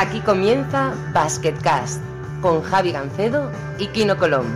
[0.00, 2.00] Aquí comienza Basketcast
[2.40, 3.50] con Javi Gancedo
[3.80, 4.46] y Kino Colón.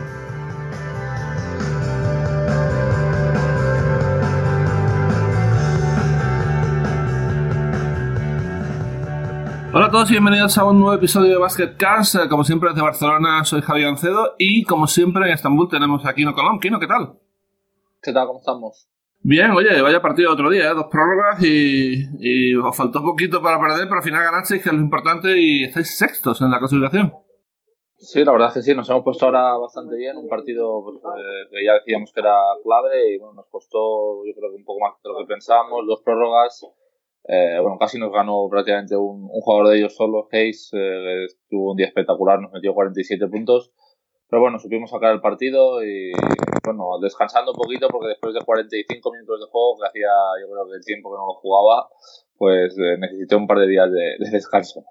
[9.75, 12.14] Hola a todos y bienvenidos a un nuevo episodio de Basketcast.
[12.14, 16.14] Eh, Como siempre desde Barcelona soy Javi Gancedo y como siempre en Estambul tenemos a
[16.14, 16.61] Kino Colón.
[16.61, 17.18] Kino, ¿qué tal?
[18.00, 18.29] ¿Qué tal?
[18.29, 18.92] ¿Cómo estamos?
[19.25, 20.75] Bien, oye, vaya partido otro día, ¿eh?
[20.75, 24.81] dos prórrogas y, os faltó poquito para perder, pero al final ganasteis, que es lo
[24.81, 27.12] importante, y estáis sextos en la clasificación.
[27.98, 30.17] Sí, la verdad es que sí, nos hemos puesto ahora bastante bien.
[30.17, 34.34] Un partido pues, eh, que ya decíamos que era clave y bueno, nos costó, yo
[34.34, 35.86] creo que un poco más de lo que pensábamos.
[35.86, 36.67] Dos prórrogas,
[37.28, 41.70] eh, bueno, casi nos ganó prácticamente un, un jugador de ellos solo, Hayes, eh, tuvo
[41.70, 43.70] un día espectacular, nos metió 47 puntos.
[44.33, 46.11] Pero bueno, supimos sacar el partido y
[46.64, 50.09] bueno, descansando un poquito porque después de 45 minutos de juego, que hacía
[50.41, 51.91] yo creo que el tiempo que no lo jugaba,
[52.39, 54.84] pues eh, necesité un par de días de, de descanso.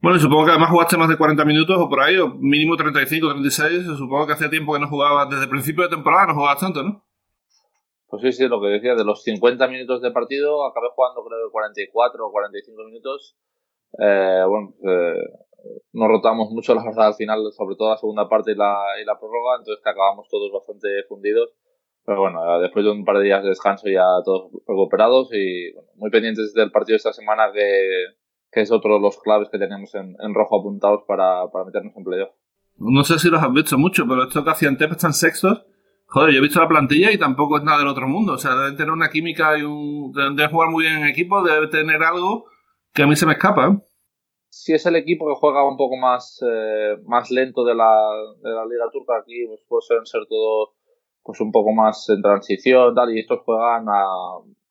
[0.00, 2.76] Bueno, y supongo que además jugaste más de 40 minutos o por ahí, o mínimo
[2.76, 3.86] 35, 36.
[3.96, 6.82] Supongo que hacía tiempo que no jugabas, desde el principio de temporada no jugabas tanto,
[6.82, 7.04] ¿no?
[8.08, 11.38] Pues sí, sí, lo que decía, de los 50 minutos de partido acabé jugando creo
[11.46, 13.36] que 44 o 45 minutos.
[14.00, 15.22] Eh, bueno, eh,
[15.92, 19.04] nos rotamos mucho la verdad al final, sobre todo la segunda parte y la, y
[19.04, 21.50] la prórroga, entonces que acabamos todos bastante fundidos.
[22.04, 26.10] Pero bueno, después de un par de días de descanso ya todos recuperados y muy
[26.10, 28.06] pendientes del partido esta semana que,
[28.50, 31.96] que es otro de los claves que tenemos en, en rojo apuntados para, para meternos
[31.96, 32.30] en playoff.
[32.76, 35.64] No sé si los has visto mucho, pero esto que hacían Tep están sextos.
[36.06, 38.34] Joder, yo he visto la plantilla y tampoco es nada del otro mundo.
[38.34, 40.12] O sea, deben tener una química y un.
[40.12, 42.46] Deben jugar muy bien en equipo, debe tener algo
[42.92, 43.68] que a mí se me escapa.
[43.68, 43.78] ¿eh?
[44.52, 47.90] Si es el equipo que juega un poco más, eh, más lento de la,
[48.42, 50.74] de la liga turca, aquí pues, pueden ser todos
[51.22, 54.04] pues un poco más en transición tal, y estos juegan a,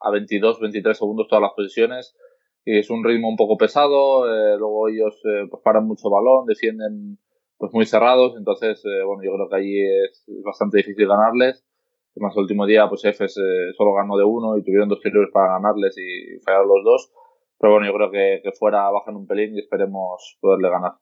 [0.02, 2.16] a 22, 23 segundos todas las posiciones
[2.64, 6.46] y es un ritmo un poco pesado, eh, luego ellos eh, pues paran mucho balón,
[6.46, 7.18] defienden
[7.58, 11.66] pues muy cerrados, entonces eh, bueno yo creo que allí es bastante difícil ganarles.
[12.16, 13.34] Además el último día pues Efes
[13.78, 17.12] solo ganó de uno y tuvieron dos tiros para ganarles y fallaron los dos.
[17.62, 20.94] Pero bueno, yo creo que, que fuera bajan un pelín y esperemos poderle ganar.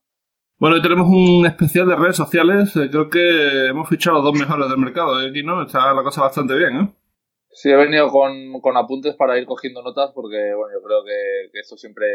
[0.57, 2.75] Bueno, hoy tenemos un especial de redes sociales.
[2.75, 5.21] Eh, Creo que hemos fichado los dos mejores del mercado.
[5.21, 5.29] ¿eh?
[5.29, 5.61] Aquí, ¿no?
[5.61, 6.93] Está la cosa bastante bien, ¿eh?
[7.51, 11.49] Sí, he venido con, con apuntes para ir cogiendo notas porque, bueno, yo creo que,
[11.51, 12.07] que esto siempre,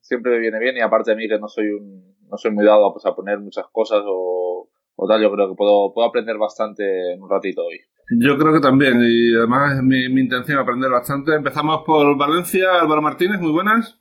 [0.00, 2.64] siempre me viene bien y aparte de mí que no soy un, no soy muy
[2.64, 6.08] dado a, pues, a poner muchas cosas o, o tal, yo creo que puedo, puedo
[6.08, 7.78] aprender bastante en un ratito hoy.
[8.18, 11.34] Yo creo que también, y además es mi, mi intención aprender bastante.
[11.34, 14.00] Empezamos por Valencia, Álvaro Martínez, muy buenas.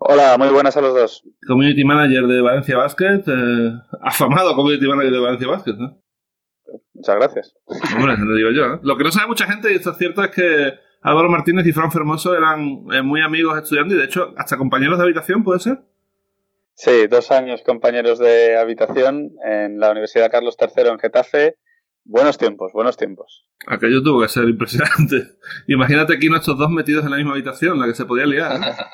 [0.00, 1.24] Hola, muy buenas a los dos.
[1.46, 6.02] Community Manager de Valencia Basket, eh, afamado Community Manager de Valencia Basket, ¿no?
[6.94, 7.54] Muchas gracias.
[7.96, 8.74] Hombre, lo digo yo.
[8.74, 8.80] ¿eh?
[8.82, 11.72] Lo que no sabe mucha gente, y esto es cierto, es que Álvaro Martínez y
[11.72, 15.60] Fran Fermoso eran eh, muy amigos estudiando y de hecho hasta compañeros de habitación, ¿puede
[15.60, 15.78] ser?
[16.74, 21.56] Sí, dos años compañeros de habitación en la Universidad Carlos III en Getafe.
[22.10, 23.44] Buenos tiempos, buenos tiempos.
[23.66, 25.36] Aquello tuvo que ser impresionante.
[25.68, 28.52] Imagínate aquí nuestros dos metidos en la misma habitación, la que se podía liar.
[28.56, 28.64] ¿eh?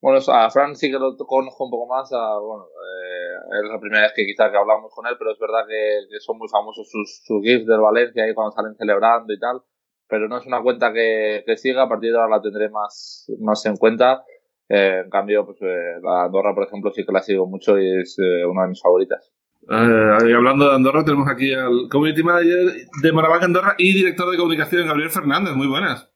[0.00, 2.12] Bueno, a Fran sí que lo conozco un poco más.
[2.12, 5.38] A, bueno, eh, es la primera vez que quizás que hablamos con él, pero es
[5.40, 9.32] verdad que, que son muy famosos sus, sus GIFs del Valencia ahí cuando salen celebrando
[9.32, 9.62] y tal.
[10.06, 13.26] Pero no es una cuenta que, que siga, a partir de ahora la tendré más,
[13.40, 14.22] más en cuenta.
[14.68, 18.00] Eh, en cambio, pues eh, la Andorra, por ejemplo, sí que la sigo mucho y
[18.00, 19.32] es eh, una de mis favoritas.
[19.70, 24.38] Eh, hablando de Andorra, tenemos aquí al Community Manager de Maravaca Andorra y director de
[24.38, 25.54] comunicación, Gabriel Fernández.
[25.54, 26.10] Muy buenas.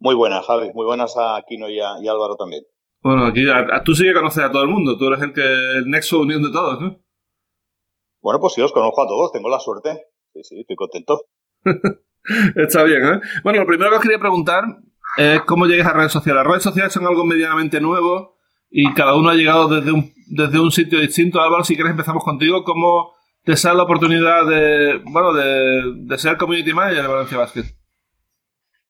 [0.00, 0.70] Muy buenas, Javi.
[0.74, 2.62] Muy buenas a Kino y a, y a Álvaro también.
[3.02, 4.96] Bueno, aquí a, a- tú sí que conoces a todo el mundo.
[4.98, 6.98] Tú eres el que el nexo unión de todos, ¿no?
[8.22, 9.32] Bueno, pues sí, os conozco a todos.
[9.32, 10.06] Tengo la suerte.
[10.32, 11.22] Sí, sí, estoy contento.
[12.56, 13.20] Está bien, ¿eh?
[13.44, 14.64] Bueno, lo primero que os quería preguntar
[15.16, 16.42] es cómo llegáis a redes sociales.
[16.42, 18.36] Las redes sociales son algo medianamente nuevo
[18.70, 21.40] y cada uno ha llegado desde un, desde un sitio distinto.
[21.40, 22.64] Álvaro, si quieres empezamos contigo.
[22.64, 23.14] ¿Cómo
[23.44, 27.64] te sale la oportunidad de, bueno, de, ser community manager de Valencia Basket?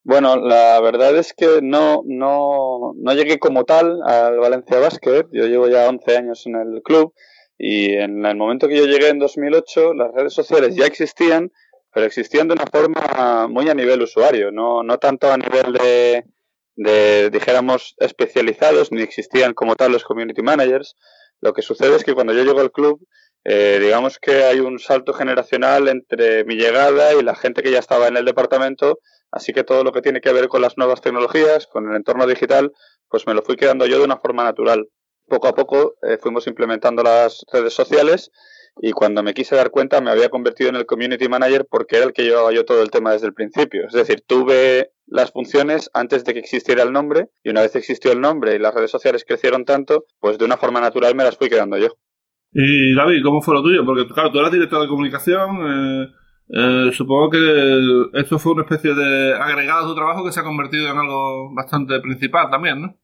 [0.02, 5.26] Bueno, la verdad es que no, no, no llegué como tal al Valencia Basket.
[5.32, 7.12] Yo llevo ya 11 años en el club
[7.58, 11.52] y en el momento que yo llegué en 2008 las redes sociales ya existían,
[11.92, 16.24] pero existían de una forma muy a nivel usuario, no, no tanto a nivel de,
[16.76, 20.96] de, dijéramos, especializados, ni existían como tal los community managers.
[21.40, 23.00] Lo que sucede es que cuando yo llego al club,
[23.44, 27.78] eh, digamos que hay un salto generacional entre mi llegada y la gente que ya
[27.78, 28.98] estaba en el departamento,
[29.30, 32.26] así que todo lo que tiene que ver con las nuevas tecnologías, con el entorno
[32.26, 32.72] digital,
[33.08, 34.88] pues me lo fui quedando yo de una forma natural.
[35.26, 38.30] Poco a poco eh, fuimos implementando las redes sociales
[38.76, 42.06] y cuando me quise dar cuenta me había convertido en el community manager porque era
[42.06, 43.86] el que llevaba yo todo el tema desde el principio.
[43.86, 48.12] Es decir, tuve las funciones antes de que existiera el nombre y una vez existió
[48.12, 51.36] el nombre y las redes sociales crecieron tanto, pues de una forma natural me las
[51.36, 51.88] fui quedando yo.
[52.52, 53.84] Y David, ¿cómo fue lo tuyo?
[53.84, 56.06] Porque claro, tú eras director de comunicación, eh,
[56.52, 60.44] eh, supongo que esto fue una especie de agregado a tu trabajo que se ha
[60.44, 62.96] convertido en algo bastante principal también, ¿no?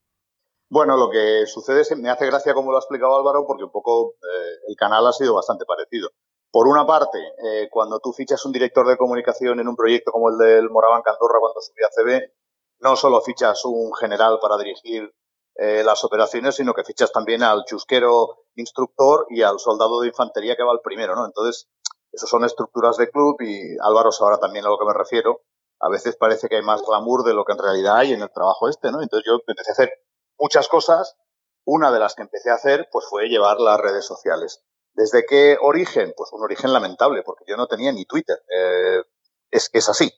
[0.68, 3.64] Bueno, lo que sucede es que me hace gracia como lo ha explicado Álvaro, porque
[3.64, 6.10] un poco eh, el canal ha sido bastante parecido.
[6.50, 10.30] Por una parte, eh, cuando tú fichas un director de comunicación en un proyecto como
[10.30, 12.32] el del Moraván Candorra cuando subía CB,
[12.80, 15.12] no solo fichas un general para dirigir
[15.56, 20.54] eh, las operaciones, sino que fichas también al chusquero instructor y al soldado de infantería
[20.54, 21.24] que va al primero, ¿no?
[21.24, 21.68] Entonces,
[22.12, 25.42] eso son estructuras de club y Álvaro sabrá también a lo que me refiero.
[25.80, 28.30] A veces parece que hay más glamour de lo que en realidad hay en el
[28.30, 29.02] trabajo este, ¿no?
[29.02, 29.92] Entonces yo empecé a hacer
[30.38, 31.16] muchas cosas.
[31.64, 34.62] Una de las que empecé a hacer pues fue llevar las redes sociales.
[34.96, 36.14] ¿Desde qué origen?
[36.16, 38.38] Pues un origen lamentable, porque yo no tenía ni Twitter.
[38.48, 39.02] Eh,
[39.50, 40.10] es es así.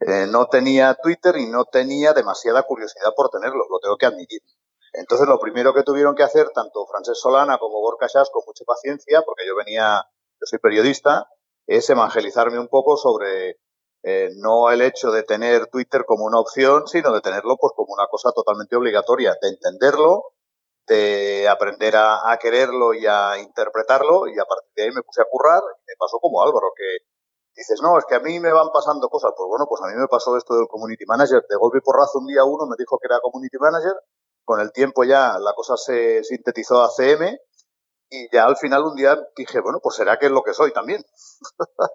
[0.00, 4.42] Eh, no tenía Twitter y no tenía demasiada curiosidad por tenerlo, lo tengo que admitir.
[4.92, 8.64] Entonces lo primero que tuvieron que hacer, tanto Francesc Solana como Gorka Chas, con mucha
[8.64, 10.04] paciencia, porque yo venía,
[10.40, 11.28] yo soy periodista,
[11.66, 13.58] es evangelizarme un poco sobre
[14.02, 17.94] eh, no el hecho de tener Twitter como una opción, sino de tenerlo pues como
[17.94, 20.24] una cosa totalmente obligatoria, de entenderlo,
[20.86, 25.26] de aprender a, quererlo y a interpretarlo, y a partir de ahí me puse a
[25.30, 27.04] currar, y me pasó como Álvaro, que
[27.54, 29.94] dices, no, es que a mí me van pasando cosas, pues bueno, pues a mí
[30.00, 32.98] me pasó esto del Community Manager, de golpe y porrazo un día uno me dijo
[32.98, 33.94] que era Community Manager,
[34.44, 37.38] con el tiempo ya la cosa se sintetizó a CM,
[38.10, 40.72] y ya al final un día dije, bueno, pues será que es lo que soy
[40.72, 41.02] también.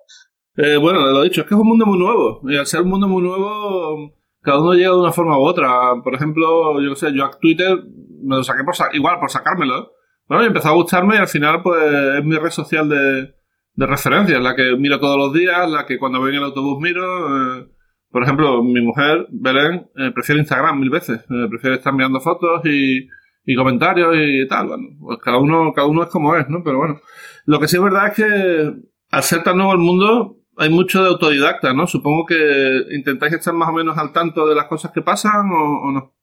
[0.57, 2.41] Eh, bueno, lo dicho, es que es un mundo muy nuevo.
[2.43, 4.11] Y al ser un mundo muy nuevo,
[4.41, 5.69] cada uno llega de una forma u otra.
[6.03, 7.77] Por ejemplo, yo qué sé, yo a Twitter
[8.23, 9.91] me lo saqué por igual, por sacármelo.
[10.27, 11.83] Bueno, y empezó a gustarme y al final, pues,
[12.17, 13.33] es mi red social de,
[13.73, 16.79] de referencia, la que miro todos los días, la que cuando voy en el autobús
[16.81, 17.59] miro.
[17.59, 17.67] Eh,
[18.09, 21.23] por ejemplo, mi mujer, Belén, eh, prefiere Instagram mil veces.
[21.49, 23.07] prefiere estar mirando fotos y,
[23.45, 24.67] y comentarios y tal.
[24.67, 26.63] Bueno, pues cada uno, cada uno es como es, ¿no?
[26.63, 26.99] Pero bueno,
[27.45, 28.73] lo que sí es verdad es que
[29.11, 31.87] al ser tan nuevo el mundo, hay mucho de autodidacta, ¿no?
[31.87, 35.91] Supongo que intentáis estar más o menos al tanto de las cosas que pasan o,
[35.91, 36.13] no.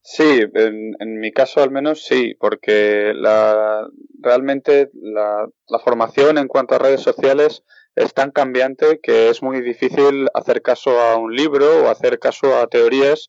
[0.00, 3.86] Sí, en, mi caso al menos sí, porque la,
[4.18, 7.64] realmente la, la, formación en cuanto a redes sociales
[7.96, 12.56] es tan cambiante que es muy difícil hacer caso a un libro o hacer caso
[12.56, 13.28] a teorías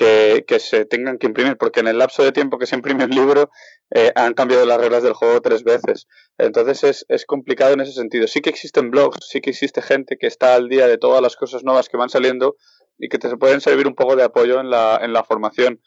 [0.00, 3.10] que, se tengan que imprimir, porque en el lapso de tiempo que se imprime el
[3.10, 3.50] libro
[3.94, 6.06] eh, han cambiado las reglas del juego tres veces.
[6.38, 8.26] Entonces es, es, complicado en ese sentido.
[8.26, 11.36] Sí que existen blogs, sí que existe gente que está al día de todas las
[11.36, 12.56] cosas nuevas que van saliendo
[12.98, 15.82] y que te pueden servir un poco de apoyo en la, en la formación.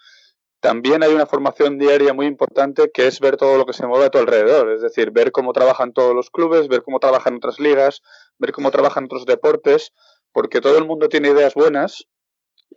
[0.60, 4.06] También hay una formación diaria muy importante que es ver todo lo que se mueve
[4.06, 7.60] a tu alrededor, es decir, ver cómo trabajan todos los clubes, ver cómo trabajan otras
[7.60, 8.02] ligas,
[8.38, 9.92] ver cómo trabajan otros deportes,
[10.32, 12.08] porque todo el mundo tiene ideas buenas,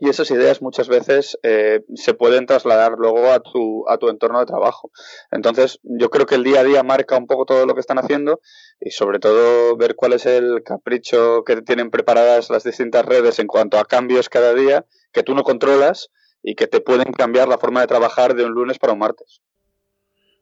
[0.00, 4.40] y esas ideas muchas veces eh, se pueden trasladar luego a tu, a tu entorno
[4.40, 4.90] de trabajo.
[5.31, 7.98] Entonces, yo creo que el día a día marca un poco todo lo que están
[7.98, 8.40] haciendo
[8.81, 13.46] y sobre todo ver cuál es el capricho que tienen preparadas las distintas redes en
[13.46, 16.10] cuanto a cambios cada día que tú no controlas
[16.42, 19.40] y que te pueden cambiar la forma de trabajar de un lunes para un martes.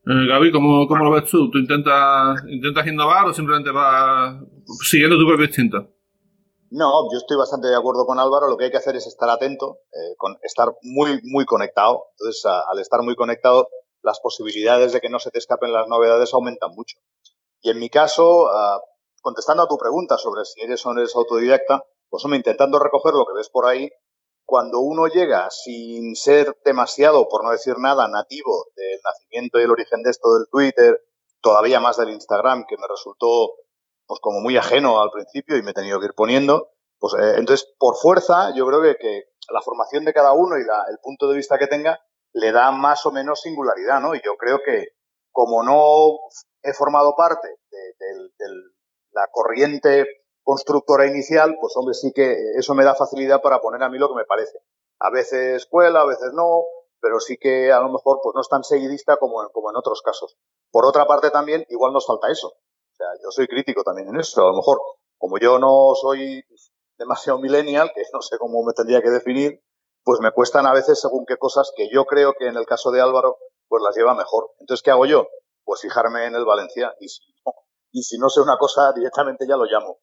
[0.07, 1.51] Eh, Gaby, ¿cómo, ¿cómo, lo ves tú?
[1.51, 4.37] ¿Tú intentas, intentas innovar o simplemente vas
[4.83, 5.94] siguiendo tu propio instinto?
[6.77, 8.49] No, yo estoy bastante de acuerdo con Álvaro.
[8.49, 12.07] Lo que hay que hacer es estar atento, eh, con, estar muy, muy conectado.
[12.19, 13.69] Entonces, al estar muy conectado,
[14.03, 16.99] las posibilidades de que no se te escapen las novedades aumentan mucho.
[17.61, 18.81] Y en mi caso, ah,
[19.23, 23.15] contestando a tu pregunta sobre si eres o no eres autodidacta, pues hombre, intentando recoger
[23.15, 23.89] lo que ves por ahí,
[24.45, 29.71] cuando uno llega sin ser demasiado, por no decir nada, nativo del nacimiento y el
[29.71, 31.01] origen de esto del Twitter,
[31.41, 33.53] todavía más del Instagram, que me resultó
[34.07, 36.71] pues como muy ajeno al principio y me he tenido que ir poniendo.
[36.99, 40.63] Pues eh, entonces, por fuerza, yo creo que, que, la formación de cada uno y
[40.63, 42.01] el punto de vista que tenga
[42.33, 44.15] le da más o menos singularidad, ¿no?
[44.15, 44.89] Y yo creo que
[45.31, 46.19] como no
[46.63, 48.49] he formado parte de,
[49.13, 50.07] la corriente
[50.43, 54.09] constructora inicial, pues hombre, sí que eso me da facilidad para poner a mí lo
[54.09, 54.59] que me parece.
[55.01, 56.63] A veces escuela, a veces no,
[57.01, 60.03] pero sí que a lo mejor pues no es tan seguidista como como en otros
[60.03, 60.37] casos.
[60.71, 62.55] Por otra parte también, igual nos falta eso.
[62.95, 64.41] O sea, yo soy crítico también en eso.
[64.43, 64.79] A lo mejor,
[65.19, 66.45] como yo no soy
[66.97, 69.61] demasiado millennial, que no sé cómo me tendría que definir,
[70.05, 72.93] pues me cuestan a veces según qué cosas que yo creo que en el caso
[72.93, 74.51] de Álvaro, pues las lleva mejor.
[74.61, 75.27] Entonces, ¿qué hago yo?
[75.65, 77.53] Pues fijarme en el Valencia y si no,
[77.91, 79.99] y si no sé una cosa, directamente ya lo llamo.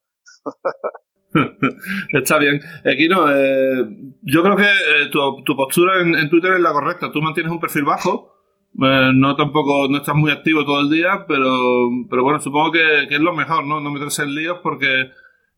[2.14, 2.60] Está bien.
[2.84, 3.86] Equino, eh,
[4.22, 7.12] yo creo que eh, tu, postura en, Twitter es la correcta.
[7.12, 8.41] Tú mantienes un perfil bajo,
[8.74, 13.04] eh, no tampoco, no estás muy activo todo el día, pero, pero bueno, supongo que,
[13.04, 13.82] es lo mejor, ¿no?
[13.82, 14.88] No meterse en líos porque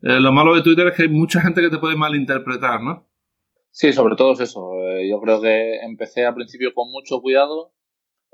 [0.01, 3.07] eh, lo malo de Twitter es que hay mucha gente que te puede malinterpretar, ¿no?
[3.69, 4.73] Sí, sobre todo es eso.
[4.79, 7.73] Eh, yo creo que empecé al principio con mucho cuidado,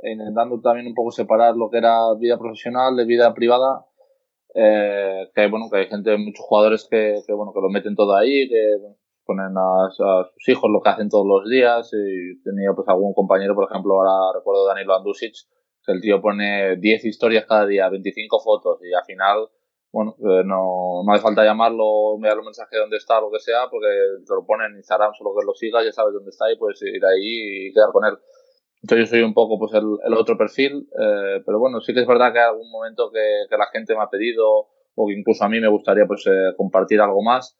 [0.01, 3.85] intentando también un poco separar lo que era vida profesional de vida privada.
[4.55, 8.15] Eh, que bueno, que hay gente, muchos jugadores que, que, bueno, que lo meten todo
[8.15, 8.75] ahí, que
[9.29, 11.91] ponen a, sus hijos lo que hacen todos los días.
[11.93, 15.35] Y tenía pues algún compañero, por ejemplo, ahora recuerdo Danilo Andusic,
[15.85, 19.49] que el tío pone 10 historias cada día, 25 fotos y al final
[19.91, 23.39] bueno, eh, no, no hace falta llamarlo, enviarle un mensaje de dónde está, lo que
[23.39, 23.87] sea, porque
[24.25, 26.79] te lo ponen en Instagram, solo que lo sigas, ya sabes dónde está y puedes
[26.83, 28.13] ir ahí y quedar con él.
[28.83, 32.01] Entonces yo soy un poco pues el, el otro perfil, eh, pero bueno, sí que
[32.01, 35.13] es verdad que hay algún momento que, que, la gente me ha pedido o que
[35.13, 37.57] incluso a mí me gustaría pues eh, compartir algo más,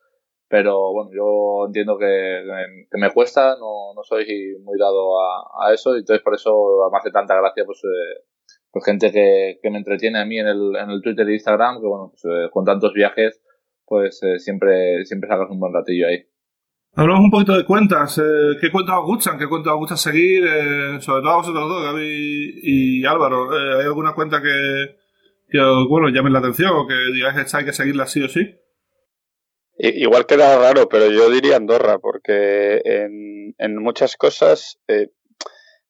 [0.50, 2.44] pero bueno, yo entiendo que,
[2.92, 4.26] que, me cuesta, no, no soy
[4.64, 6.52] muy dado a, a, eso y entonces por eso
[6.92, 8.24] me hace tanta gracia pues eh,
[8.72, 11.80] pues gente que, que, me entretiene a mí en el, en el Twitter e Instagram,
[11.80, 13.42] que bueno, pues, eh, con tantos viajes,
[13.86, 16.24] pues eh, siempre, siempre sacas un buen ratillo ahí.
[16.96, 18.18] Hablamos un poquito de cuentas.
[18.18, 19.38] Eh, ¿Qué cuentas os gustan?
[19.38, 20.44] ¿Qué cuentas os gusta seguir?
[20.46, 23.50] Eh, sobre todo a vosotros dos, Gaby y Álvaro.
[23.52, 24.96] ¿Hay alguna cuenta que,
[25.50, 28.56] que bueno, llame la atención o que digáis que hay que seguirla sí o sí?
[29.82, 35.08] Igual queda raro, pero yo diría Andorra, porque en, muchas cosas eh,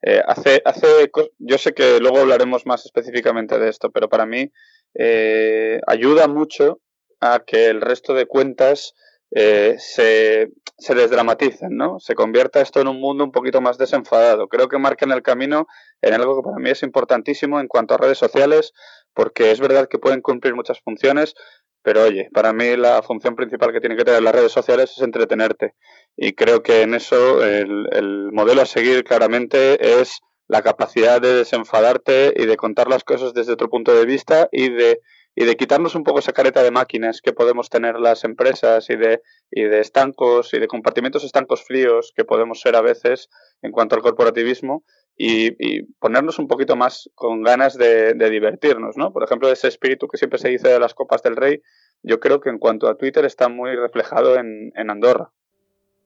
[0.03, 4.51] eh, hace, hace, yo sé que luego hablaremos más específicamente de esto, pero para mí
[4.93, 6.81] eh, ayuda mucho
[7.19, 8.93] a que el resto de cuentas
[9.31, 11.99] se, se desdramaticen, ¿no?
[11.99, 14.47] Se convierta esto en un mundo un poquito más desenfadado.
[14.47, 15.67] Creo que marcan el camino
[16.01, 18.71] en algo que para mí es importantísimo en cuanto a redes sociales,
[19.13, 21.33] porque es verdad que pueden cumplir muchas funciones,
[21.81, 25.01] pero oye, para mí la función principal que tienen que tener las redes sociales es
[25.01, 25.75] entretenerte.
[26.15, 30.19] Y creo que en eso el, el modelo a seguir claramente es
[30.49, 34.69] la capacidad de desenfadarte y de contar las cosas desde otro punto de vista y
[34.69, 34.99] de,
[35.35, 38.95] y de quitarnos un poco esa careta de máquinas que podemos tener las empresas y
[38.95, 39.21] de,
[39.51, 43.29] y de estancos y de compartimentos estancos fríos que podemos ser a veces
[43.61, 44.83] en cuanto al corporativismo
[45.21, 49.11] y, y ponernos un poquito más con ganas de, de, divertirnos, ¿no?
[49.11, 51.61] Por ejemplo, ese espíritu que siempre se dice de las copas del rey,
[52.01, 55.33] yo creo que en cuanto a Twitter está muy reflejado en, en Andorra.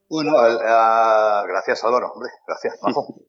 [0.09, 2.79] Bueno, uh, gracias Álvaro, hombre, gracias.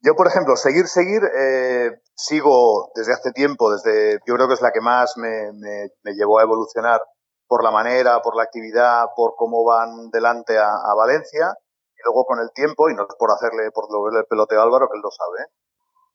[0.00, 4.62] yo, por ejemplo, seguir, seguir, eh, sigo desde hace tiempo, desde, yo creo que es
[4.62, 7.02] la que más me, me, me llevó a evolucionar
[7.46, 11.54] por la manera, por la actividad, por cómo van delante a, a Valencia
[11.98, 14.88] y luego con el tiempo, y no es por hacerle, por el peloteo a Álvaro,
[14.88, 15.50] que él lo sabe,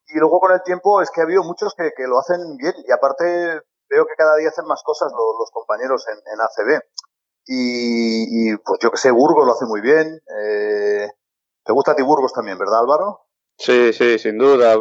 [0.08, 2.74] y luego con el tiempo es que ha habido muchos que, que, lo hacen bien,
[2.88, 6.82] y aparte veo que cada día hacen más cosas los, compañeros en, ACB.
[7.46, 10.22] Y, y, pues yo que sé, Burgos lo hace muy bien.
[10.40, 11.08] Eh,
[11.64, 13.26] ¿Te gusta a ti Burgos también, verdad Álvaro?
[13.58, 14.74] Sí, sí, sin duda.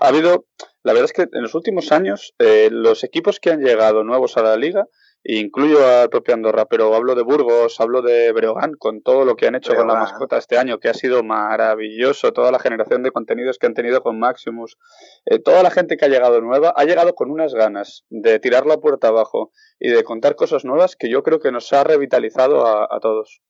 [0.00, 0.46] Ha habido,
[0.82, 4.36] la verdad es que en los últimos años, eh, los equipos que han llegado nuevos
[4.36, 4.86] a la liga
[5.24, 9.46] incluyo a propio Andorra, pero hablo de Burgos, hablo de Breogán, con todo lo que
[9.46, 9.88] han hecho Breogán.
[9.88, 13.66] con la mascota este año, que ha sido maravilloso, toda la generación de contenidos que
[13.66, 14.76] han tenido con Maximus,
[15.24, 18.66] eh, toda la gente que ha llegado nueva, ha llegado con unas ganas de tirar
[18.66, 22.66] la puerta abajo y de contar cosas nuevas que yo creo que nos ha revitalizado
[22.66, 23.42] a, a todos.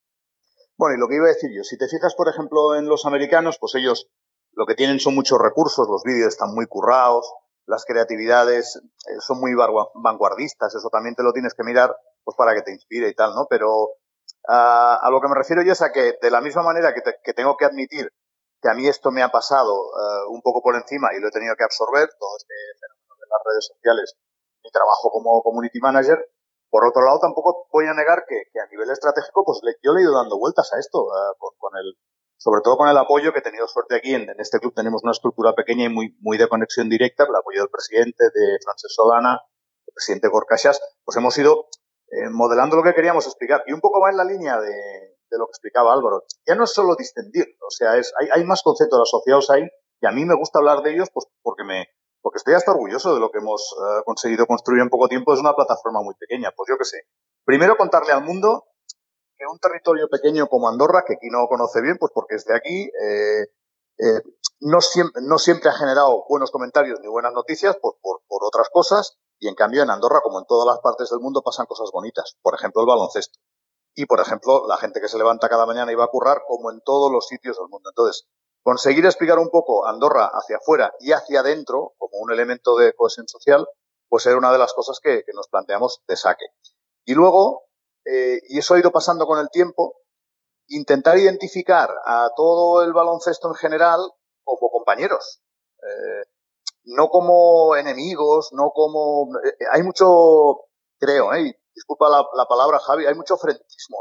[0.76, 3.04] Bueno, y lo que iba a decir yo, si te fijas, por ejemplo, en los
[3.04, 4.08] americanos, pues ellos
[4.52, 7.26] lo que tienen son muchos recursos, los vídeos están muy currados,
[7.66, 12.54] las creatividades eh, son muy vanguardistas, eso también te lo tienes que mirar pues para
[12.54, 13.46] que te inspire y tal, ¿no?
[13.48, 16.94] Pero uh, a lo que me refiero yo es a que de la misma manera
[16.94, 18.10] que, te, que tengo que admitir
[18.62, 21.30] que a mí esto me ha pasado uh, un poco por encima y lo he
[21.30, 24.14] tenido que absorber, todo este fenómeno de las redes sociales,
[24.62, 26.18] mi trabajo como community manager,
[26.70, 29.92] por otro lado tampoco voy a negar que, que a nivel estratégico pues le, yo
[29.92, 31.94] le he ido dando vueltas a esto uh, con, con el
[32.44, 34.12] sobre todo con el apoyo que he tenido suerte aquí.
[34.12, 37.60] En, este club tenemos una estructura pequeña y muy, muy de conexión directa, el apoyo
[37.60, 39.40] del presidente, de Francesc Solana,
[39.86, 41.68] el presidente Gorkashas, pues hemos ido
[42.10, 43.64] eh, modelando lo que queríamos explicar.
[43.66, 46.24] Y un poco más en la línea de, lo que explicaba Álvaro.
[46.46, 49.66] Ya no es solo distendir, o sea, es, hay, hay más conceptos asociados ahí
[50.02, 51.88] y a mí me gusta hablar de ellos pues porque me
[52.20, 55.34] porque estoy hasta orgulloso de lo que hemos uh, conseguido construir en poco tiempo.
[55.34, 56.52] Es una plataforma muy pequeña.
[56.56, 57.02] Pues yo qué sé.
[57.44, 58.64] Primero contarle al mundo
[59.36, 62.56] que un territorio pequeño como Andorra, que aquí no conoce bien, pues porque es de
[62.56, 63.46] aquí, eh,
[63.98, 64.22] eh,
[64.60, 69.48] no, siempre, ha generado buenos comentarios ni buenas noticias por, por, por, otras cosas, y
[69.48, 72.36] en cambio en Andorra, como en todas las partes del mundo, pasan cosas bonitas.
[72.42, 73.38] Por ejemplo, el baloncesto.
[73.94, 76.70] Y, por ejemplo, la gente que se levanta cada mañana y va a currar, como
[76.70, 77.90] en todos los sitios del mundo.
[77.90, 78.26] Entonces,
[78.62, 83.28] conseguir explicar un poco Andorra hacia afuera y hacia adentro, como un elemento de cohesión
[83.28, 83.68] social,
[84.08, 86.46] pues era una de las cosas que, que nos planteamos de saque.
[87.04, 87.64] Y luego,
[88.04, 89.96] eh, y eso ha ido pasando con el tiempo,
[90.68, 94.00] intentar identificar a todo el baloncesto en general
[94.44, 95.42] como compañeros,
[95.82, 96.28] eh,
[96.84, 99.28] no como enemigos, no como...
[99.44, 100.66] Eh, hay mucho,
[100.98, 103.98] creo, eh, disculpa la, la, palabra Javi, hay mucho frentismo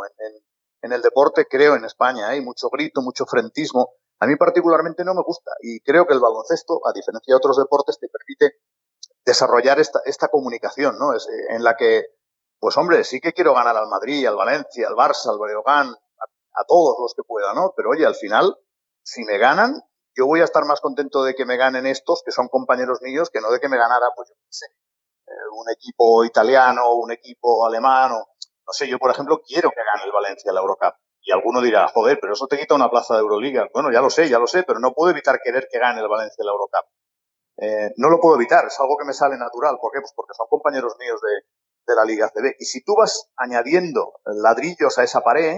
[0.82, 2.28] en, el deporte, creo, en España.
[2.28, 3.94] Hay mucho grito, mucho frentismo.
[4.20, 7.58] A mí particularmente no me gusta y creo que el baloncesto, a diferencia de otros
[7.58, 8.58] deportes, te permite
[9.26, 11.14] desarrollar esta, esta comunicación, ¿no?
[11.14, 12.06] Es, en la que,
[12.63, 16.63] pues hombre, sí que quiero ganar al Madrid, al Valencia, al Barça, al Breogán, a,
[16.65, 17.74] todos los que pueda, ¿no?
[17.75, 18.58] Pero oye, al final,
[19.03, 19.82] si me ganan,
[20.15, 23.29] yo voy a estar más contento de que me ganen estos, que son compañeros míos,
[23.29, 24.65] que no de que me ganara, pues yo qué sé,
[25.27, 28.15] eh, un equipo italiano, un equipo alemán, o,
[28.65, 30.96] no sé, yo por ejemplo quiero que gane el Valencia la Eurocup.
[31.20, 33.67] Y alguno dirá, joder, pero eso te quita una plaza de Euroliga.
[33.74, 36.08] Bueno, ya lo sé, ya lo sé, pero no puedo evitar querer que gane el
[36.08, 36.88] Valencia la Eurocup.
[37.58, 39.77] Eh, no lo puedo evitar, es algo que me sale natural.
[39.82, 40.00] ¿Por qué?
[40.00, 41.43] Pues porque son compañeros míos de,
[41.86, 42.56] de la Liga CB.
[42.60, 45.58] Y si tú vas añadiendo ladrillos a esa pared,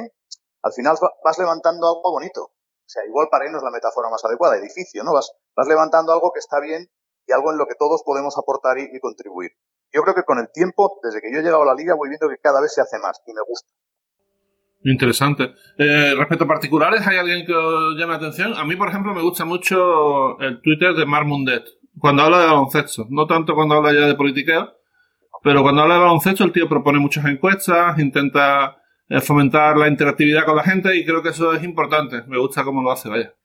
[0.62, 2.42] al final vas levantando algo bonito.
[2.44, 5.14] O sea, igual pared no es la metáfora más adecuada, edificio, ¿no?
[5.14, 6.88] Vas, vas levantando algo que está bien
[7.28, 9.52] y algo en lo que todos podemos aportar y, contribuir.
[9.92, 12.10] Yo creo que con el tiempo, desde que yo he llegado a la liga, voy
[12.10, 13.72] viendo que cada vez se hace más y me gusta.
[14.84, 15.56] Interesante.
[15.80, 18.54] Eh, respecto a particulares, ¿hay alguien que os llame la atención?
[18.54, 21.64] A mí, por ejemplo, me gusta mucho el Twitter de Mar Mundet,
[22.00, 23.08] cuando habla de baloncesto.
[23.10, 24.75] No tanto cuando habla ya de politiqueo,
[25.46, 30.44] pero cuando habla de baloncesto el tío propone muchas encuestas, intenta eh, fomentar la interactividad
[30.44, 32.24] con la gente y creo que eso es importante.
[32.26, 33.36] Me gusta cómo lo hace, vaya.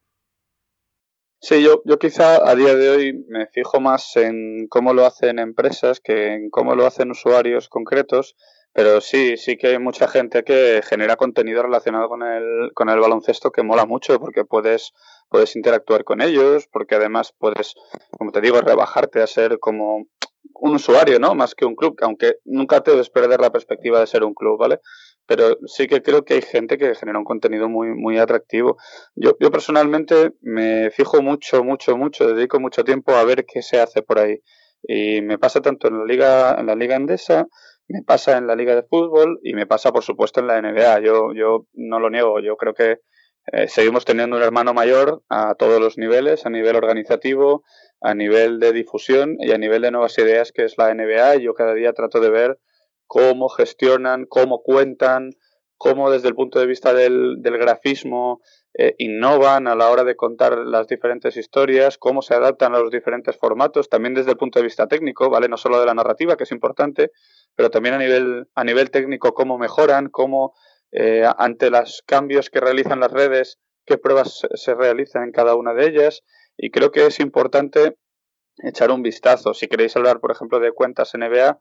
[1.39, 5.37] Sí, yo, yo quizá a día de hoy me fijo más en cómo lo hacen
[5.37, 8.35] empresas que en cómo lo hacen usuarios concretos,
[8.73, 12.99] pero sí, sí que hay mucha gente que genera contenido relacionado con el, con el
[12.99, 14.91] baloncesto que mola mucho porque puedes,
[15.29, 17.75] puedes interactuar con ellos, porque además puedes,
[18.09, 20.07] como te digo, rebajarte a ser como
[20.53, 21.35] un usuario, ¿no?
[21.35, 24.59] Más que un club, aunque nunca te debes perder la perspectiva de ser un club,
[24.59, 24.79] ¿vale?
[25.25, 28.77] Pero sí que creo que hay gente que genera un contenido muy, muy atractivo.
[29.15, 33.79] Yo, yo personalmente me fijo mucho, mucho, mucho, dedico mucho tiempo a ver qué se
[33.79, 34.39] hace por ahí.
[34.83, 37.47] Y me pasa tanto en la liga, en la liga endesa,
[37.87, 41.01] me pasa en la liga de fútbol y me pasa, por supuesto, en la NBA.
[41.01, 42.97] Yo, yo no lo niego, yo creo que
[43.51, 47.63] eh, seguimos teniendo un hermano mayor a todos los niveles, a nivel organizativo,
[47.99, 51.37] a nivel de difusión y a nivel de nuevas ideas, que es la NBA.
[51.37, 52.59] Yo cada día trato de ver
[53.07, 55.31] cómo gestionan, cómo cuentan,
[55.77, 58.41] cómo desde el punto de vista del, del grafismo
[58.73, 62.89] eh, innovan a la hora de contar las diferentes historias, cómo se adaptan a los
[62.89, 65.49] diferentes formatos, también desde el punto de vista técnico, ¿vale?
[65.49, 67.11] No solo de la narrativa, que es importante,
[67.55, 70.53] pero también a nivel, a nivel técnico, cómo mejoran, cómo
[70.91, 75.73] eh, ante los cambios que realizan las redes, qué pruebas se realizan en cada una
[75.73, 76.21] de ellas.
[76.57, 77.97] Y creo que es importante
[78.57, 79.53] echar un vistazo.
[79.53, 81.59] Si queréis hablar, por ejemplo, de cuentas NBA,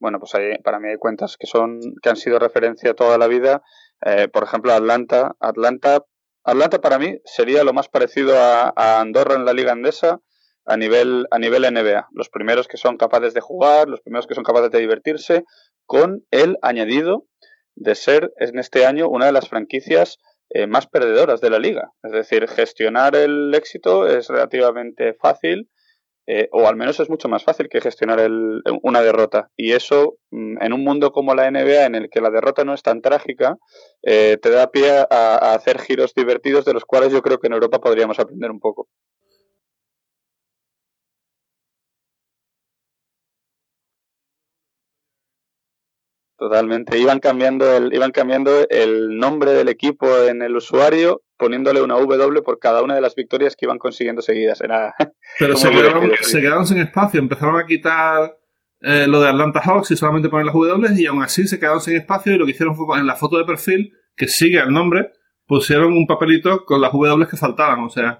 [0.00, 3.26] bueno, pues hay, para mí hay cuentas que son que han sido referencia toda la
[3.26, 3.62] vida.
[4.04, 5.36] Eh, por ejemplo, Atlanta.
[5.40, 6.04] Atlanta.
[6.42, 10.20] Atlanta para mí sería lo más parecido a, a, Andorra en la liga andesa
[10.66, 12.08] a nivel, a nivel NBA.
[12.12, 15.44] Los primeros que son capaces de jugar, los primeros que son capaces de divertirse,
[15.86, 17.26] con el añadido
[17.76, 20.18] de ser en este año una de las franquicias
[20.50, 21.92] eh, más perdedoras de la liga.
[22.02, 25.68] Es decir, gestionar el éxito es relativamente fácil
[26.26, 29.50] eh, o al menos es mucho más fácil que gestionar el, una derrota.
[29.56, 32.72] Y eso, mm, en un mundo como la NBA, en el que la derrota no
[32.72, 33.58] es tan trágica,
[34.02, 37.48] eh, te da pie a, a, hacer giros divertidos de los cuales yo creo que
[37.48, 38.88] en Europa podríamos aprender un poco.
[46.44, 46.98] Totalmente.
[46.98, 52.42] Iban cambiando el, iban cambiando el nombre del equipo en el usuario, poniéndole una W
[52.42, 54.60] por cada una de las victorias que iban consiguiendo seguidas.
[54.60, 54.94] Era
[55.38, 57.18] Pero se quedaron, se quedaron, sin espacio.
[57.18, 58.36] Empezaron a quitar
[58.82, 61.80] eh, lo de Atlanta Hawks y solamente poner las W y aún así se quedaron
[61.80, 64.70] sin espacio y lo que hicieron fue en la foto de perfil, que sigue el
[64.70, 65.12] nombre,
[65.46, 67.80] pusieron un papelito con las W que faltaban.
[67.84, 68.18] O sea,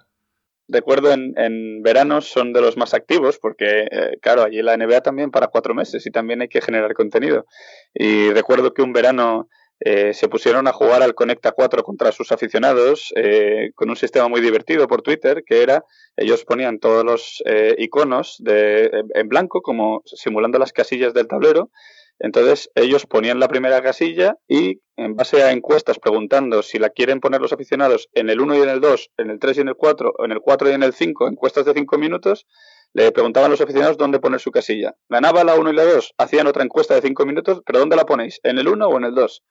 [0.69, 5.03] recuerdo en, en verano son de los más activos porque, eh, claro, allí la NBA
[5.03, 7.47] también para cuatro meses y también hay que generar contenido.
[7.95, 9.49] Y recuerdo que un verano
[9.81, 14.29] eh, se pusieron a jugar al Conecta 4 contra sus aficionados eh, con un sistema
[14.29, 15.85] muy divertido por Twitter que era,
[16.17, 21.71] ellos ponían todos los eh, iconos de, en blanco como simulando las casillas del tablero
[22.19, 27.21] entonces ellos ponían la primera casilla y en base a encuestas preguntando si la quieren
[27.21, 29.69] poner los aficionados en el 1 y en el 2, en el 3 y en
[29.69, 32.47] el 4, o en el 4 y en el 5, encuestas de 5 minutos,
[32.93, 34.95] le preguntaban a los aficionados dónde poner su casilla.
[35.09, 38.07] Ganaba la 1 y la 2, hacían otra encuesta de 5 minutos, pero ¿dónde la
[38.07, 38.39] ponéis?
[38.45, 39.43] ¿En el 1 o en el 2?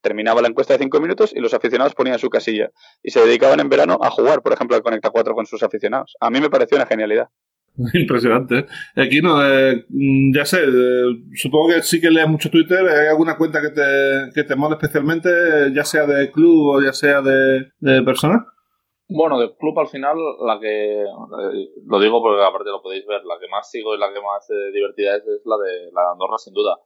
[0.00, 2.70] Terminaba la encuesta de 5 minutos y los aficionados ponían su casilla.
[3.02, 6.14] Y se dedicaban en verano a jugar, por ejemplo, al Conecta 4 con sus aficionados.
[6.20, 7.28] A mí me pareció una genialidad.
[7.94, 8.66] Impresionante.
[8.96, 9.84] Aquí no, eh,
[10.32, 12.86] ya sé, eh, supongo que sí que lees mucho Twitter.
[12.86, 15.30] ¿Hay alguna cuenta que te, que te mole especialmente,
[15.74, 18.46] ya sea de club o ya sea de, de persona?
[19.08, 23.22] Bueno, de club al final, la que, eh, lo digo porque aparte lo podéis ver,
[23.24, 26.00] la que más sigo y la que más eh, divertida es, es la, de, la
[26.02, 26.78] de Andorra, sin duda.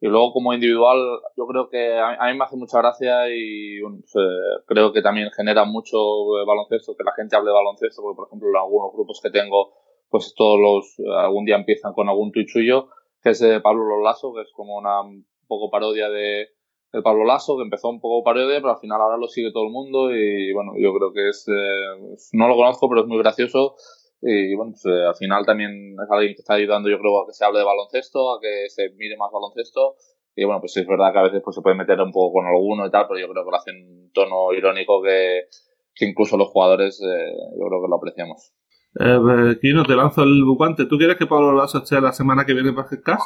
[0.00, 4.14] Y luego como individual, yo creo que a, mí me hace mucha gracia y pues,
[4.16, 5.98] eh, creo que también genera mucho
[6.46, 9.74] baloncesto, que la gente hable de baloncesto, porque por ejemplo en algunos grupos que tengo,
[10.08, 12.88] pues todos los, algún día empiezan con algún tuit suyo,
[13.22, 16.48] que es de Pablo Lolaso, que es como una un poco parodia de,
[16.92, 19.64] de Pablo Lasso, que empezó un poco parodia, pero al final ahora lo sigue todo
[19.64, 23.18] el mundo y bueno, yo creo que es, eh, no lo conozco, pero es muy
[23.18, 23.76] gracioso
[24.22, 27.26] y bueno, pues, eh, al final también es alguien que está ayudando, yo creo, a
[27.26, 29.96] que se hable de baloncesto, a que se mire más baloncesto.
[30.34, 32.46] Y bueno, pues es verdad que a veces pues, se puede meter un poco con
[32.46, 35.48] alguno y tal, pero yo creo que lo hace en un tono irónico que,
[35.94, 38.52] que incluso los jugadores eh, yo creo que lo apreciamos.
[38.98, 40.86] Eh, Kino, te lanzo el bucante.
[40.86, 43.24] ¿Tú quieres que Pablo Lasso esté la semana que viene en Basketcast?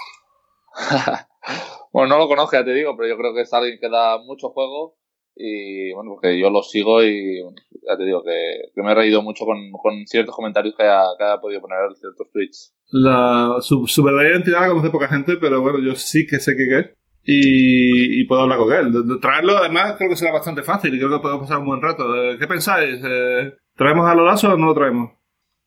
[1.92, 4.18] bueno, no lo conozco, ya te digo, pero yo creo que es alguien que da
[4.18, 4.96] mucho juego
[5.36, 7.40] y bueno, porque yo lo sigo y
[7.88, 9.58] ya te digo que, me he reído mucho con,
[10.06, 12.74] ciertos comentarios que haya, que haya podido poner en ciertos tweets.
[12.90, 16.56] La, su, su, verdadera identidad la conoce poca gente, pero bueno, yo sí que sé
[16.56, 16.86] que es
[17.24, 18.92] y, y puedo hablar con él.
[18.92, 21.80] De, traerlo, además, creo que será bastante fácil y creo que podemos pasar un buen
[21.80, 22.14] rato.
[22.14, 23.00] Eh, ¿Qué pensáis?
[23.02, 25.19] Eh, ¿Traemos a Lolaso o no lo traemos?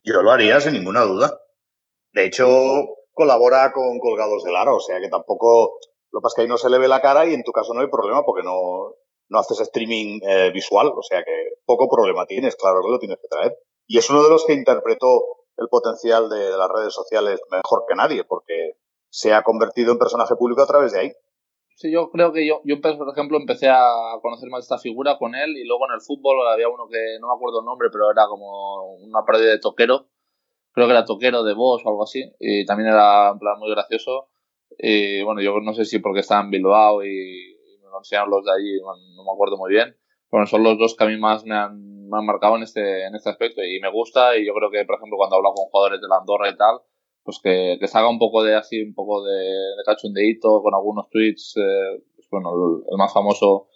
[0.03, 1.39] Yo lo haría sin ninguna duda.
[2.11, 2.45] De hecho,
[3.13, 5.79] colabora con Colgados del Aro, o sea que tampoco
[6.11, 7.81] lo que que ahí no se le ve la cara y en tu caso no
[7.81, 8.95] hay problema porque no,
[9.29, 13.17] no haces streaming eh, visual, o sea que poco problema tienes, claro que lo tienes
[13.19, 13.57] que traer.
[13.87, 15.23] Y es uno de los que interpretó
[15.57, 18.73] el potencial de, las redes sociales mejor que nadie, porque
[19.09, 21.11] se ha convertido en personaje público a través de ahí.
[21.75, 23.81] Sí, yo creo que yo, yo por ejemplo, empecé a
[24.21, 27.27] conocer más esta figura con él y luego en el fútbol había uno que no
[27.27, 30.07] me acuerdo el nombre, pero era como una parodia de toquero.
[30.71, 32.31] Creo que era toquero de voz o algo así.
[32.39, 34.29] Y también era en plan muy gracioso.
[34.77, 38.51] Y bueno, yo no sé si porque estaba en Bilbao y lo enseñaron los de
[38.51, 38.79] allí,
[39.15, 39.95] no me acuerdo muy bien.
[40.31, 43.05] Bueno, son los dos que a mí más me han, me han marcado en este,
[43.05, 45.65] en este aspecto y me gusta y yo creo que, por ejemplo, cuando hablo con
[45.69, 46.79] jugadores de la Andorra y tal,
[47.23, 50.73] pues que, que se haga un poco de así, un poco de, de cachondeíto con
[50.73, 52.51] algunos tweets, eh, pues bueno,
[52.89, 53.67] el, más famoso,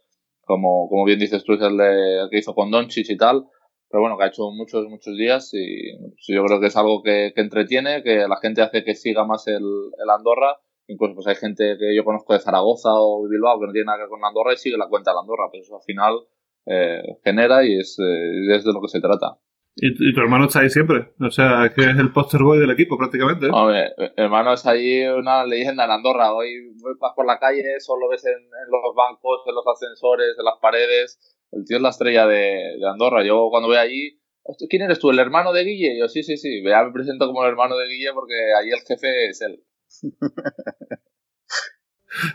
[0.42, 3.46] como, como bien dices tú, es el, de, que hizo con Doncic y tal,
[3.90, 7.02] pero bueno, que ha hecho muchos, muchos días y pues yo creo que es algo
[7.02, 10.58] que, que entretiene, que la gente hace que siga más el, el Andorra.
[10.90, 13.98] Incluso pues hay gente que yo conozco de Zaragoza o Bilbao que no tiene nada
[13.98, 16.20] que ver con Andorra y sigue la cuenta de Andorra, pero eso al final
[16.66, 19.38] eh, genera y es, eh, es de lo que se trata.
[19.80, 21.14] ¿Y, tu hermano está ahí siempre?
[21.20, 23.46] O sea, que es el poster boy del equipo prácticamente.
[23.46, 23.50] ¿eh?
[23.54, 26.34] Hombre, hermano es ahí una leyenda en Andorra.
[26.34, 30.56] Hoy vas por la calle, solo ves en, los bancos, en los ascensores, en las
[30.60, 31.20] paredes.
[31.52, 33.24] El tío es la estrella de, de Andorra.
[33.24, 34.20] Yo cuando voy allí,
[34.68, 35.12] ¿quién eres tú?
[35.12, 36.00] ¿El hermano de Guille?
[36.00, 36.64] yo, sí, sí, sí.
[36.64, 39.64] Ya me presento como el hermano de Guille porque ahí el jefe es él.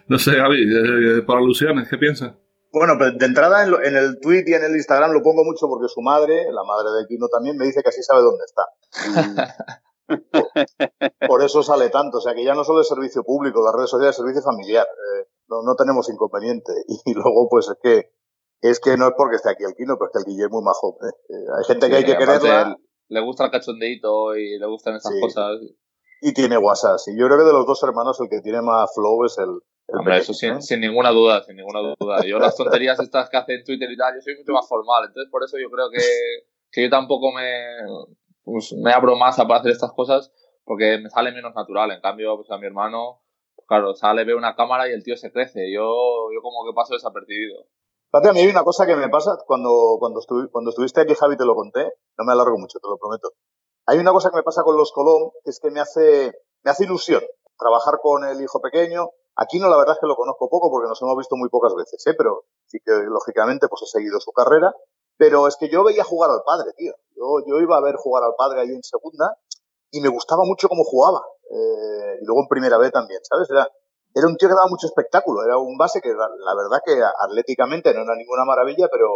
[0.07, 2.35] no sé, Gaby, por alusiones, ¿qué piensas?
[2.72, 5.88] Bueno, pues de entrada en, el tweet y en el Instagram lo pongo mucho porque
[5.88, 8.64] su madre, la madre de Kino también, me dice que así sabe dónde está.
[11.28, 12.18] por, eso sale tanto.
[12.18, 14.87] O sea que ya no solo es servicio público, las redes sociales es servicio familiar.
[14.87, 16.72] Eh, no, tenemos inconveniente.
[17.04, 18.11] Y, luego, pues es que
[18.62, 20.64] es que no es porque esté aquí el Kino, pero es que el Guillermo es
[20.64, 20.98] majo.
[21.58, 22.76] hay gente que hay que quererla.
[23.08, 25.58] Le gusta el cachondeito y le gustan esas cosas
[26.22, 26.98] y tiene WhatsApp.
[27.08, 29.61] Y yo creo que de los dos hermanos el que tiene más flow es el...
[29.88, 32.25] Hombre, eso sin, sin, ninguna duda, sin ninguna duda.
[32.25, 35.05] Yo las tonterías estas que hace en Twitter y tal, yo soy mucho más formal.
[35.07, 35.99] Entonces por eso yo creo que,
[36.71, 37.77] que yo tampoco me,
[38.45, 40.33] pues, me abro más a para hacer estas cosas
[40.64, 41.90] porque me sale menos natural.
[41.90, 43.23] En cambio, pues a mi hermano,
[43.55, 45.73] pues, claro, sale, ve una cámara y el tío se crece.
[45.73, 45.83] Yo,
[46.33, 47.66] yo como que paso desapercibido.
[48.11, 51.37] Fíjate, a mí hay una cosa que me pasa cuando, cuando, cuando estuviste aquí, Javi,
[51.37, 51.92] te lo conté.
[52.18, 53.33] No me alargo mucho, te lo prometo.
[53.87, 56.71] Hay una cosa que me pasa con los Colón, que es que me hace, me
[56.71, 57.23] hace ilusión
[57.59, 59.11] trabajar con el hijo pequeño.
[59.37, 61.75] Aquí no, la verdad es que lo conozco poco porque nos hemos visto muy pocas
[61.75, 62.14] veces, ¿eh?
[62.16, 64.75] pero sí que lógicamente pues he seguido su carrera.
[65.16, 66.92] Pero es que yo veía jugar al padre, tío.
[67.14, 69.37] Yo, yo iba a ver jugar al padre ahí en segunda
[69.90, 71.23] y me gustaba mucho cómo jugaba.
[71.51, 73.49] Eh, y luego en primera B también, ¿sabes?
[73.51, 73.68] Era,
[74.14, 75.45] era un tío que daba mucho espectáculo.
[75.45, 79.09] Era un base que la, verdad que atléticamente no era ninguna maravilla, pero,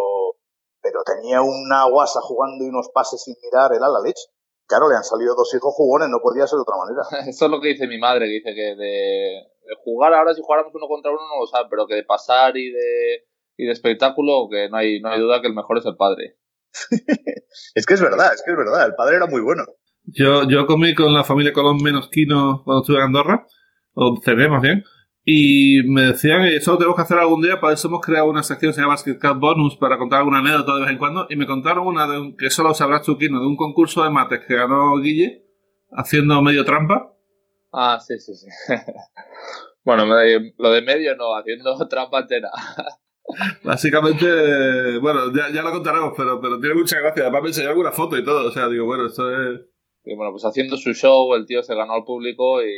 [0.81, 4.29] pero tenía una guasa jugando y unos pases sin mirar, era la leche
[4.67, 7.03] claro, le han salido dos hijos jugones, no podía ser de otra manera.
[7.31, 9.43] Eso es lo que dice mi madre, que dice que de,
[9.85, 12.71] jugar ahora, si jugáramos uno contra uno, no lo sabe, pero que de pasar y
[12.71, 13.25] de,
[13.57, 16.37] y de espectáculo, que no hay, no hay duda que el mejor es el padre.
[17.75, 19.65] es que es verdad, es que es verdad, el padre era muy bueno.
[20.05, 23.47] Yo, yo comí con la familia Colón menos Quino cuando estuve en Andorra,
[23.95, 24.85] o cené más bien,
[25.29, 28.71] y me decían eso tenemos que hacer algún día, para eso hemos creado una sección
[28.71, 31.27] que se llama Basketcast Bonus para contar alguna anécdota de vez en cuando.
[31.29, 34.11] Y me contaron una de un, que solo sabrás tú, Kino, de un concurso de
[34.11, 35.45] mates que ganó Guille
[35.91, 37.13] haciendo medio trampa.
[37.73, 38.47] Ah, sí, sí, sí.
[39.85, 42.51] bueno, lo de medio no, haciendo trampa entera.
[43.65, 47.25] Básicamente, bueno, ya, ya, lo contaremos, pero, pero tiene mucha gracia.
[47.25, 48.47] Además me enseñó alguna foto y todo.
[48.47, 49.61] O sea, digo, bueno, esto es.
[50.05, 52.71] Y bueno, pues haciendo su show, el tío se ganó al público y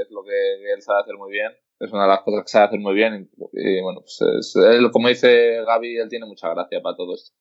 [0.00, 2.58] es lo que él sabe hacer muy bien es una de las cosas que se
[2.58, 3.30] hace muy bien.
[3.52, 4.54] Y, bueno, pues
[4.92, 7.32] como dice Gaby, él tiene mucha gracia para todo esto.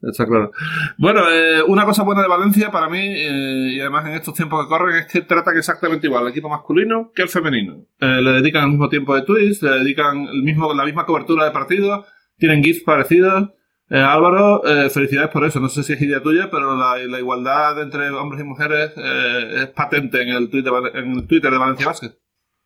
[0.00, 0.52] Está claro.
[0.96, 4.64] Bueno, eh, una cosa buena de Valencia para mí, eh, y además en estos tiempos
[4.64, 7.84] que corren, es que tratan exactamente igual el equipo masculino que el femenino.
[8.00, 11.44] Eh, le dedican el mismo tiempo de tweets, le dedican el mismo, la misma cobertura
[11.44, 12.06] de partidos,
[12.36, 13.50] tienen GIFs parecidos.
[13.90, 15.60] Álvaro, felicidades por eso.
[15.60, 20.20] No sé si es idea tuya, pero la, igualdad entre hombres y mujeres es patente
[20.20, 22.12] en el, en el Twitter de Valencia Basket.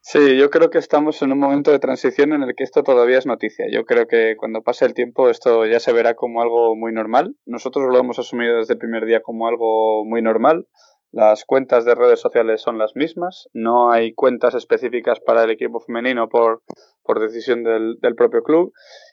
[0.04, 3.18] Sí, yo creo que estamos en un momento de transición en el que esto todavía
[3.18, 3.66] es noticia.
[3.70, 7.36] Yo creo que cuando pase el tiempo esto ya se verá como algo muy normal.
[7.46, 10.66] Nosotros lo hemos asumido desde el primer día como algo muy normal.
[11.12, 13.48] Las cuentas de redes sociales son las mismas.
[13.52, 16.64] No hay cuentas específicas para el equipo femenino por,
[17.04, 18.72] por decisión del, del propio club.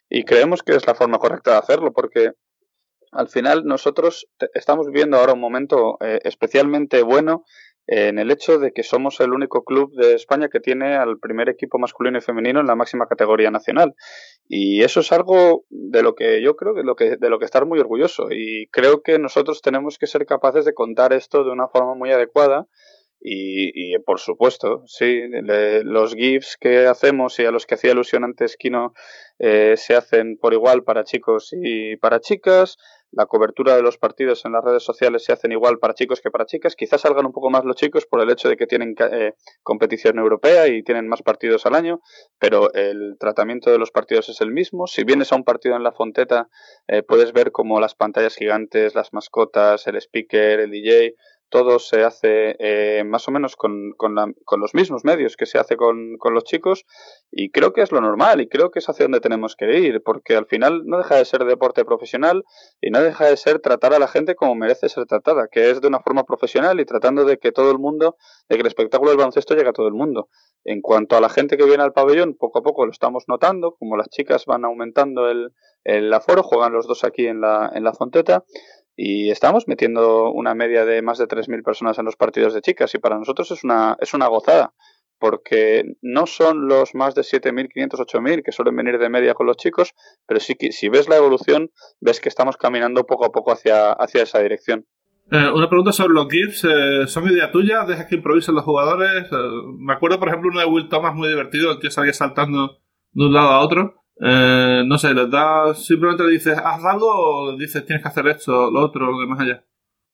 [0.10, 2.32] Y creemos que es la forma correcta de hacerlo porque
[3.12, 7.43] al final nosotros estamos viviendo ahora un momento eh, especialmente bueno
[7.91, 11.49] en el hecho de que somos el único club de España que tiene al primer
[11.49, 13.95] equipo masculino y femenino en la máxima categoría nacional.
[14.47, 17.45] Y eso es algo de lo que yo creo que, lo que de lo que
[17.45, 18.28] estar muy orgulloso.
[18.30, 22.12] Y creo que nosotros tenemos que ser capaces de contar esto de una forma muy
[22.12, 22.67] adecuada.
[23.21, 25.23] Y, por supuesto, sí,
[25.84, 28.93] los GIFs que hacemos y a los que hacía alusión antes Kino
[29.39, 32.78] eh, se hacen por igual para chicos y para chicas
[33.12, 36.30] la cobertura de los partidos en las redes sociales se hacen igual para chicos que
[36.30, 36.76] para chicas.
[36.76, 40.19] Quizás salgan un poco más los chicos por el hecho de que tienen eh, competición
[40.19, 42.02] europea y tienen más partidos al año,
[42.39, 44.88] pero el tratamiento de los partidos es el mismo.
[44.88, 46.50] Si vienes a un partido en la Fonteta,
[46.88, 51.15] eh, puedes ver como las pantallas gigantes, las mascotas, el speaker, el DJ,
[51.50, 55.76] todo se hace eh, más o menos con, con, los mismos medios que se hace
[55.76, 56.86] con, con, los chicos
[57.32, 60.02] y creo que es lo normal y creo que es hacia donde tenemos que ir
[60.04, 62.44] porque al final no deja de ser deporte profesional
[62.82, 65.82] y no deja de ser tratar a la gente como merece ser tratada, que es
[65.82, 68.16] de una forma profesional y tratando de que todo el mundo,
[68.48, 70.30] de que el espectáculo del baloncesto llegue a todo el mundo.
[70.64, 73.76] En cuanto a la gente que viene al pabellón, poco a poco lo estamos notando,
[73.80, 75.52] como las chicas van aumentando el,
[75.84, 78.44] el aforo, juegan los dos aquí en la, en la Fonteta
[79.02, 82.94] y estamos metiendo una media de más de 3.000 personas en los partidos de chicas
[82.94, 84.74] y para nosotros es una, es una gozada
[85.20, 89.56] porque no son los más de 7.500, 8.000 que suelen venir de media con los
[89.56, 89.94] chicos,
[90.28, 93.94] pero sí que si ves la evolución, ves que estamos caminando poco a poco hacia,
[93.94, 94.86] hacia esa dirección.
[95.32, 96.66] Eh, una pregunta sobre los GIFs.
[96.66, 97.86] Eh, ¿Son idea tuya?
[97.86, 99.32] ¿Dejas que improvisen los jugadores?
[99.32, 99.36] Eh,
[99.78, 102.80] me acuerdo, por ejemplo, uno de Will Thomas muy divertido, el tío salía saltando
[103.12, 103.99] de un lado a otro.
[104.21, 108.27] Eh, no sé, les da, simplemente le dices, haz algo o dices, tienes que hacer
[108.27, 109.63] esto, lo otro, lo demás allá.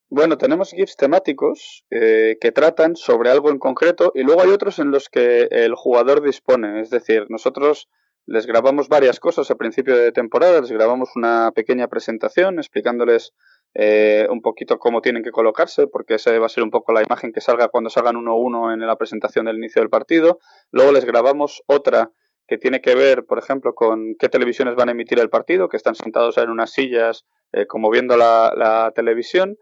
[0.08, 4.78] Bueno, tenemos GIFs temáticos eh, que tratan sobre algo en concreto y luego hay otros
[4.78, 6.80] en los que el jugador dispone.
[6.80, 7.88] Es decir, nosotros
[8.24, 13.32] les grabamos varias cosas a principio de temporada, les grabamos una pequeña presentación explicándoles
[13.74, 17.02] eh, un poquito cómo tienen que colocarse, porque esa va a ser un poco la
[17.02, 20.38] imagen que salga cuando salgan 1-1 en la presentación del inicio del partido.
[20.70, 22.12] Luego les grabamos otra
[22.46, 25.76] que tiene que ver, por ejemplo, con qué televisiones van a emitir el partido, que
[25.76, 29.56] están sentados en unas sillas eh, como viendo la, televisión.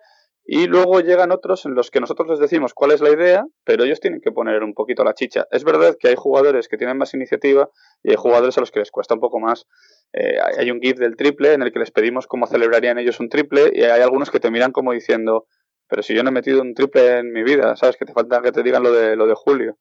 [0.47, 3.85] Y luego llegan otros en los que nosotros les decimos cuál es la idea, pero
[3.85, 5.47] ellos tienen que poner un poquito la chicha.
[5.51, 7.70] Es verdad que hay jugadores que tienen más iniciativa
[8.03, 9.66] y hay jugadores a los que les cuesta un poco más.
[10.12, 13.31] Eh, hay un GIF del triple en el que les pedimos cómo celebrarían ellos un
[13.31, 15.47] triple y hay algunos que te miran como diciendo,
[15.88, 17.97] pero si yo no he metido un triple en mi vida, ¿sabes?
[17.97, 19.79] Que te falta que te digan lo de, lo de Julio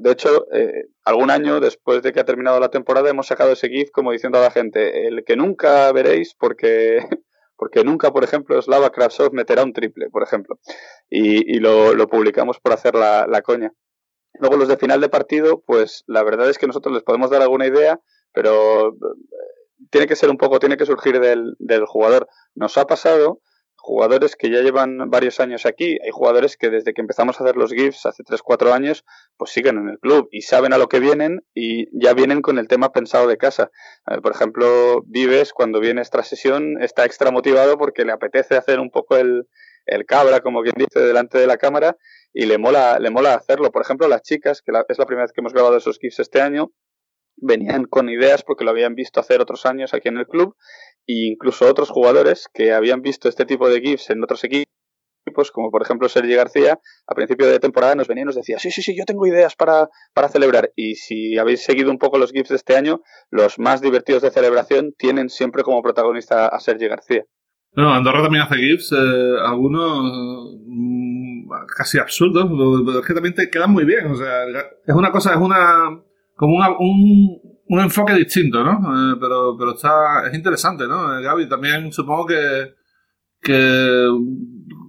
[0.00, 3.68] de hecho, eh, algún año después de que ha terminado la temporada hemos sacado ese
[3.68, 6.98] GIF como diciendo a la gente, el que nunca veréis porque,
[7.56, 10.58] porque nunca, por ejemplo, Slava Kravsov meterá un triple, por ejemplo.
[11.08, 13.72] Y, lo, publicamos por hacer la, coña.
[14.40, 17.40] Luego los de final de partido, pues la verdad es que nosotros les podemos dar
[17.40, 18.00] alguna idea,
[18.32, 18.96] pero eh,
[19.90, 22.26] tiene que ser un poco, tiene que surgir del, del jugador.
[22.56, 23.40] Nos ha pasado
[23.84, 27.56] jugadores que ya llevan varios años aquí, hay jugadores que desde que empezamos a hacer
[27.56, 29.04] los GIFs hace 3-4 años,
[29.36, 32.58] pues siguen en el club y saben a lo que vienen y ya vienen con
[32.58, 33.70] el tema pensado de casa.
[34.22, 38.90] Por ejemplo, Vives cuando viene esta sesión está extra motivado porque le apetece hacer un
[38.90, 39.48] poco el,
[39.84, 41.98] el cabra, como quien dice, delante de la cámara
[42.32, 43.70] y le mola, le mola hacerlo.
[43.70, 46.40] Por ejemplo, las chicas, que es la primera vez que hemos grabado esos GIFs este
[46.40, 46.72] año,
[47.36, 50.56] venían con ideas porque lo habían visto hacer otros años aquí en el club
[51.06, 55.70] e incluso otros jugadores que habían visto este tipo de GIFs en otros equipos, como
[55.70, 58.82] por ejemplo Sergi García, a principio de temporada nos venía y nos decía, sí, sí,
[58.82, 60.70] sí, yo tengo ideas para, para celebrar.
[60.76, 64.30] Y si habéis seguido un poco los GIFs de este año, los más divertidos de
[64.30, 67.24] celebración tienen siempre como protagonista a Sergi García.
[67.76, 72.46] No, Andorra también hace GIFs, eh, algunos mm, casi absurdos,
[72.86, 74.06] pero es que también te quedan muy bien.
[74.06, 74.44] O sea,
[74.86, 76.00] es una cosa, es una
[76.36, 78.72] como un, un, enfoque distinto, ¿no?
[78.72, 81.18] Eh, pero, pero está, es interesante, ¿no?
[81.18, 82.74] Eh, Gaby, también supongo que,
[83.40, 84.08] que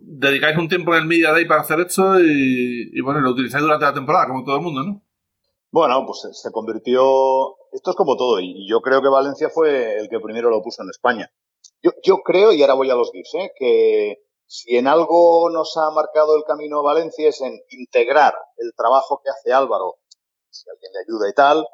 [0.07, 3.63] dedicáis un tiempo en el Media Day para hacer esto y, y bueno, lo utilizáis
[3.63, 5.01] durante la temporada, como todo el mundo, ¿no?
[5.71, 7.01] Bueno, pues se convirtió.
[7.73, 10.81] Esto es como todo, y yo creo que Valencia fue el que primero lo puso
[10.83, 11.29] en España.
[11.83, 13.51] Yo, yo creo, y ahora voy a los GIFs, ¿eh?
[13.59, 19.19] que si en algo nos ha marcado el camino Valencia es en integrar el trabajo
[19.23, 19.95] que hace Álvaro,
[20.55, 21.67] si alguien le ayuda y tal,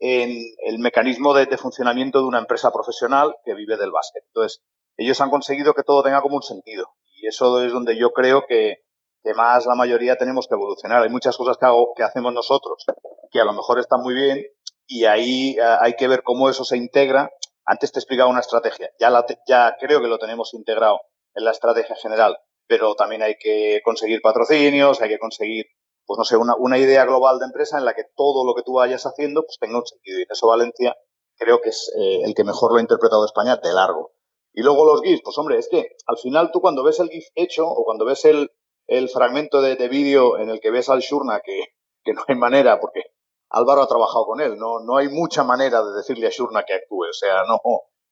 [0.00, 4.24] en el mecanismo de, funcionamiento de una empresa profesional que vive del básquet.
[4.26, 4.62] Entonces,
[4.96, 6.94] ellos han conseguido que todo tenga como un sentido.
[7.16, 8.84] Y eso es donde yo creo que,
[9.22, 11.02] que más la mayoría tenemos que evolucionar.
[11.02, 12.84] Hay muchas cosas que, hago, que hacemos nosotros
[13.30, 14.44] que a lo mejor están muy bien
[14.86, 17.30] y ahí eh, hay que ver cómo eso se integra.
[17.64, 18.90] Antes te he explicado una estrategia.
[18.98, 21.00] Ya, la ya creo que lo tenemos integrado
[21.34, 25.66] en la estrategia general, pero también hay que conseguir patrocinios, hay que conseguir
[26.08, 28.62] pues no sé, una, una, idea global de empresa en la que todo lo que
[28.62, 30.18] tú vayas haciendo pues tenga un sentido.
[30.18, 30.96] Y en eso Valencia
[31.36, 34.12] creo que es eh, el que mejor lo ha interpretado España de largo.
[34.54, 37.26] Y luego los GIFs, pues hombre, es que al final tú cuando ves el GIF
[37.34, 38.50] hecho o cuando ves el,
[38.86, 42.36] el fragmento de, de vídeo en el que ves al Shurna que, que no hay
[42.36, 43.02] manera, porque
[43.50, 46.72] Álvaro ha trabajado con él, no, no hay mucha manera de decirle a Shurna que
[46.72, 47.60] actúe, o sea, no,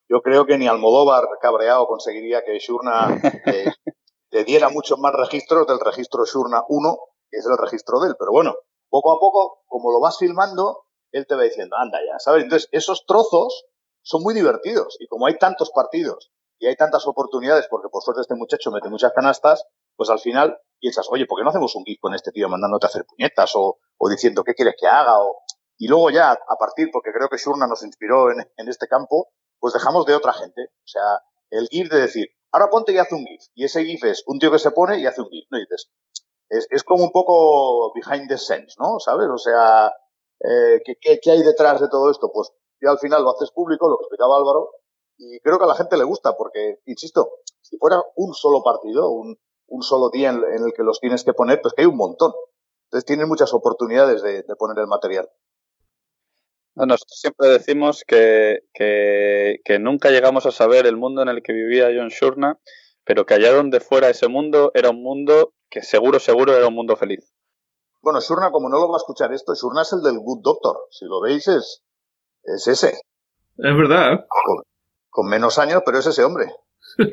[0.07, 3.73] yo creo que ni Almodóvar cabreado conseguiría que Shurna eh,
[4.31, 8.17] le diera muchos más registros del registro Shurna 1 que es el registro de él.
[8.19, 8.55] Pero bueno,
[8.89, 12.45] poco a poco, como lo vas filmando, él te va diciendo, anda ya, ¿sabes?
[12.45, 13.67] Entonces, esos trozos
[14.03, 14.97] son muy divertidos.
[15.01, 18.89] Y como hay tantos partidos y hay tantas oportunidades, porque por suerte este muchacho mete
[18.89, 22.33] muchas canastas, pues al final piensas, oye, ¿por qué no hacemos un GIF con este
[22.33, 25.23] tío mandándote a hacer puñetas o, o diciendo qué quieres que haga?
[25.23, 25.43] O...
[25.79, 29.29] Y luego ya, a partir, porque creo que Shurna nos inspiró en, en este campo,
[29.59, 30.63] pues dejamos de otra gente.
[30.63, 33.43] O sea, el GIF de decir, ahora ponte y haz un GIF.
[33.55, 35.47] Y ese GIF es un tío que se pone y hace un GIF.
[35.51, 35.91] No dices,
[36.49, 38.99] es, es como un poco behind the scenes, ¿no?
[38.99, 39.29] ¿Sabes?
[39.33, 39.89] O sea,
[40.41, 42.31] eh, ¿qué, qué, hay detrás de todo esto?
[42.33, 44.71] Pues ya al final lo haces público, lo que explicaba Álvaro,
[45.19, 47.31] y creo que a la gente le gusta, porque, insisto,
[47.63, 51.25] si fuera un solo partido, un, un solo día en, en, el que los tienes
[51.25, 52.33] que poner, pues que hay un montón.
[52.87, 55.29] Entonces tienen muchas oportunidades de, de poner el material.
[56.77, 61.55] Nosotros siempre decimos que, que, que, nunca llegamos a saber el mundo en el que
[61.55, 62.61] vivía John Shurna,
[63.03, 66.75] pero que allá donde fuera ese mundo era un mundo que seguro, seguro era un
[66.75, 67.33] mundo feliz.
[68.03, 70.77] Bueno, Shurna, como no lo va a escuchar esto, Shurna es el del Good Doctor.
[70.91, 71.83] Si lo veis, es,
[72.45, 72.89] es ese.
[72.89, 74.13] Es verdad.
[74.13, 74.25] ¿eh?
[74.29, 74.65] Con,
[75.11, 76.47] con, menos años, pero es ese hombre.
[76.99, 77.11] es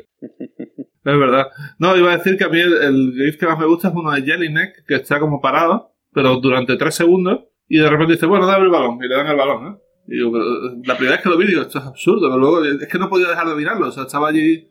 [1.04, 1.46] verdad.
[1.78, 3.94] No, iba a decir que a mí el, el GIF que más me gusta es
[3.94, 8.26] uno de Jellyneck, que está como parado, pero durante tres segundos, y de repente dice,
[8.26, 9.80] bueno, dame el balón, y le dan el balón, ¿eh?
[10.06, 10.30] Y yo,
[10.84, 13.08] la primera vez que lo vi, digo, esto es absurdo, pero luego es que no
[13.08, 14.70] podía dejar de mirarlo, o sea, estaba allí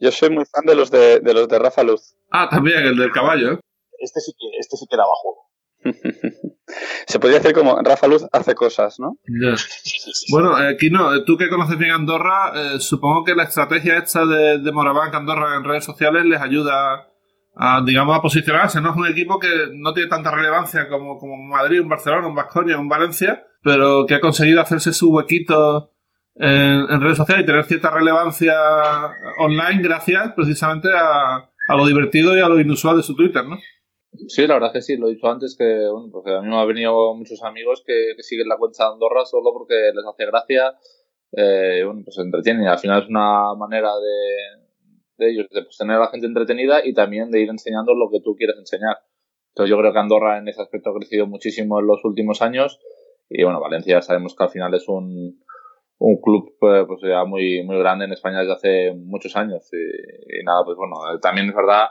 [0.00, 2.16] yo soy muy fan de los de, de los de Rafa Luz.
[2.30, 3.52] Ah, también, el del caballo.
[3.52, 3.60] ¿eh?
[3.98, 5.50] Este sí que, este sí que daba juego.
[7.06, 9.16] Se podría decir como Rafa Luz hace cosas, ¿no?
[9.26, 9.56] Yeah.
[10.30, 14.58] Bueno, eh, Kino, tú que conoces bien Andorra, eh, supongo que la estrategia esta de,
[14.58, 17.08] de Morabank Andorra en redes sociales les ayuda
[17.56, 18.90] a, digamos, a posicionarse, ¿no?
[18.90, 22.78] Es un equipo que no tiene tanta relevancia como, como Madrid, un Barcelona, un Vasconia,
[22.78, 25.92] un Valencia, pero que ha conseguido hacerse su huequito
[26.34, 28.54] en, redes sociales y tener cierta relevancia
[29.38, 33.58] online gracias precisamente a, a, lo divertido y a lo inusual de su Twitter, ¿no?
[34.28, 36.48] Sí, la verdad es que sí, lo he dicho antes que, bueno, porque a mí
[36.48, 40.04] me han venido muchos amigos que, que siguen la cuenta de Andorra solo porque les
[40.04, 40.74] hace gracia,
[41.32, 44.60] eh, bueno, pues se entretienen y al final es una manera de,
[45.18, 48.10] de ellos de pues, tener a la gente entretenida y también de ir enseñando lo
[48.10, 48.96] que tú quieres enseñar.
[49.50, 52.80] Entonces yo creo que Andorra en ese aspecto ha crecido muchísimo en los últimos años
[53.28, 55.40] y bueno, Valencia sabemos que al final es un,
[56.00, 59.68] un club pues, pues, ya muy, muy grande en España desde hace muchos años.
[59.72, 61.88] Y, y, nada, pues bueno, también es verdad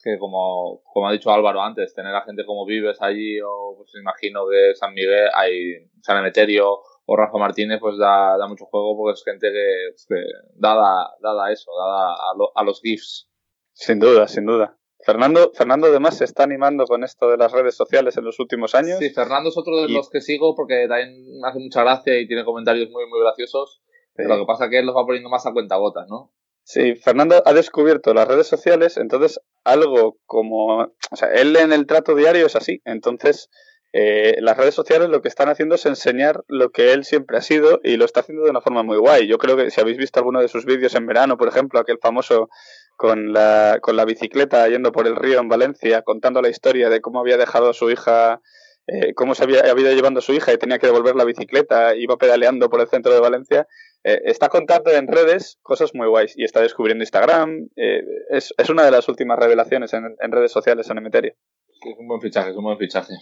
[0.00, 3.90] que como, como ha dicho Álvaro antes, tener a gente como Vives allí, o pues
[4.00, 8.96] imagino que San Miguel, hay San Emeterio o Rafa Martínez, pues da, da mucho juego
[8.96, 10.22] porque es gente que, que
[10.54, 13.28] dada, dada eso, dada a, lo, a los GIFs.
[13.72, 14.77] Sin duda, sin duda.
[15.04, 18.74] Fernando, Fernando además se está animando con esto de las redes sociales en los últimos
[18.74, 18.98] años.
[18.98, 19.94] Sí, Fernando es otro de y...
[19.94, 23.80] los que sigo porque también hace mucha gracia y tiene comentarios muy, muy graciosos.
[24.16, 24.24] Sí.
[24.24, 26.32] Lo que pasa es que él los va poniendo más a cuenta gotas, ¿no?
[26.64, 30.82] Sí, Fernando ha descubierto las redes sociales, entonces algo como...
[30.82, 33.48] O sea, él en el trato diario es así, entonces
[33.94, 37.40] eh, las redes sociales lo que están haciendo es enseñar lo que él siempre ha
[37.40, 39.26] sido y lo está haciendo de una forma muy guay.
[39.26, 41.98] Yo creo que si habéis visto alguno de sus vídeos en verano, por ejemplo, aquel
[41.98, 42.50] famoso
[42.98, 47.00] con la, con la bicicleta yendo por el río en Valencia, contando la historia de
[47.00, 48.40] cómo había dejado a su hija,
[48.88, 51.94] eh, cómo se había, había llevando a su hija y tenía que devolver la bicicleta,
[51.94, 53.68] iba pedaleando por el centro de Valencia.
[54.02, 57.68] Eh, está contando en redes cosas muy guays y está descubriendo Instagram.
[57.76, 61.34] Eh, es, es, una de las últimas revelaciones en, en redes sociales en Emeterio.
[61.68, 63.14] Es un buen fichaje, es un buen fichaje.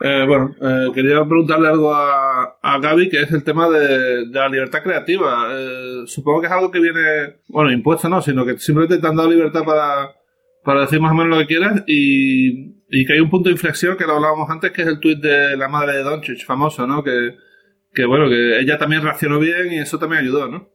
[0.00, 4.48] Eh, bueno, eh, quería preguntarle algo a, a Gaby, que es el tema de, la
[4.48, 5.48] libertad creativa.
[5.52, 9.16] Eh, supongo que es algo que viene, bueno, impuesto no, sino que simplemente te han
[9.16, 10.14] dado libertad para,
[10.64, 13.54] para decir más o menos lo que quieras y y que hay un punto de
[13.54, 16.86] inflexión que lo hablábamos antes, que es el tuit de la madre de Doncic, famoso,
[16.86, 17.02] ¿no?
[17.02, 17.36] Que,
[17.92, 20.68] que bueno, que ella también reaccionó bien y eso también ayudó, ¿no?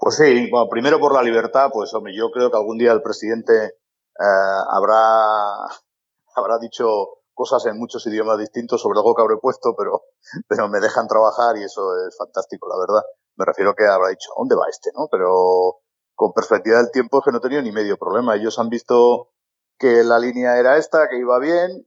[0.00, 3.02] Pues sí, bueno, primero por la libertad, pues hombre, yo creo que algún día el
[3.02, 4.96] presidente eh, habrá,
[6.36, 6.86] habrá dicho
[7.34, 10.04] cosas en muchos idiomas distintos sobre algo que habré puesto, pero,
[10.48, 13.02] pero me dejan trabajar y eso es fantástico, la verdad.
[13.36, 14.90] Me refiero que habrá dicho, ¿dónde va este?
[14.94, 15.08] ¿no?
[15.10, 15.80] Pero
[16.14, 18.36] con perspectiva del tiempo es que no he tenido ni medio problema.
[18.36, 19.32] Ellos han visto
[19.78, 21.84] que la línea era esta, que iba bien,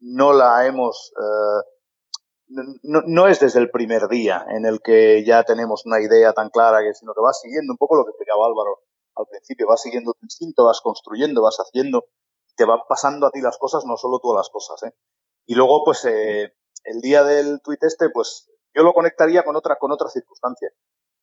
[0.00, 1.12] no la hemos...
[1.16, 1.62] Eh,
[2.52, 6.50] no, no, es desde el primer día en el que ya tenemos una idea tan
[6.50, 8.80] clara, sino que vas siguiendo un poco lo que explicaba Álvaro
[9.14, 12.06] al principio, vas siguiendo tu instinto, vas construyendo, vas haciendo,
[12.56, 14.82] te van pasando a ti las cosas, no solo tú las cosas.
[14.84, 14.94] ¿eh?
[15.46, 19.76] Y luego, pues, eh, el día del tuit este, pues, yo lo conectaría con otra,
[19.76, 20.70] con otra circunstancia.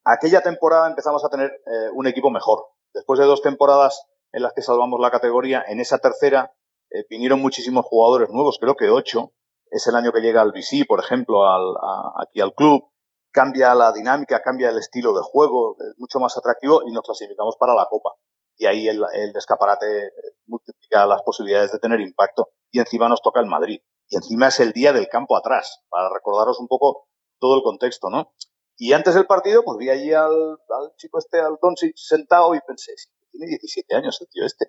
[0.03, 2.65] Aquella temporada empezamos a tener eh, un equipo mejor.
[2.93, 6.53] Después de dos temporadas en las que salvamos la categoría, en esa tercera
[6.91, 9.33] eh, vinieron muchísimos jugadores nuevos, creo que ocho.
[9.69, 11.75] Es el año que llega el BC, por ejemplo, al,
[12.21, 12.89] aquí al club.
[13.31, 17.57] Cambia la dinámica, cambia el estilo de juego, es mucho más atractivo y nos clasificamos
[17.57, 18.11] para la Copa.
[18.57, 20.11] Y ahí el, el escaparate
[20.47, 22.49] multiplica las posibilidades de tener impacto.
[22.71, 23.81] Y encima nos toca el Madrid.
[24.09, 27.07] Y encima es el día del campo atrás, para recordaros un poco
[27.39, 28.33] todo el contexto, ¿no?
[28.77, 32.59] Y antes del partido, pues vi allí al, al chico este, al Doncic, sentado y
[32.65, 32.93] pensé,
[33.31, 34.67] tiene 17 años el tío este.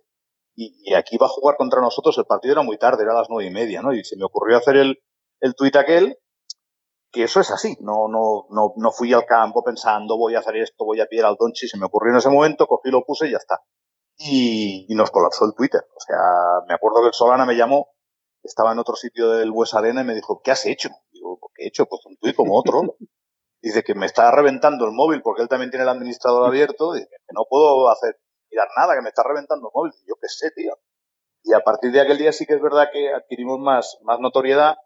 [0.56, 3.30] Y, aquí va a jugar contra nosotros, el partido era muy tarde, era a las
[3.30, 3.92] nueve y media, ¿no?
[3.92, 4.98] Y se me ocurrió hacer el,
[5.40, 6.18] el tuit aquel,
[7.12, 10.56] que eso es así, no, no, no, no fui al campo pensando voy a hacer
[10.56, 13.28] esto, voy a pillar al Donchi, se me ocurrió en ese momento, cogí, lo puse
[13.28, 13.62] y ya está.
[14.18, 15.80] Y, y, nos colapsó el Twitter.
[15.94, 16.18] O sea,
[16.66, 17.88] me acuerdo que el Solana me llamó,
[18.42, 20.90] estaba en otro sitio del West Arena y me dijo, ¿qué has hecho?
[21.12, 21.86] Digo, ¿qué he hecho?
[21.86, 22.96] Pues un tuit como otro.
[23.62, 26.92] Dice que me está reventando el móvil porque él también tiene el administrador abierto.
[26.94, 28.16] Dice que no puedo hacer
[28.50, 29.92] mirar nada, que me está reventando el móvil.
[30.06, 30.78] yo qué sé, tío.
[31.42, 34.76] Y a partir de aquel día sí que es verdad que adquirimos más, más notoriedad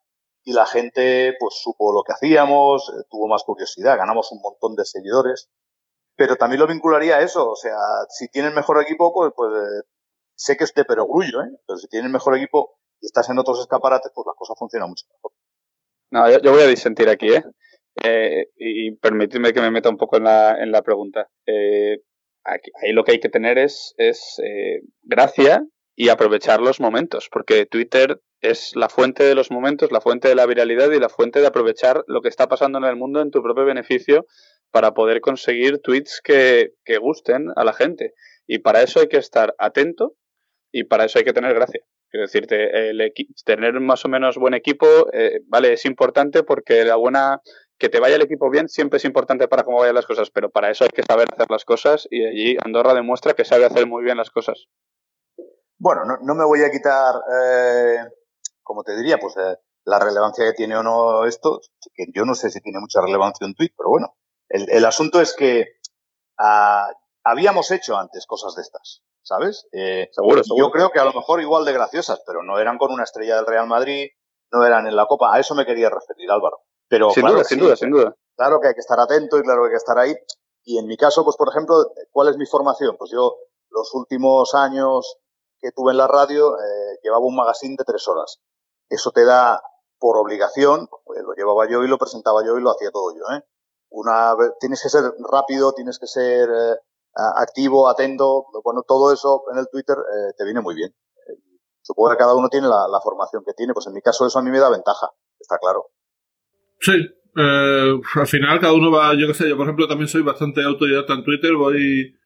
[0.45, 4.75] y la gente pues supo lo que hacíamos, eh, tuvo más curiosidad, ganamos un montón
[4.75, 5.51] de seguidores.
[6.17, 7.77] Pero también lo vincularía a eso, o sea,
[8.09, 9.53] si tienes mejor equipo, pues, pues
[10.35, 11.51] sé que es de perogrullo, ¿eh?
[11.67, 15.07] pero si tienes mejor equipo y estás en otros escaparates, pues la cosa funciona mucho
[15.11, 15.33] mejor.
[16.11, 17.43] No, yo, voy a disentir aquí, ¿eh?
[18.05, 21.29] Eh, y permitidme que me meta un poco en la, en la pregunta.
[21.47, 22.03] Eh,
[22.45, 27.67] ahí lo que hay que tener es, es eh, gracia y aprovechar los momentos, porque
[27.67, 31.41] Twitter es la fuente de los momentos, la fuente de la viralidad y la fuente
[31.41, 34.27] de aprovechar lo que está pasando en el mundo en tu propio beneficio
[34.73, 38.15] para poder conseguir tweets que, que gusten a la gente.
[38.47, 40.17] Y para eso hay que estar atento
[40.73, 41.85] y para eso hay que tener gracia.
[42.11, 43.15] Quiero decirte, el
[43.45, 47.41] tener más o menos buen equipo, eh, vale, es importante porque la buena
[47.79, 50.51] que te vaya el equipo bien siempre es importante para cómo vayan las cosas, pero
[50.51, 53.87] para eso hay que saber hacer las cosas y allí Andorra demuestra que sabe hacer
[53.87, 54.67] muy bien las cosas.
[55.79, 57.97] Bueno, no, no me voy a quitar, eh,
[58.63, 61.61] como te diría, pues eh, la relevancia que tiene o no esto,
[61.95, 64.15] que yo no sé si tiene mucha relevancia un tweet, pero bueno,
[64.53, 65.67] el, el asunto es que
[66.39, 66.93] uh,
[67.25, 69.67] habíamos hecho antes cosas de estas, ¿sabes?
[69.73, 70.67] Eh, seguro, seguro.
[70.67, 73.37] Yo creo que a lo mejor igual de graciosas, pero no eran con una estrella
[73.37, 74.09] del Real Madrid,
[74.53, 76.61] no eran en la Copa, a eso me quería referir Álvaro.
[76.89, 78.15] Pero, sin claro, duda, sin duda, sin duda.
[78.37, 80.15] Claro que hay que estar atento y claro que hay que estar ahí.
[80.65, 81.75] Y en mi caso, pues por ejemplo,
[82.11, 82.97] ¿cuál es mi formación?
[82.99, 83.37] Pues yo
[83.71, 85.19] los últimos años
[85.59, 88.43] que tuve en la radio eh, llevaba un magazine de tres horas.
[88.91, 89.63] Eso te da
[89.99, 93.23] por obligación, pues lo llevaba yo y lo presentaba yo y lo hacía todo yo.
[93.35, 93.43] ¿eh?
[93.93, 96.77] Una, tienes que ser rápido, tienes que ser eh,
[97.37, 98.47] activo, atento.
[98.65, 100.95] Bueno, todo eso en el Twitter eh, te viene muy bien.
[101.83, 103.75] Supongo que cada uno tiene la, formación que tiene.
[103.75, 105.87] Pues en mi caso eso a mí me da ventaja, está claro.
[106.81, 106.93] Sí,
[107.37, 110.63] eh, al final cada uno va, yo qué sé, yo por ejemplo también soy bastante
[110.63, 112.17] autodidacta en Twitter, voy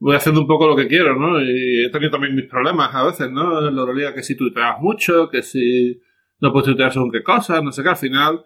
[0.00, 1.40] voy haciendo un poco lo que quiero, ¿no?
[1.40, 3.60] Y he tenido también mis problemas a veces, ¿no?
[3.70, 6.00] La realidad que si tuiteas mucho, que si
[6.40, 8.44] no puedes tuitear según qué cosas, no sé qué, al final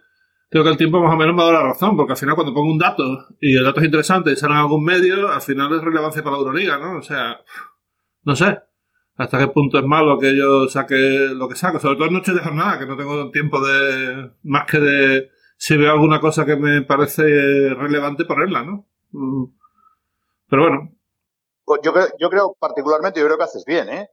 [0.52, 2.54] creo que el tiempo más o menos me dado la razón, porque al final cuando
[2.54, 3.02] pongo un dato
[3.40, 6.36] y el dato es interesante y sale en algún medio, al final es relevancia para
[6.36, 6.98] la Euroliga, ¿no?
[6.98, 7.40] O sea,
[8.22, 8.58] no sé
[9.16, 12.34] hasta qué punto es malo que yo saque lo que saco, sobre todo en noches
[12.34, 16.56] de jornada, que no tengo tiempo de más que de si veo alguna cosa que
[16.56, 18.86] me parece relevante ponerla, ¿no?
[19.12, 19.44] Mm.
[20.48, 20.92] Pero bueno.
[21.64, 24.10] Pues yo, yo creo particularmente, yo creo que haces bien, ¿eh?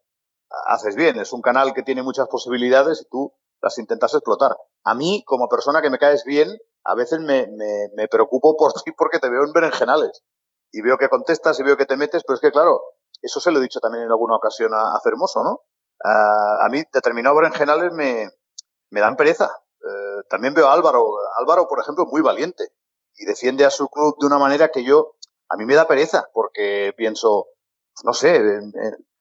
[0.68, 4.52] Haces bien, es un canal que tiene muchas posibilidades y tú las intentas explotar.
[4.84, 6.50] A mí, como persona que me caes bien,
[6.84, 10.24] a veces me, me, me preocupo por ti porque te veo en berenjenales.
[10.72, 12.82] Y veo que contestas y veo que te metes, pero es que claro,
[13.22, 15.62] eso se lo he dicho también en alguna ocasión a, Fermoso, ¿no?
[16.04, 18.30] Uh, a mí determinados berenjenales me,
[18.92, 19.52] me dan pereza.
[19.82, 21.06] Eh, también veo a Álvaro.
[21.40, 22.64] Álvaro, por ejemplo, muy valiente
[23.16, 25.16] y defiende a su club de una manera que yo,
[25.50, 27.48] a mí me da pereza, porque pienso,
[28.04, 28.42] no sé,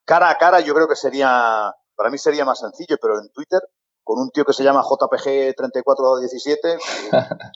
[0.04, 3.61] cara a cara yo creo que sería para mí sería más sencillo, pero en Twitter,
[4.09, 6.78] con un tío que se llama JPG3417.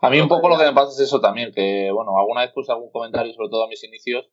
[0.00, 2.52] a mí un poco lo que me pasa es eso también, que bueno, alguna vez
[2.52, 4.30] puse algún comentario, sobre todo a mis inicios,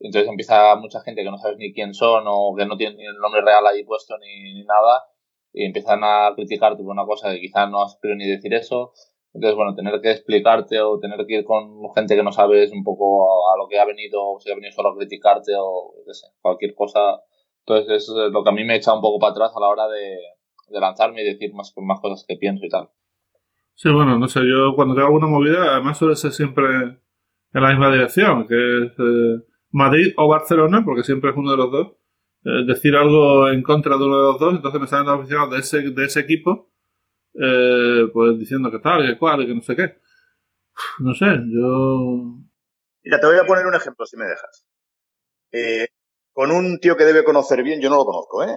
[0.00, 3.06] entonces empieza mucha gente que no sabes ni quién son o que no tienen ni
[3.06, 5.04] el nombre real ahí puesto ni, nada
[5.52, 8.92] y empiezan a criticarte por una cosa que quizás no has querido ni decir eso.
[9.32, 12.82] Entonces, bueno, tener que explicarte o tener que ir con gente que no sabes un
[12.82, 16.14] poco a, lo que ha venido, o si ha venido solo a criticarte o qué
[16.14, 17.22] sé, cualquier cosa.
[17.64, 19.88] Entonces, es lo que a mí me echa un poco para atrás a la hora
[19.88, 20.18] de,
[20.70, 22.88] lanzarme y decir más, más cosas que pienso y tal.
[23.74, 27.70] Sí, bueno, no sé, yo cuando tengo alguna movida, además suele ser siempre en la
[27.70, 31.88] misma dirección, que es eh, Madrid o Barcelona, porque siempre es uno de los dos,
[32.44, 35.52] eh, decir algo en contra de uno de los dos, entonces me salen los aficionados
[35.52, 36.70] de ese, de ese equipo,
[37.34, 39.96] eh, pues diciendo que tal, que cual, que no sé qué.
[41.00, 42.38] No sé, yo...
[43.04, 44.66] Mira, te voy a poner un ejemplo, si me dejas.
[45.50, 45.86] Eh,
[46.32, 48.56] con un tío que debe conocer bien, yo no lo conozco, ¿eh?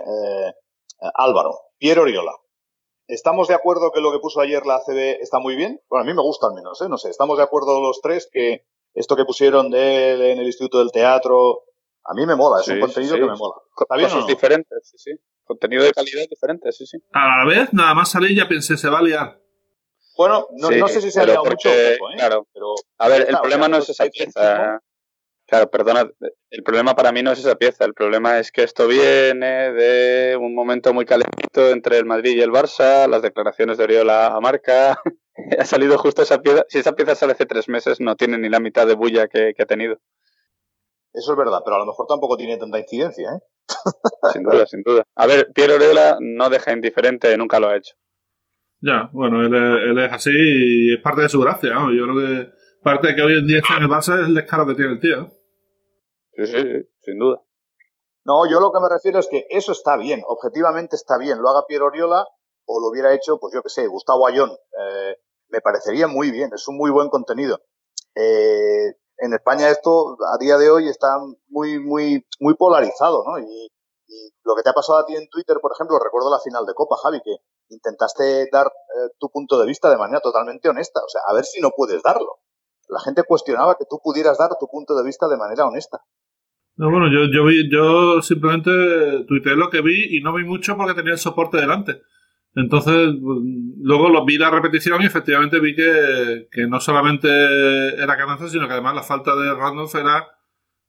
[1.00, 2.34] Álvaro, Piero Oriola.
[3.08, 5.80] ¿Estamos de acuerdo que lo que puso ayer la ACB está muy bien?
[5.90, 6.90] Bueno, a mí me gusta al menos, ¿eh?
[6.90, 8.66] No sé, ¿estamos de acuerdo los tres que
[8.96, 11.66] esto que pusieron de él en el Instituto del Teatro,
[12.06, 13.56] a mí me mola, es un contenido que me mola.
[13.70, 15.12] ¿Está Cosas diferentes, sí, sí.
[15.44, 16.98] Contenido de calidad diferente, sí, sí.
[17.14, 19.42] A la vez, nada más salí ya pensé, se va a liar.
[20.18, 21.98] Bueno, no, sé si se ha liado mucho ¿eh?
[22.16, 22.74] Claro, pero...
[23.00, 24.82] A ver, el problema no es esa pieza.
[25.56, 26.12] Claro, perdona,
[26.50, 30.36] el problema para mí no es esa pieza, el problema es que esto viene de
[30.36, 34.42] un momento muy calentito entre el Madrid y el Barça, las declaraciones de Oriola a
[34.42, 35.00] marca,
[35.58, 38.50] ha salido justo esa pieza, si esa pieza sale hace tres meses no tiene ni
[38.50, 39.98] la mitad de bulla que, ha tenido.
[41.14, 43.40] Eso es verdad, pero a lo mejor tampoco tiene tanta incidencia, ¿eh?
[44.34, 45.04] Sin duda, sin duda.
[45.16, 47.96] A ver, Piero Oriola no deja indiferente, nunca lo ha hecho.
[48.82, 51.94] Ya, bueno, él, es así y es parte de su gracia, ¿no?
[51.94, 52.50] Yo creo que
[52.84, 54.92] parte de que hoy en día está en el Barça es el descaro que tiene
[54.92, 55.32] el tío.
[56.36, 57.42] Sí, sí, sí, sin duda.
[58.26, 61.42] No, yo lo que me refiero es que eso está bien, objetivamente está bien.
[61.42, 62.26] Lo haga Piero Oriola
[62.66, 64.50] o lo hubiera hecho, pues yo qué sé, Gustavo Ayón.
[64.52, 65.18] Eh,
[65.50, 67.60] me parecería muy bien, es un muy buen contenido.
[68.16, 71.18] Eh, en España esto a día de hoy está
[71.48, 73.40] muy, muy, muy polarizado, ¿no?
[73.40, 73.68] Y,
[74.44, 76.76] lo que te ha pasado a ti en Twitter, por ejemplo, recuerdo la final de
[76.76, 77.38] Copa, Javi, que
[77.70, 81.02] intentaste dar eh, tu punto de vista de manera totalmente honesta.
[81.04, 82.40] O sea, a ver si no puedes darlo.
[82.88, 86.06] La gente cuestionaba que tú pudieras dar tu punto de vista de manera honesta.
[86.78, 90.76] No, bueno, yo, yo, vi, yo simplemente tuiteé lo que vi y no vi mucho
[90.76, 92.02] porque tenía el soporte delante.
[92.54, 93.14] Entonces,
[93.78, 97.28] luego lo vi la repetición y efectivamente vi que, que no solamente
[98.02, 100.26] era ganancia, sino que además la falta de Randolph era,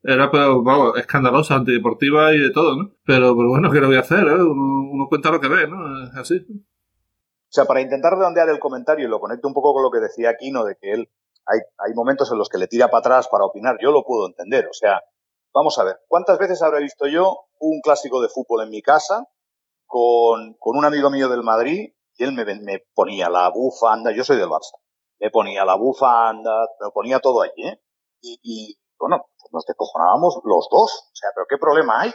[0.03, 2.91] era vamos, escandalosa, antideportiva y de todo, ¿no?
[3.05, 4.27] Pero, pero bueno, ¿qué le voy a hacer?
[4.27, 4.43] Eh?
[4.43, 6.03] Uno, cuenta lo que ve, ¿no?
[6.05, 6.45] Es así.
[6.49, 9.99] O sea, para intentar redondear el comentario y lo conecto un poco con lo que
[9.99, 11.09] decía Aquino, de que él
[11.45, 14.27] hay, hay momentos en los que le tira para atrás para opinar, yo lo puedo
[14.27, 14.67] entender.
[14.67, 15.01] O sea,
[15.57, 19.25] vamos a ver, ¿cuántas veces habré visto yo un clásico de fútbol en mi casa
[19.87, 24.23] con, con un amigo mío del Madrid y él me, me, ponía la bufanda, yo
[24.23, 24.77] soy del Barça,
[25.19, 27.81] me ponía la bufanda, me ponía todo allí, ¿eh?
[28.21, 30.91] Y, bueno, pues nos descojonábamos los dos.
[30.91, 32.11] O sea, ¿pero qué problema hay?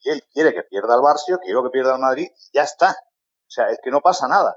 [0.00, 2.62] Y él quiere que pierda el Barça, yo quiero que pierda el Madrid, y ya
[2.62, 2.90] está.
[2.90, 4.54] O sea, es que no pasa nada.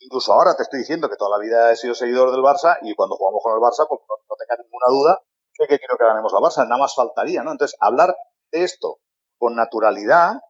[0.00, 2.94] Incluso ahora te estoy diciendo que toda la vida he sido seguidor del Barça y
[2.94, 5.22] cuando jugamos con el Barça, pues no, no tenga ninguna duda
[5.58, 6.64] de que quiero que ganemos la Barça.
[6.64, 7.52] Nada más faltaría, ¿no?
[7.52, 8.16] Entonces, hablar
[8.52, 8.98] de esto
[9.38, 10.40] con naturalidad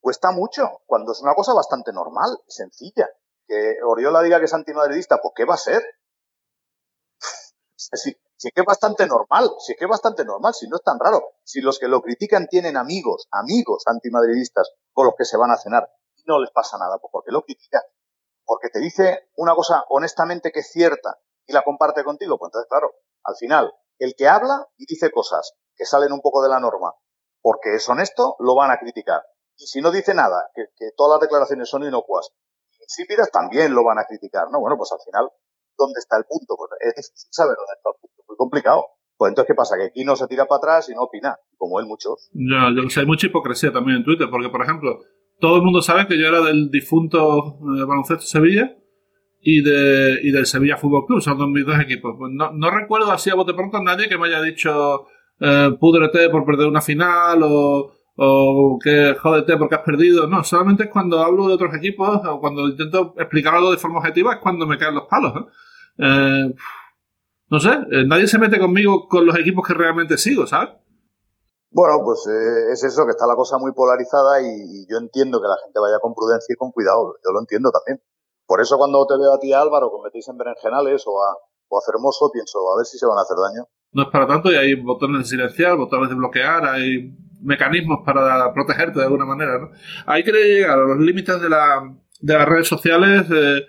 [0.00, 3.08] cuesta mucho, cuando es una cosa bastante normal sencilla.
[3.46, 5.82] Que Oriola diga que es antimadridista, pues ¿qué va a ser?
[7.94, 10.76] Si, si es que es bastante normal, si es que es bastante normal, si no
[10.76, 11.34] es tan raro.
[11.44, 15.56] Si los que lo critican tienen amigos, amigos antimadridistas con los que se van a
[15.56, 15.90] cenar,
[16.26, 17.82] no les pasa nada, pues porque lo critican.
[18.44, 22.68] Porque te dice una cosa honestamente que es cierta y la comparte contigo, pues entonces,
[22.68, 22.92] claro,
[23.24, 26.92] al final, el que habla y dice cosas que salen un poco de la norma
[27.42, 29.20] porque es honesto, lo van a criticar.
[29.58, 30.64] Y si no dice nada, que,
[30.96, 32.30] todas las declaraciones son inocuas,
[32.80, 34.60] insípidas, también lo van a criticar, ¿no?
[34.60, 35.28] Bueno, pues al final,
[35.76, 36.56] ¿dónde está el punto?
[36.56, 38.86] Pues es difícil saber dónde está el punto, muy complicado.
[39.16, 39.76] Pues entonces, ¿qué pasa?
[39.76, 42.30] Que aquí no se tira para atrás y no opina, como él muchos.
[42.32, 44.98] Ya, yo hay mucha hipocresía también en Twitter, porque, por ejemplo,
[45.40, 48.76] todo el mundo sabe que yo era del difunto eh, baloncesto Sevilla
[49.42, 52.14] y, de, y del Sevilla Fútbol Club, son mis dos equipos.
[52.18, 55.06] Pues no, no recuerdo así a bote pronto a nadie que me haya dicho
[55.40, 60.26] eh, púdrete por perder una final o o que jódete porque has perdido.
[60.26, 63.98] No, solamente es cuando hablo de otros equipos o cuando intento explicar algo de forma
[63.98, 65.32] objetiva es cuando me caen los palos.
[65.98, 66.54] Eh,
[67.48, 70.70] no sé, eh, nadie se mete conmigo con los equipos que realmente sigo, ¿sabes?
[71.70, 75.48] Bueno, pues eh, es eso, que está la cosa muy polarizada y, yo entiendo que
[75.48, 78.02] la gente vaya con prudencia y con cuidado, yo lo entiendo también.
[78.46, 81.36] Por eso cuando te veo a ti, Álvaro, que metís en berenjenales o a,
[81.68, 83.66] o a pienso, a ver si se van a hacer daño.
[83.92, 88.52] No es para tanto y hay botones de silenciar, botones de bloquear, hay mecanismos para
[88.52, 89.70] protegerte de alguna manera, ¿no?
[90.06, 91.82] Ahí quería llegar a los límites de, la,
[92.20, 93.26] de las redes sociales.
[93.30, 93.66] Eh,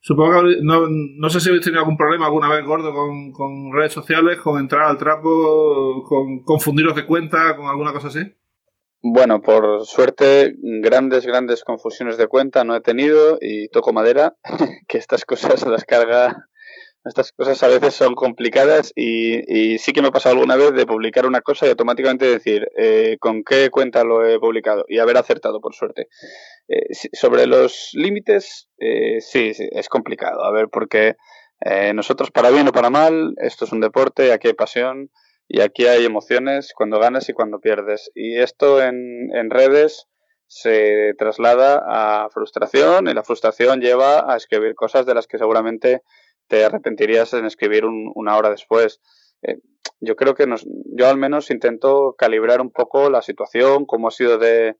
[0.00, 3.72] supongo que no, no, sé si habéis tenido algún problema alguna vez gordo con, con
[3.72, 8.20] redes sociales, con entrar al trapo, con confundiros de cuenta, con alguna cosa así.
[9.02, 14.36] Bueno, por suerte, grandes, grandes confusiones de cuenta no he tenido y toco madera,
[14.88, 16.48] que estas cosas las carga
[17.06, 20.86] estas cosas a veces son complicadas y, sí que me ha pasado alguna vez de
[20.86, 25.16] publicar una cosa y automáticamente decir eh, con qué cuenta lo he publicado y haber
[25.16, 26.08] acertado, por suerte.
[26.68, 30.44] Eh, sobre los límites, eh, sí, sí, es complicado.
[30.44, 31.14] A ver, porque
[31.94, 35.10] nosotros, para bien o para mal, esto es un deporte, aquí hay pasión
[35.48, 38.10] y aquí hay emociones cuando ganas y cuando pierdes.
[38.14, 40.06] Y esto en, en redes
[40.48, 46.02] se traslada a frustración y la frustración lleva a escribir cosas de las que seguramente
[46.48, 49.00] te arrepentirías en escribir una hora después.
[49.42, 49.58] Eh,
[50.00, 50.64] yo creo que nos,
[50.96, 54.76] yo al menos intento calibrar un poco la situación, cómo ha sido de,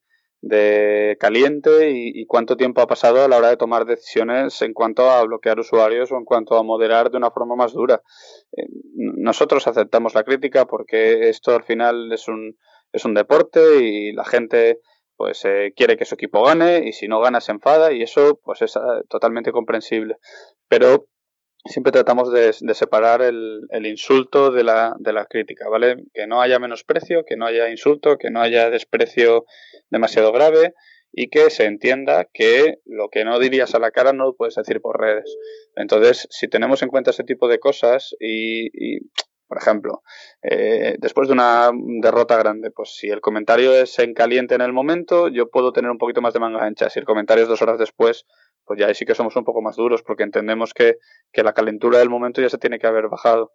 [0.49, 5.11] de caliente y, cuánto tiempo ha pasado a la hora de tomar decisiones en cuanto
[5.11, 8.03] a bloquear usuarios o en cuanto a moderar de una forma más dura.
[8.57, 12.57] Eh, nosotros aceptamos la crítica porque esto al final es un,
[12.93, 14.81] es un deporte y la gente
[15.17, 18.39] pues eh, quiere que su equipo gane y si no gana se enfada y eso
[18.45, 18.75] pues es
[19.09, 20.17] totalmente comprensible.
[20.69, 21.07] Pero
[21.69, 26.05] siempre tratamos de, separar el, insulto de la, de crítica, ¿vale?
[26.13, 29.45] Que no haya menosprecio, que no haya insulto, que no haya desprecio
[29.91, 30.75] demasiado grave
[31.13, 34.55] y que se entienda que lo que no dirías a la cara no lo puedes
[34.55, 35.37] decir por redes.
[35.75, 38.99] Entonces, si tenemos en cuenta ese tipo de cosas y,
[39.49, 40.03] por ejemplo,
[40.43, 41.71] eh, después de una
[42.03, 45.91] derrota grande, pues si el comentario es en caliente en el momento, yo puedo tener
[45.91, 46.91] un poquito más de manga ancha.
[46.91, 48.27] Si el comentario es dos horas después,
[48.67, 50.99] pues ya sí que somos un poco más duros porque entendemos que,
[51.33, 53.53] la calentura del momento ya se tiene que haber bajado.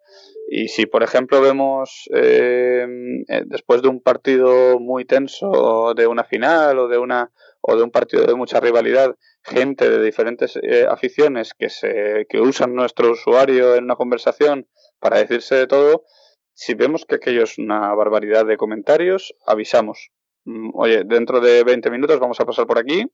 [0.48, 2.86] Y si, por ejemplo, vemos eh,
[3.28, 7.82] eh, después de un partido muy tenso, de una final o de, una, o de
[7.82, 13.10] un partido de mucha rivalidad, gente de diferentes eh, aficiones que, se, que usan nuestro
[13.10, 14.68] usuario en una conversación
[15.00, 16.04] para decirse de todo,
[16.54, 20.10] si vemos que aquello es una barbaridad de comentarios, avisamos.
[20.44, 23.04] Mm, oye, dentro de 20 minutos vamos a pasar por aquí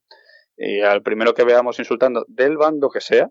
[0.59, 3.31] y al primero que veamos insultando del bando que sea,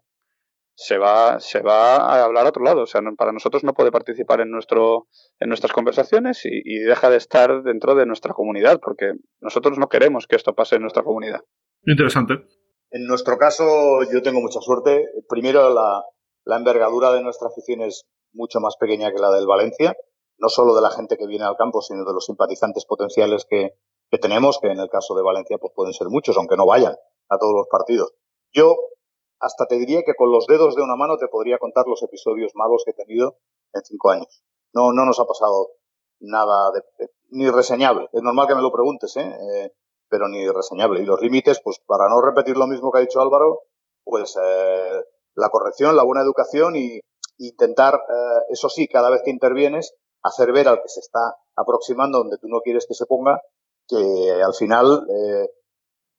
[0.76, 2.84] se va, se va a hablar a otro lado.
[2.84, 5.08] O sea, para nosotros no puede participar en, nuestro,
[5.40, 10.28] en nuestras conversaciones y, deja de estar dentro de nuestra comunidad, porque nosotros no queremos
[10.28, 11.42] que esto pase en nuestra comunidad.
[11.86, 12.36] Interesante.
[12.92, 15.10] En nuestro caso, yo tengo mucha suerte.
[15.28, 16.04] Primero, la,
[16.46, 19.98] la envergadura de nuestra afición es mucho más pequeña que la del Valencia,
[20.38, 23.72] no solo de la gente que viene al campo, sino de los simpatizantes potenciales que,
[24.12, 26.96] que tenemos, que en el caso de Valencia pues pueden ser muchos, aunque no vayan
[27.30, 28.14] a todos los partidos.
[28.54, 28.76] Yo
[29.40, 32.54] hasta te diría que con los dedos de una mano te podría contar los episodios
[32.56, 33.38] malos que he tenido
[33.74, 34.44] en cinco años.
[34.74, 35.70] No, no nos ha pasado
[36.20, 38.10] nada de, ni reseñable.
[38.12, 39.38] Es normal que me lo preguntes, ¿eh?
[39.54, 39.74] ¿eh?
[40.10, 41.02] pero ni reseñable.
[41.02, 43.62] Y los límites, pues para no repetir lo mismo que ha dicho Álvaro,
[44.04, 45.04] pues eh,
[45.36, 47.00] la corrección, la buena educación y
[47.38, 52.20] intentar, eh, eso sí, cada vez que intervienes, hacer ver al que se está aproximando
[52.20, 53.42] donde tú no quieres que se ponga,
[53.88, 55.50] que al final eh,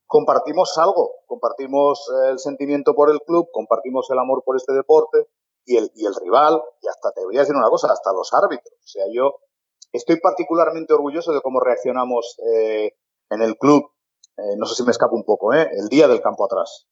[0.08, 5.28] compartimos algo, compartimos eh, el sentimiento por el club, compartimos el amor por este deporte
[5.64, 8.32] y el, y el rival, y hasta te voy a decir una cosa, hasta los
[8.32, 8.72] árbitros.
[8.72, 9.34] O sea, yo
[9.92, 12.96] estoy particularmente orgulloso de cómo reaccionamos eh,
[13.30, 13.84] en el club,
[14.38, 15.68] eh, no sé si me escapo un poco, ¿eh?
[15.72, 16.88] el día del campo atrás.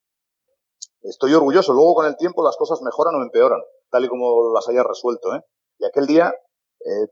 [1.03, 4.69] Estoy orgulloso, luego con el tiempo las cosas mejoran o empeoran, tal y como las
[4.69, 5.35] hayas resuelto.
[5.35, 5.41] ¿eh?
[5.79, 6.35] Y aquel día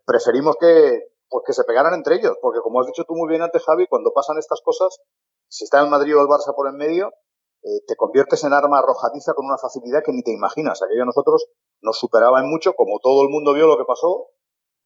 [0.05, 3.43] preferimos que, pues que se pegaran entre ellos, porque como has dicho tú muy bien
[3.43, 5.01] antes, Javi, cuando pasan estas cosas,
[5.55, 7.13] si está el Madrid o el Barça por en medio,
[7.63, 10.83] eh, te conviertes en arma arrojadiza con una facilidad que ni te imaginas.
[10.83, 11.47] Aquello a nosotros
[11.81, 14.31] nos superaba en mucho, como todo el mundo vio lo que pasó,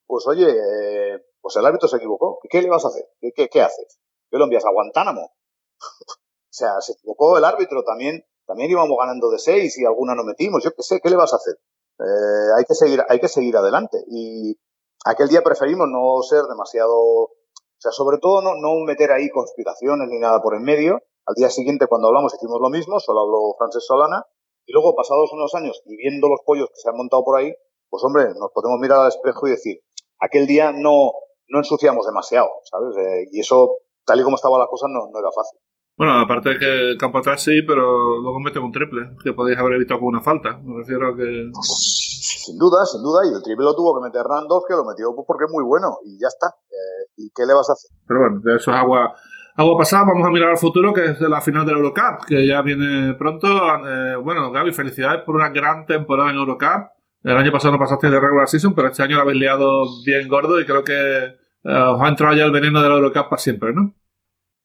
[0.06, 2.38] pues oye, eh, pues el árbitro se equivocó.
[2.50, 3.08] ¿Qué le vas a hacer?
[3.34, 3.98] ¿Qué, haces?
[4.30, 5.22] ¿Qué lo envías a Guantánamo?
[5.80, 8.22] o sea, se equivocó el árbitro también.
[8.46, 10.62] También íbamos ganando de seis y alguna no metimos.
[10.62, 11.54] Yo qué sé, ¿qué le vas a hacer?
[11.98, 14.04] Eh, hay que seguir, hay que seguir adelante.
[14.06, 14.60] Y
[15.06, 17.30] aquel día preferimos no ser demasiado
[17.78, 21.00] o sea, sobre todo no, no meter ahí conspiraciones ni nada por en medio.
[21.26, 24.26] Al día siguiente, cuando hablamos, hicimos lo mismo, solo habló Francesc Solana.
[24.66, 27.54] Y luego, pasados unos años y viendo los pollos que se han montado por ahí,
[27.88, 29.80] pues hombre, nos podemos mirar al espejo y decir,
[30.18, 31.12] aquel día no,
[31.48, 32.96] no ensuciamos demasiado, ¿sabes?
[32.96, 35.60] Eh, y eso, tal y como estaban las cosas, no, no era fácil.
[35.98, 39.58] Bueno, aparte de que el campo atrás sí, pero luego meten un triple, que podéis
[39.58, 40.56] haber evitado con una falta.
[40.62, 41.50] Me refiero a que.
[41.60, 45.08] Sin duda, sin duda, y el triple lo tuvo que meter Randolph, que lo metió
[45.26, 46.54] porque es muy bueno, y ya está.
[46.70, 47.90] Eh, ¿Y qué le vas a hacer?
[48.06, 49.12] Pero bueno, eso es agua,
[49.56, 50.04] agua pasada.
[50.06, 53.14] Vamos a mirar al futuro, que es de la final del Eurocup, que ya viene
[53.14, 53.48] pronto.
[53.48, 56.94] Eh, bueno, Gaby, felicidades por una gran temporada en Eurocup.
[57.24, 60.28] El año pasado no pasaste de regular season, pero este año lo habéis liado bien
[60.28, 61.34] gordo y creo que
[61.64, 63.94] os ha entrado ya el veneno de la Eurocup para siempre, ¿no?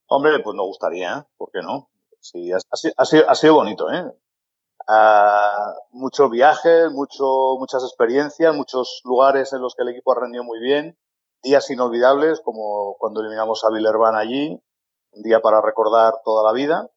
[0.07, 1.23] Hombre, pues nos gustaría, ¿eh?
[1.37, 1.89] ¿por qué no?
[2.19, 4.05] Sí, ha, ha, sido, ha sido bonito, ¿eh?
[4.87, 10.43] Uh, muchos viajes, mucho, muchas experiencias, muchos lugares en los que el equipo ha rendido
[10.43, 10.97] muy bien,
[11.41, 14.61] días inolvidables como cuando eliminamos a Villerban allí,
[15.11, 16.89] un día para recordar toda la vida.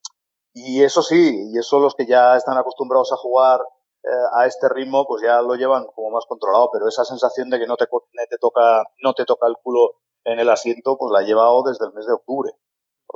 [0.53, 3.61] Y eso sí, y eso los que ya están acostumbrados a jugar
[4.03, 7.59] eh, a este ritmo, pues ya lo llevan como más controlado, pero esa sensación de
[7.59, 9.95] que no te, te, toca, no te toca el culo
[10.25, 12.53] en el asiento, pues la he llevado desde el mes de octubre.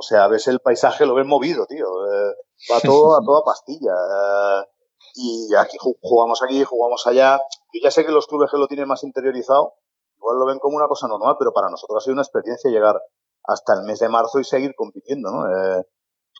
[0.01, 1.85] O sea, ves el paisaje, lo ves movido, tío.
[1.85, 2.33] Eh,
[2.73, 3.93] va todo a toda pastilla.
[3.93, 4.65] Eh,
[5.13, 7.37] y aquí jugamos aquí, jugamos allá.
[7.71, 9.75] Yo ya sé que los clubes que lo tienen más interiorizado,
[10.17, 12.99] igual lo ven como una cosa normal, pero para nosotros ha sido una experiencia llegar
[13.43, 15.45] hasta el mes de marzo y seguir compitiendo, ¿no?
[15.45, 15.83] Eh,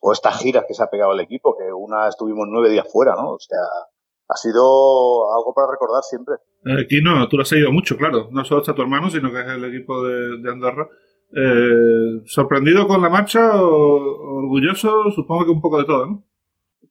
[0.01, 3.13] o esta gira que se ha pegado el equipo, que una estuvimos nueve días fuera,
[3.13, 3.33] ¿no?
[3.33, 3.59] O sea,
[4.27, 6.35] ha sido algo para recordar siempre.
[6.81, 8.29] Aquí no, tú lo has seguido mucho, claro.
[8.31, 10.87] No solo está tu hermano, sino que es el equipo de, de Andorra.
[11.33, 15.11] Eh, ¿Sorprendido con la marcha o orgulloso?
[15.11, 16.23] Supongo que un poco de todo, ¿no?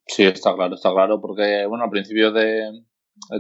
[0.07, 2.85] Sí, está claro, está claro, porque bueno, al principio de,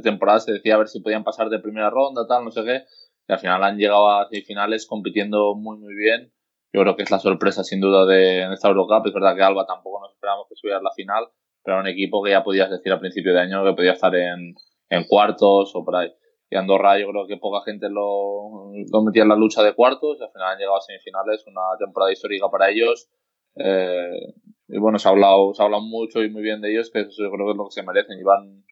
[0.02, 2.84] temporada se decía a ver si podían pasar de primera ronda, tal, no sé qué,
[3.28, 6.32] y al final han llegado a semifinales compitiendo muy, muy bien.
[6.72, 9.06] Yo creo que es la sorpresa sin duda de esta Eurocup.
[9.06, 11.24] Es verdad que Alba tampoco nos esperamos que subiera a la final,
[11.64, 14.14] pero era un equipo que ya podías decir al principio de año que podía estar
[14.14, 14.54] en,
[14.90, 16.12] en cuartos o por ahí
[16.50, 20.18] y Andorra yo creo que poca gente lo, lo, metía en la lucha de cuartos
[20.18, 23.08] y al final han llegado a semifinales, una temporada histórica para ellos.
[23.54, 24.34] Eh,
[24.66, 27.22] y bueno, se ha, hablado, se ha mucho y muy bien de ellos, que eso
[27.22, 28.18] yo creo que es lo que se merecen.
[28.18, 28.64] Llevan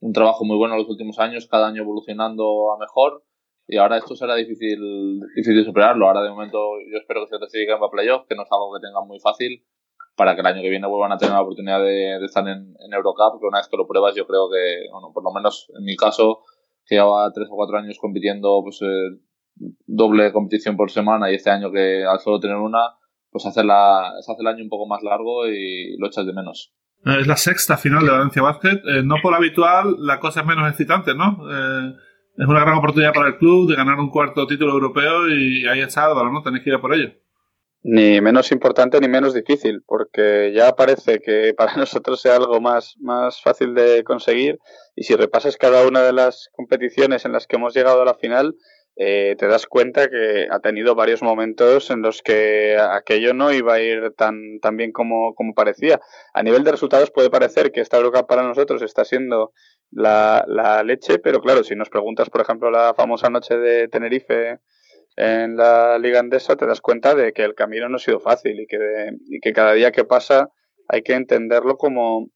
[0.00, 3.22] un trabajo muy bueno en los últimos años, cada año evolucionando a mejor
[3.68, 6.06] y ahora esto será difícil, difícil superarlo.
[6.06, 6.58] Ahora de momento
[6.90, 9.62] yo espero que se clasifiquen para playoff, que no es algo que tengan muy fácil
[10.16, 12.74] para que el año que viene vuelvan a tener la oportunidad de, de estar en,
[12.80, 15.70] en Eurocup, que una vez que lo pruebas yo creo que, bueno, por lo menos
[15.76, 16.40] en mi caso,
[16.86, 19.20] que llevaba tres o cuatro años compitiendo pues eh,
[19.86, 22.80] doble competición por semana y este año que al solo tener una,
[23.30, 26.32] pues hace, la, se hace el año un poco más largo y lo echas de
[26.32, 26.72] menos.
[27.04, 28.82] Eh, es la sexta final de Valencia Basket.
[28.86, 31.38] Eh, no por habitual, la cosa es menos excitante, ¿no?
[32.38, 35.80] es una gran oportunidad para el club de ganar un cuarto título europeo y ahí
[35.80, 36.42] está Álvaro, ¿no?
[36.42, 37.10] Tenéis que ir a por ello.
[37.88, 42.96] Ni menos importante ni menos difícil, porque ya parece que para nosotros sea algo más,
[42.98, 44.58] más fácil de conseguir.
[44.96, 48.14] Y si repasas cada una de las competiciones en las que hemos llegado a la
[48.14, 48.56] final,
[48.96, 53.74] eh, te das cuenta que ha tenido varios momentos en los que aquello no iba
[53.74, 56.00] a ir tan, tan bien como, como parecía.
[56.34, 59.52] A nivel de resultados puede parecer que esta Eurocup para nosotros está siendo
[59.92, 64.58] la, la leche, pero claro, si nos preguntas, por ejemplo, la famosa noche de Tenerife
[65.16, 68.60] en la Liga Andesa, te das cuenta de que el camino no ha sido fácil
[68.60, 68.78] y que,
[69.28, 70.50] y que cada día que pasa
[70.88, 72.28] hay que entenderlo como,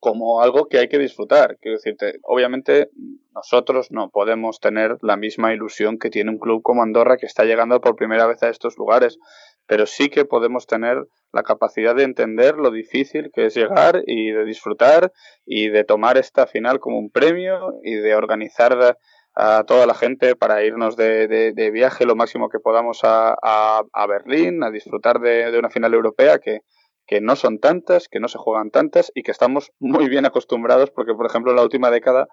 [0.00, 1.56] como algo que hay que disfrutar.
[1.60, 2.90] Quiero decirte, obviamente
[3.32, 7.44] nosotros no podemos tener la misma ilusión que tiene un club como Andorra que está
[7.44, 9.18] llegando por primera vez a estos lugares,
[9.66, 14.32] pero sí que podemos tener la capacidad de entender lo difícil que es llegar y
[14.32, 15.12] de disfrutar
[15.46, 18.96] y de tomar esta final como un premio y de organizar
[19.40, 24.06] a toda la gente para irnos de, de, viaje lo máximo que podamos a, a,
[24.06, 26.60] Berlín, a disfrutar de, una final europea que,
[27.06, 30.90] que, no son tantas, que no se juegan tantas y que estamos muy bien acostumbrados
[30.90, 32.28] porque, por ejemplo, la última década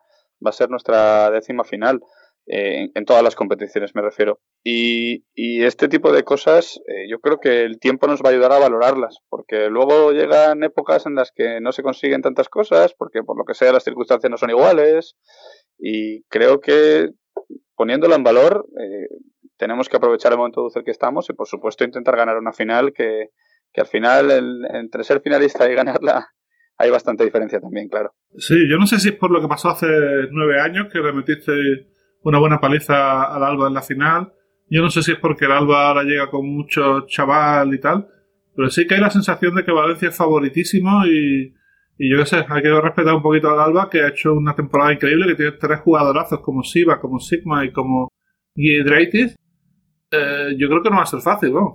[0.46, 2.02] va a ser nuestra décima final.
[2.50, 4.40] Eh, en, todas las competiciones me refiero.
[4.64, 8.32] Y, y este tipo de cosas eh, yo creo que el tiempo nos va a
[8.32, 12.94] ayudar a valorarlas, porque luego llegan épocas en las que no se consiguen tantas cosas,
[12.98, 15.18] porque por lo que sea las circunstancias no son iguales,
[15.78, 17.10] y creo que
[17.76, 19.08] poniéndolo en valor, eh,
[19.58, 22.92] tenemos que aprovechar el momento dulce que estamos y, por supuesto, intentar ganar una final
[22.94, 23.30] que,
[23.72, 24.32] que al final,
[24.74, 26.28] entre ser finalista y ganarla,
[26.78, 28.14] hay bastante diferencia también, claro.
[28.38, 29.88] Sí, yo no sé si es por lo que pasó hace
[30.32, 31.52] nueve años que remetiste
[32.24, 34.34] una buena paliza al Alba en la final.
[34.70, 38.08] Yo no sé si es porque el Alba ahora llega con mucho chaval y tal,
[38.56, 41.54] pero sí que hay la sensación de que Valencia es favoritísimo y,
[41.98, 44.56] y yo qué sé, hay que respetar un poquito al Alba, que ha hecho una
[44.56, 48.10] temporada increíble, que tiene tres jugadorazos como Siva, como Sigma y como
[48.56, 49.36] Guidraitis.
[50.12, 51.74] Eh, yo creo que no va a ser fácil, ¿no?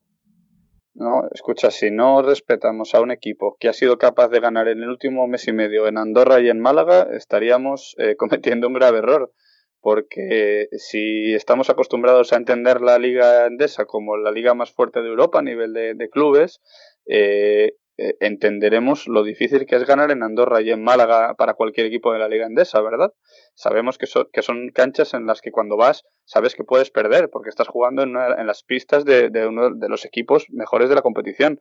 [0.95, 4.83] No, escucha, si no respetamos a un equipo que ha sido capaz de ganar en
[4.83, 8.99] el último mes y medio en Andorra y en Málaga, estaríamos eh, cometiendo un grave
[8.99, 9.33] error.
[9.81, 15.09] Porque si estamos acostumbrados a entender la liga endesa como la liga más fuerte de
[15.09, 16.61] Europa a nivel de, de clubes,
[17.07, 21.87] eh, eh, entenderemos lo difícil que es ganar en Andorra y en Málaga para cualquier
[21.87, 23.13] equipo de la Liga Endesa, ¿verdad?
[23.55, 27.51] Sabemos que, que son canchas en las que cuando vas sabes que puedes perder porque
[27.51, 31.03] estás jugando en, en las pistas de, de, uno de los equipos mejores de la
[31.03, 31.61] competición.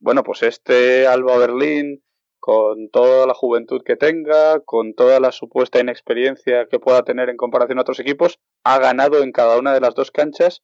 [0.00, 2.02] Bueno, pues este Alba Berlín,
[2.38, 7.36] con toda la juventud que tenga, con toda la supuesta inexperiencia que pueda tener en
[7.36, 10.62] comparación a otros equipos, ha ganado en cada una de las dos canchas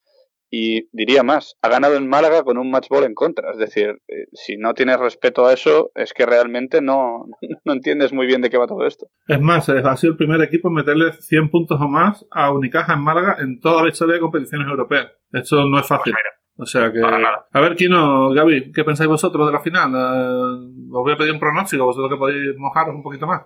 [0.57, 3.51] y diría más, ha ganado en Málaga con un match ball en contra.
[3.51, 7.25] Es decir, eh, si no tienes respeto a eso, es que realmente no,
[7.65, 9.07] no entiendes muy bien de qué va todo esto.
[9.27, 12.93] Es más, ha sido el primer equipo en meterle 100 puntos o más a Unicaja
[12.93, 15.11] en Málaga en toda la historia de competiciones europeas.
[15.33, 16.13] Esto no es fácil.
[16.55, 17.01] Pues o sea que.
[17.01, 19.91] A ver, Kino, Gaby, ¿qué pensáis vosotros de la final?
[19.93, 23.41] Eh, os voy a pedir un pronóstico, vosotros que podéis mojaros un poquito más.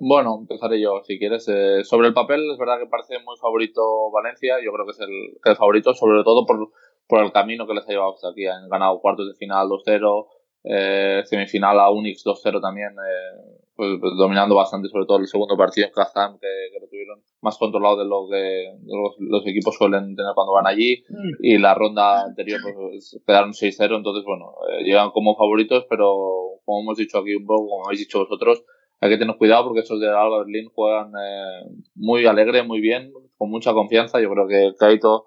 [0.00, 1.48] Bueno, empezaré yo, si quieres.
[1.48, 4.56] Eh, sobre el papel, es verdad que parece muy favorito Valencia.
[4.64, 6.70] Yo creo que es el, el favorito, sobre todo por,
[7.06, 8.46] por, el camino que les ha llevado hasta aquí.
[8.46, 10.26] Han ganado cuartos de final 2-0,
[10.64, 15.56] eh, semifinal a Unix 2-0 también, eh, pues, pues, dominando bastante, sobre todo el segundo
[15.56, 18.72] partido en Kazán, que, lo tuvieron más controlado de lo que
[19.18, 21.04] los, equipos suelen tener cuando van allí.
[21.08, 21.30] Mm.
[21.40, 24.52] Y la ronda anterior pues, quedaron 6-0, entonces, bueno,
[24.84, 28.64] llegan como favoritos, pero como hemos dicho aquí un poco, como habéis dicho vosotros,
[29.02, 33.12] hay que tener cuidado porque esos de Alba Berlín juegan eh, muy alegre, muy bien,
[33.36, 34.20] con mucha confianza.
[34.20, 35.24] Yo creo que Kaito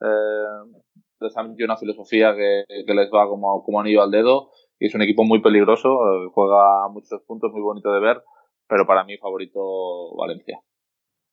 [0.00, 0.78] eh,
[1.18, 4.94] les ha metido una filosofía que, les va como, como anillo al dedo y es
[4.94, 8.22] un equipo muy peligroso, eh, juega muchos puntos, muy bonito de ver,
[8.68, 10.60] pero para mí favorito Valencia.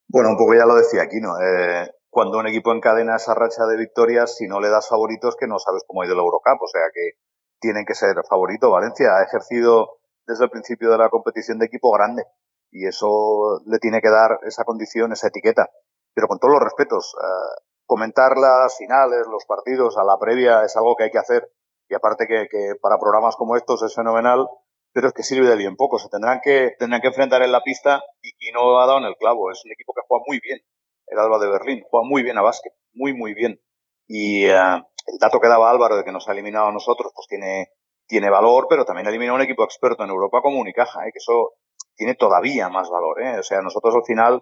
[0.07, 1.37] Bueno, un poco ya lo decía aquí, ¿no?
[1.39, 5.45] Eh, cuando un equipo encadena esa racha de victorias, si no le das favoritos, que
[5.45, 7.19] no sabes cómo ha ido el Eurocup, o sea que
[7.59, 8.71] tienen que ser favorito.
[8.71, 12.26] Valencia ha ejercido desde el principio de la competición de equipo grande
[12.71, 15.69] y eso le tiene que dar esa condición, esa etiqueta.
[16.13, 20.76] Pero con todos los respetos, eh, comentar las finales, los partidos a la previa es
[20.76, 21.51] algo que hay que hacer
[21.88, 24.47] y aparte que, que, para programas como estos es fenomenal,
[24.91, 25.99] pero es que sirve de bien poco.
[25.99, 29.05] Se tendrán que, tendrán que enfrentar en la pista y, y no ha dado en
[29.05, 29.51] el clavo.
[29.51, 30.59] Es un equipo que juega muy bien,
[31.07, 33.61] el Alba de Berlín, juega muy bien a básquet, muy, muy bien.
[34.07, 37.28] Y uh, el dato que daba Álvaro de que nos ha eliminado a nosotros, pues
[37.28, 37.71] tiene,
[38.14, 41.11] tiene valor, pero también elimina un equipo experto en Europa como Unicaja, ¿eh?
[41.11, 41.53] que eso
[41.95, 43.20] tiene todavía más valor.
[43.24, 43.39] ¿eh?
[43.39, 44.39] O sea, nosotros al final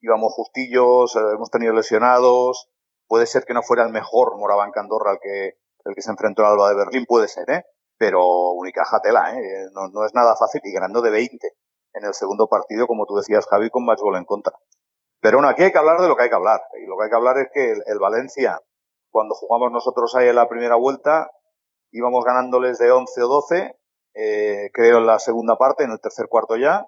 [0.00, 2.70] íbamos justillos, eh, hemos tenido lesionados,
[3.06, 6.46] puede ser que no fuera el mejor Moraván Candorra el que, el que se enfrentó
[6.46, 7.66] al Alba de Berlín, puede ser, ¿eh?
[7.98, 9.66] pero Unicaja tela, ¿eh?
[9.74, 11.46] no, no es nada fácil y ganando de 20
[11.92, 14.54] en el segundo partido, como tú decías, Javi, con más gol en contra.
[15.20, 16.62] Pero bueno, aquí hay que hablar de lo que hay que hablar.
[16.82, 18.58] Y lo que hay que hablar es que el, el Valencia,
[19.10, 21.28] cuando jugamos nosotros ahí en la primera vuelta,
[21.92, 23.76] íbamos ganándoles de 11 o 12,
[24.14, 26.86] eh, creo en la segunda parte, en el tercer cuarto ya,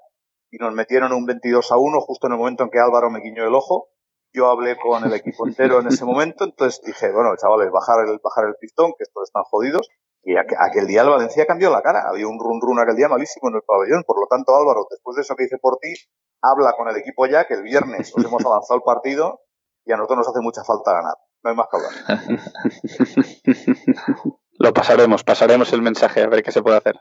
[0.51, 3.21] y nos metieron un 22 a 1 justo en el momento en que Álvaro me
[3.21, 3.89] guiñó el ojo.
[4.35, 8.19] Yo hablé con el equipo entero en ese momento, entonces dije, bueno, chavales, bajar el,
[8.23, 9.89] bajar el pistón, que estos están jodidos.
[10.25, 12.09] Y aquel día el Valencia cambió la cara.
[12.09, 14.05] Había un run run aquel día malísimo en el pabellón.
[14.07, 15.93] Por lo tanto, Álvaro, después de eso que hice por ti,
[16.41, 19.41] habla con el equipo ya que el viernes os hemos avanzado el partido
[19.85, 21.17] y a nosotros nos hace mucha falta ganar.
[21.43, 21.93] No hay más que hablar.
[24.63, 26.95] Lo pasaremos, pasaremos el mensaje a ver qué se puede hacer.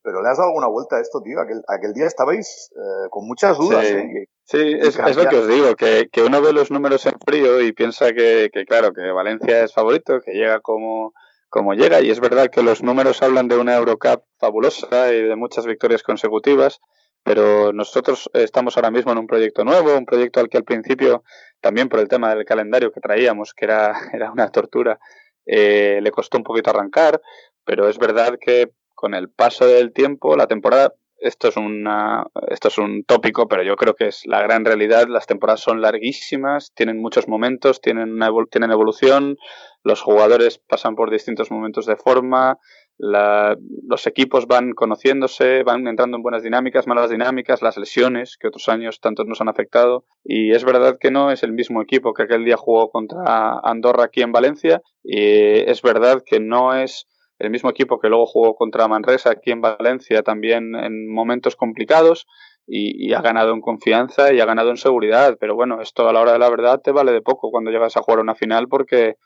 [0.00, 1.40] Pero le has dado alguna vuelta a esto, tío.
[1.40, 3.84] Aquel, aquel día estabais eh, con muchas dudas.
[3.84, 4.26] Sí, ¿eh?
[4.44, 7.60] sí es, es, lo que os digo, que, que, uno ve los números en frío
[7.62, 11.12] y piensa que, que, claro, que Valencia es favorito, que llega como,
[11.48, 12.00] como llega.
[12.00, 16.04] Y es verdad que los números hablan de una Eurocup fabulosa y de muchas victorias
[16.04, 16.78] consecutivas.
[17.24, 21.24] Pero nosotros estamos ahora mismo en un proyecto nuevo, un proyecto al que al principio,
[21.60, 25.00] también por el tema del calendario que traíamos, que era, era una tortura,
[25.46, 27.20] eh, le costó un poquito arrancar,
[27.64, 32.68] pero es verdad que con el paso del tiempo, la temporada, esto es, una, esto
[32.68, 36.72] es un tópico, pero yo creo que es la gran realidad, las temporadas son larguísimas,
[36.74, 39.36] tienen muchos momentos, tienen, una tienen evolución,
[39.82, 42.58] los jugadores pasan por distintos momentos de forma,
[43.02, 43.56] la,
[43.88, 48.68] los equipos van conociéndose, van entrando en buenas dinámicas, malas dinámicas, las lesiones que otros
[48.68, 50.04] años tantos nos han afectado.
[50.22, 54.04] Y es verdad que no es el mismo equipo que aquel día jugó contra Andorra
[54.04, 54.82] aquí en Valencia.
[55.02, 57.06] Y es verdad que no es
[57.38, 62.26] el mismo equipo que luego jugó contra Manresa aquí en Valencia también en momentos complicados.
[62.66, 65.38] Y, y, ha ganado en confianza y ha ganado en seguridad.
[65.40, 67.96] Pero bueno, esto a la hora de la verdad te vale de poco cuando llegas
[67.96, 69.16] a jugar una final porque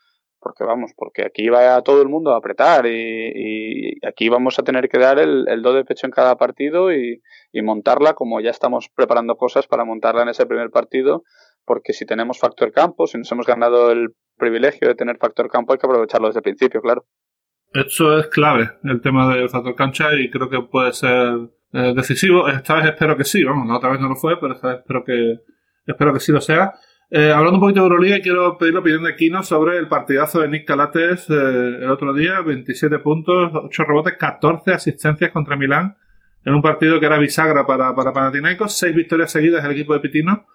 [0.45, 4.63] porque vamos, porque aquí va a todo el mundo a apretar y, aquí vamos a
[4.63, 8.39] tener que dar el, el, do de pecho en cada partido y, y, montarla como
[8.41, 11.23] ya estamos preparando cosas para montarla en ese primer partido,
[11.65, 15.73] porque si tenemos factor campo, si nos hemos ganado el privilegio de tener factor campo,
[15.73, 17.07] hay que aprovecharlo desde el principio, claro.
[17.73, 22.47] Eso es clave, el tema del factor cancha, y creo que puede ser eh, decisivo.
[22.47, 24.77] Esta vez espero que sí, vamos, la otra vez no lo fue, pero esta vez
[24.81, 25.39] espero que,
[25.87, 26.75] espero que sí lo sea.
[27.17, 30.41] Eh, hablando un poquito de Euroliga, quiero pedir la opinión de Kino sobre el partidazo
[30.41, 35.95] de Nick Calates eh, el otro día, 27 puntos, 8 rebotes, 14 asistencias contra Milán,
[36.43, 40.01] en un partido que era bisagra para, para Panathinaikos, 6 victorias seguidas el equipo de
[40.01, 40.45] Pitino.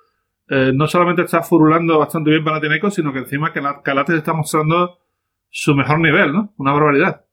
[0.51, 4.99] Eh, no solamente está furulando bastante bien Panathinaikos, sino que encima que Calates está mostrando
[5.49, 6.53] su mejor nivel, ¿no?
[6.59, 7.25] Una barbaridad.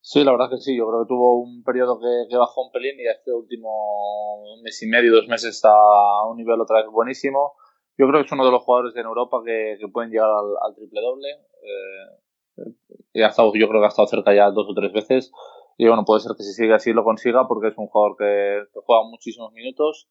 [0.00, 0.78] Sí, la verdad que sí.
[0.78, 4.80] Yo creo que tuvo un periodo que, que bajó un pelín y este último mes
[4.80, 7.54] y medio, dos meses está a un nivel otra vez buenísimo
[7.98, 11.00] yo creo que es uno de los jugadores en Europa que, pueden llegar al, triple
[11.00, 11.28] doble.
[11.30, 12.72] Eh,
[13.14, 15.32] y ha estado, yo creo que ha estado cerca ya dos o tres veces.
[15.78, 18.80] Y bueno, puede ser que si sigue así lo consiga porque es un jugador que,
[18.84, 20.08] juega muchísimos minutos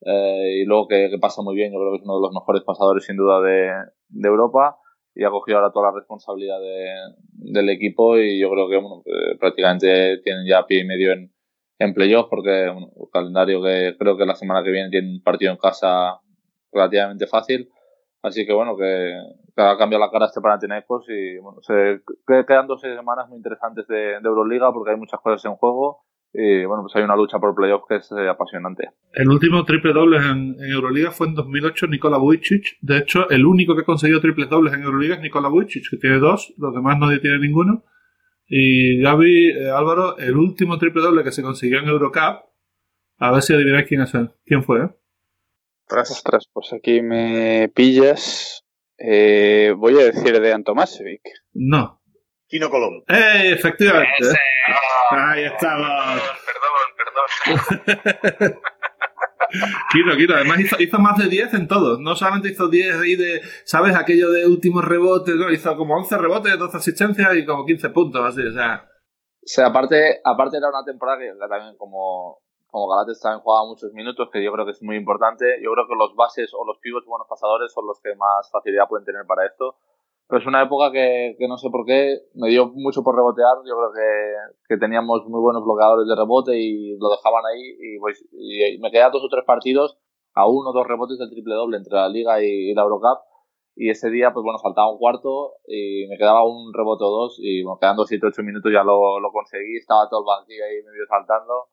[0.00, 1.72] eh, y luego que, pasa muy bien.
[1.72, 3.70] Yo creo que es uno de los mejores pasadores sin duda de,
[4.08, 4.78] de Europa
[5.14, 6.58] y ha cogido ahora toda la responsabilidad
[7.32, 9.02] del equipo y yo creo que bueno,
[9.38, 11.32] prácticamente tienen ya pie y medio en,
[11.78, 15.22] en playoff porque bueno, el calendario que creo que la semana que viene tiene un
[15.22, 16.20] partido en casa
[16.74, 17.70] relativamente fácil.
[18.24, 19.12] Así que bueno, que,
[19.56, 22.00] ha cambiado la cara este Panathinaikos y bueno, se,
[22.46, 26.82] quedan dos semanas muy interesantes de, Euroliga porque hay muchas cosas en juego y bueno,
[26.82, 28.88] pues hay una lucha por playoff que es eh, apasionante.
[29.12, 32.78] El último triple doble en, Euroliga fue en 2008 Nikola Vujicic.
[32.80, 35.98] De hecho, el único que ha conseguido triple dobles en Euroliga es Nikola Vujicic, que
[35.98, 37.84] tiene dos, los demás nadie tiene ninguno.
[38.46, 42.46] Y Gaby, eh, Álvaro, el último triple doble que se consiguió en Eurocup,
[43.18, 44.12] a ver si adivináis quién es.
[44.44, 44.80] ¿Quién fue?
[44.80, 44.88] Eh?
[45.90, 48.64] Ostras, pues aquí me pillas.
[48.98, 51.22] Eh, voy a decir de Antomasevic.
[51.52, 52.00] No.
[52.46, 53.02] Kino Colón.
[53.08, 53.52] ¡Eh!
[53.52, 54.28] Efectivamente.
[55.10, 56.22] Ahí estamos.
[56.46, 57.82] Perdón,
[58.38, 58.60] perdón.
[59.92, 60.34] Kino, Kino.
[60.34, 62.00] Además hizo, hizo, más de 10 en todos.
[62.00, 63.94] No solamente hizo 10 ahí de, ¿sabes?
[63.94, 65.50] Aquello de últimos rebotes, ¿no?
[65.50, 68.84] Hizo como 11 rebotes, 12 asistencias y como 15 puntos, así, o sea.
[68.86, 72.38] O sea, aparte, aparte era una temporada que también como
[72.74, 75.46] como Galates también jugaba muchos minutos, que yo creo que es muy importante.
[75.62, 78.88] Yo creo que los bases o los pivots buenos pasadores son los que más facilidad
[78.88, 79.76] pueden tener para esto.
[80.26, 83.62] Pero es una época que, que no sé por qué me dio mucho por rebotear.
[83.64, 87.62] Yo creo que, que teníamos muy buenos bloqueadores de rebote y lo dejaban ahí.
[87.78, 89.96] Y, pues, y me quedé dos o tres partidos
[90.34, 93.22] a uno o dos rebotes del triple doble entre la Liga y, la Eurocup.
[93.76, 97.38] Y ese día, pues bueno, faltaba un cuarto y me quedaba un rebote o dos.
[97.38, 99.76] Y bueno, quedando 7-8 minutos ya lo, lo conseguí.
[99.76, 101.70] Estaba todo el banquillo ahí medio saltando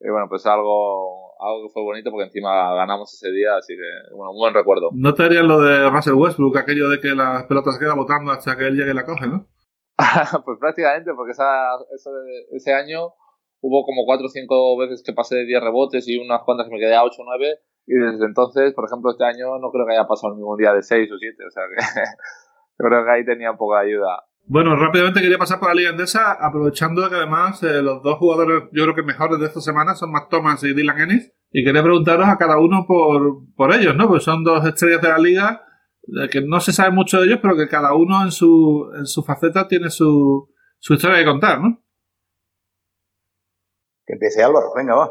[0.00, 4.14] y bueno, pues algo, algo que fue bonito porque encima ganamos ese día, así que,
[4.14, 4.90] bueno, un buen recuerdo.
[4.92, 8.56] ¿No te harían lo de Russell Westbrook, aquello de que las pelotas quedan botando hasta
[8.56, 9.46] que él llegue y la coge, no?
[10.44, 12.10] pues prácticamente, porque esa, ese,
[12.52, 13.12] ese año
[13.60, 16.74] hubo como cuatro o cinco veces que pasé de 10 rebotes y unas cuantas que
[16.74, 17.58] me quedé a 8 o 9.
[17.86, 20.82] Y desde entonces, por ejemplo, este año no creo que haya pasado ningún día de
[20.82, 21.44] 6 o 7.
[21.46, 21.76] O sea que
[22.76, 24.27] creo que ahí tenía un poco de ayuda.
[24.50, 28.64] Bueno, rápidamente quería pasar por la Liga Endesa, aprovechando que además eh, los dos jugadores,
[28.72, 31.82] yo creo que mejores de esta semana son Matt Thomas y Dylan Ennis, y quería
[31.82, 34.08] preguntaros a cada uno por, por ellos, ¿no?
[34.08, 35.66] Pues son dos estrellas de la liga,
[36.30, 39.22] que no se sabe mucho de ellos, pero que cada uno en su, en su
[39.22, 41.82] faceta tiene su, su historia que contar, ¿no?
[44.06, 45.10] Que empiece Álvaro, venga, va.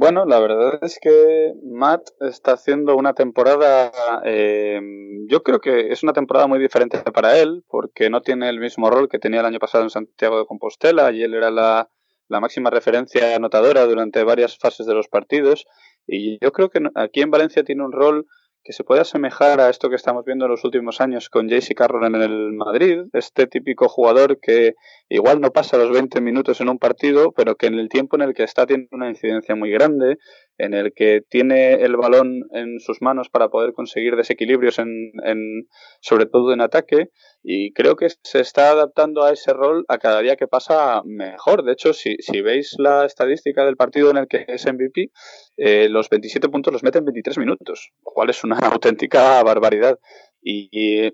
[0.00, 3.90] Bueno, la verdad es que Matt está haciendo una temporada,
[4.24, 4.80] eh,
[5.26, 8.90] yo creo que es una temporada muy diferente para él, porque no tiene el mismo
[8.90, 11.90] rol que tenía el año pasado en Santiago de Compostela, y él era la,
[12.28, 15.66] la máxima referencia anotadora durante varias fases de los partidos,
[16.06, 18.24] y yo creo que aquí en Valencia tiene un rol
[18.64, 21.74] que se puede asemejar a esto que estamos viendo en los últimos años con JC
[21.74, 24.74] Carroll en el Madrid, este típico jugador que
[25.08, 28.22] igual no pasa los 20 minutos en un partido, pero que en el tiempo en
[28.22, 30.18] el que está tiene una incidencia muy grande,
[30.58, 35.68] en el que tiene el balón en sus manos para poder conseguir desequilibrios en, en
[36.00, 37.10] sobre todo en ataque
[37.42, 41.64] y creo que se está adaptando a ese rol a cada día que pasa mejor.
[41.64, 45.12] De hecho, si, veis la estadística del partido en el que es MVP,
[45.56, 49.98] eh, los 27 puntos los mete en 23 minutos, lo cual es una auténtica barbaridad.
[50.42, 51.12] Y,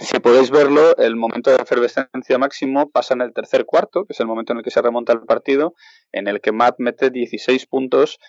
[0.00, 4.20] si podéis verlo, el momento de efervescencia máximo pasa en el tercer cuarto, que es
[4.20, 5.74] el momento en el que se remonta el partido,
[6.12, 8.20] en el que Matt mete 16 puntos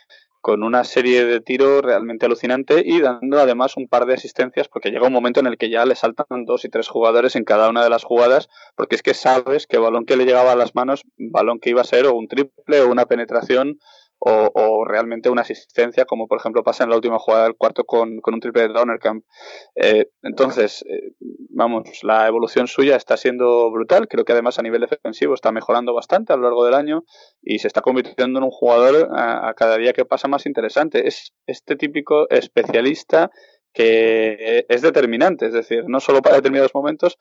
[0.41, 4.89] con una serie de tiros realmente alucinante y dando además un par de asistencias porque
[4.89, 7.69] llega un momento en el que ya le saltan dos y tres jugadores en cada
[7.69, 10.75] una de las jugadas porque es que sabes que balón que le llegaba a las
[10.75, 13.79] manos, balón que iba a ser o un triple o una penetración
[14.19, 18.19] o, realmente una asistencia, como por ejemplo pasa en la última jugada del cuarto con,
[18.23, 19.23] un triple de Downercamp.
[19.75, 21.13] Eh, entonces, eh,
[21.49, 24.07] vamos, la evolución suya está siendo brutal.
[24.07, 27.03] Creo que además a nivel defensivo está mejorando bastante a lo largo del año
[27.41, 31.07] y se está convirtiendo en un jugador a, cada día que pasa más interesante.
[31.07, 33.31] Es este típico especialista
[33.73, 37.17] que es determinante, es decir, no solo para determinados momentos,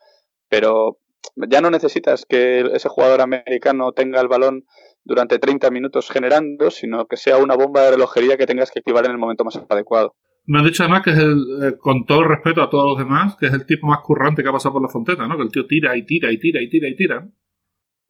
[0.49, 0.97] pero
[1.35, 4.65] ya no necesitas que ese jugador americano tenga el balón
[5.03, 9.05] durante 30 minutos generando, sino que sea una bomba de relojería que tengas que activar
[9.05, 10.15] en el momento más adecuado.
[10.45, 12.97] Me han dicho además que es el, eh, con todo el respeto a todos los
[12.97, 15.37] demás, que es el tipo más currante que ha pasado por la frontera, ¿no?
[15.37, 17.29] Que el tío tira y tira y tira y tira y tira.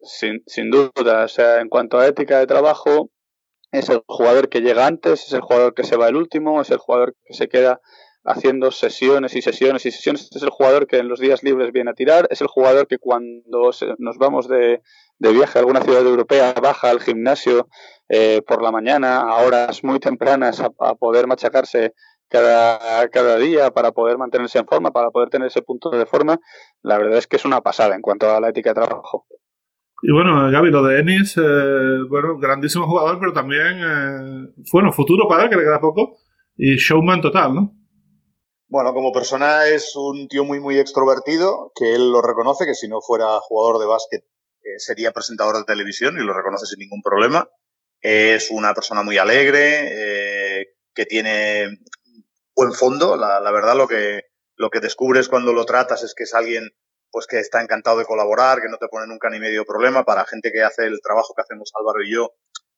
[0.02, 3.12] Sin, sin duda, o sea, en cuanto a ética de trabajo,
[3.72, 6.72] es el jugador que llega antes, es el jugador que se va el último, es
[6.72, 7.82] el jugador que se queda
[8.24, 10.30] haciendo sesiones y sesiones y sesiones.
[10.34, 12.98] Es el jugador que en los días libres viene a tirar, es el jugador que
[12.98, 14.82] cuando nos vamos de,
[15.20, 17.68] viaje a alguna ciudad europea baja al gimnasio
[18.10, 21.94] eh, por la mañana a horas muy tempranas a, poder machacarse
[22.30, 26.40] cada, cada día para poder mantenerse en forma, para poder tener ese punto de forma,
[26.84, 29.26] la verdad es que es una pasada en cuanto a la ética de trabajo.
[30.02, 35.28] Y bueno, Gaby, lo de Ennis, eh, bueno, grandísimo jugador, pero también, eh, bueno, futuro
[35.42, 36.18] él, que le queda poco,
[36.56, 37.79] y showman total, ¿no?
[38.70, 42.88] Bueno, como persona es un tío muy, muy extrovertido, que él lo reconoce, que si
[42.88, 44.24] no fuera jugador de básquet
[44.62, 47.50] eh, sería presentador de televisión y lo reconoce sin ningún problema.
[48.00, 51.80] Es una persona muy alegre, que tiene
[52.56, 53.16] buen fondo.
[53.16, 54.24] La, verdad, lo que,
[54.56, 56.70] lo que descubres cuando lo tratas es que es alguien
[57.12, 60.06] pues que está encantado de colaborar, que no te pone nunca ni medio problema.
[60.06, 62.34] Para gente que hace el trabajo que hacemos Álvaro y yo,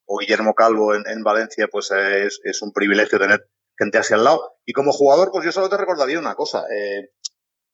[0.05, 3.49] o Guillermo Calvo en, en Valencia, pues es, es, un privilegio tener
[3.81, 4.57] gente así al lado.
[4.65, 6.63] Y como jugador, pues yo solo te recordaría una cosa.
[6.73, 7.09] Eh,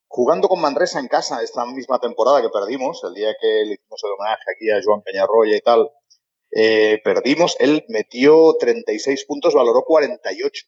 [0.06, 4.00] jugando con Manresa en casa esta misma temporada que perdimos, el día que le hicimos
[4.04, 5.90] el homenaje aquí a Joan Peñarroya y tal,
[6.50, 10.66] eh, perdimos, él metió 36 puntos, valoró 48,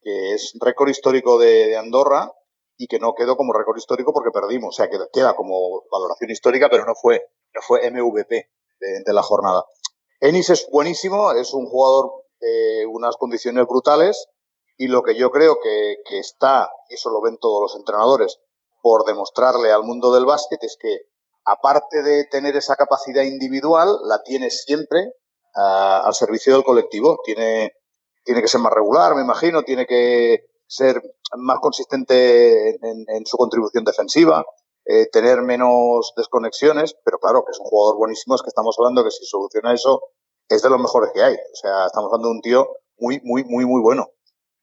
[0.00, 2.32] que es récord histórico de, Andorra
[2.78, 4.74] y que no quedó como récord histórico porque perdimos.
[4.74, 7.22] O sea, que queda como valoración histórica, pero no fue,
[7.54, 8.48] no fue MVP
[8.80, 9.66] de, de la jornada.
[10.20, 14.28] Ennis es buenísimo, es un jugador de unas condiciones brutales
[14.82, 18.40] y lo que yo creo que, está, y eso lo ven todos los entrenadores,
[18.82, 21.02] por demostrarle al mundo del básquet es que
[21.44, 25.12] aparte de tener esa capacidad individual, la tiene siempre
[25.54, 27.20] al servicio del colectivo.
[27.24, 27.70] Tiene,
[28.24, 31.00] que ser más regular, me imagino, tiene que ser
[31.36, 34.44] más consistente en, en su contribución defensiva,
[34.84, 39.04] eh, tener menos desconexiones, pero claro, que es un jugador buenísimo, es que estamos hablando
[39.04, 40.02] que si soluciona eso,
[40.48, 41.34] es de los mejores que hay.
[41.34, 42.68] O sea, estamos hablando de un tío
[42.98, 44.08] muy, muy, muy, muy bueno.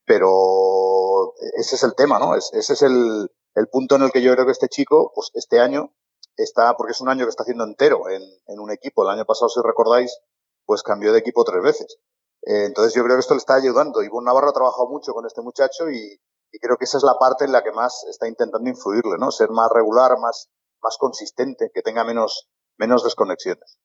[0.10, 2.34] Pero ese es el tema, ¿no?
[2.34, 5.30] Es, ese es el, el punto en el que yo creo que este chico, pues
[5.36, 5.93] este año,
[6.36, 9.03] está, porque es un año que está haciendo entero en, en un equipo.
[9.03, 10.20] El año pasado, si recordáis,
[10.66, 11.99] pues cambió de equipo tres veces.
[12.41, 14.01] Eh, entonces yo creo que esto le está ayudando.
[14.01, 16.20] Ivonne Navarro ha trabajado mucho con este muchacho y,
[16.51, 19.30] y, creo que esa es la parte en la que más está intentando influirle, ¿no?
[19.30, 20.49] Ser más regular, más,
[20.82, 22.49] más consistente, que tenga menos,
[22.80, 23.78] menos desconexiones.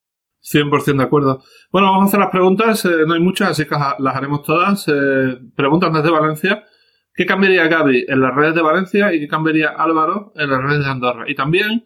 [0.45, 1.43] 100% de acuerdo.
[1.73, 2.85] Bueno, vamos a hacer las preguntas.
[2.85, 4.87] Eh, no hay muchas, así que las haremos todas.
[4.89, 6.65] Eh, preguntas desde Valencia.
[7.15, 10.85] ¿Qué cambiaría Gaby en las redes de Valencia y qué cambiaría Álvaro en las redes
[10.85, 11.25] de Andorra?
[11.29, 11.85] Y también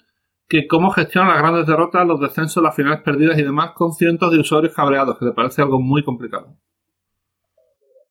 [0.48, 4.32] que cómo gestiona las grandes derrotas, los descensos, las finales perdidas y demás con cientos
[4.32, 6.56] de usuarios cabreados, que te parece algo muy complicado.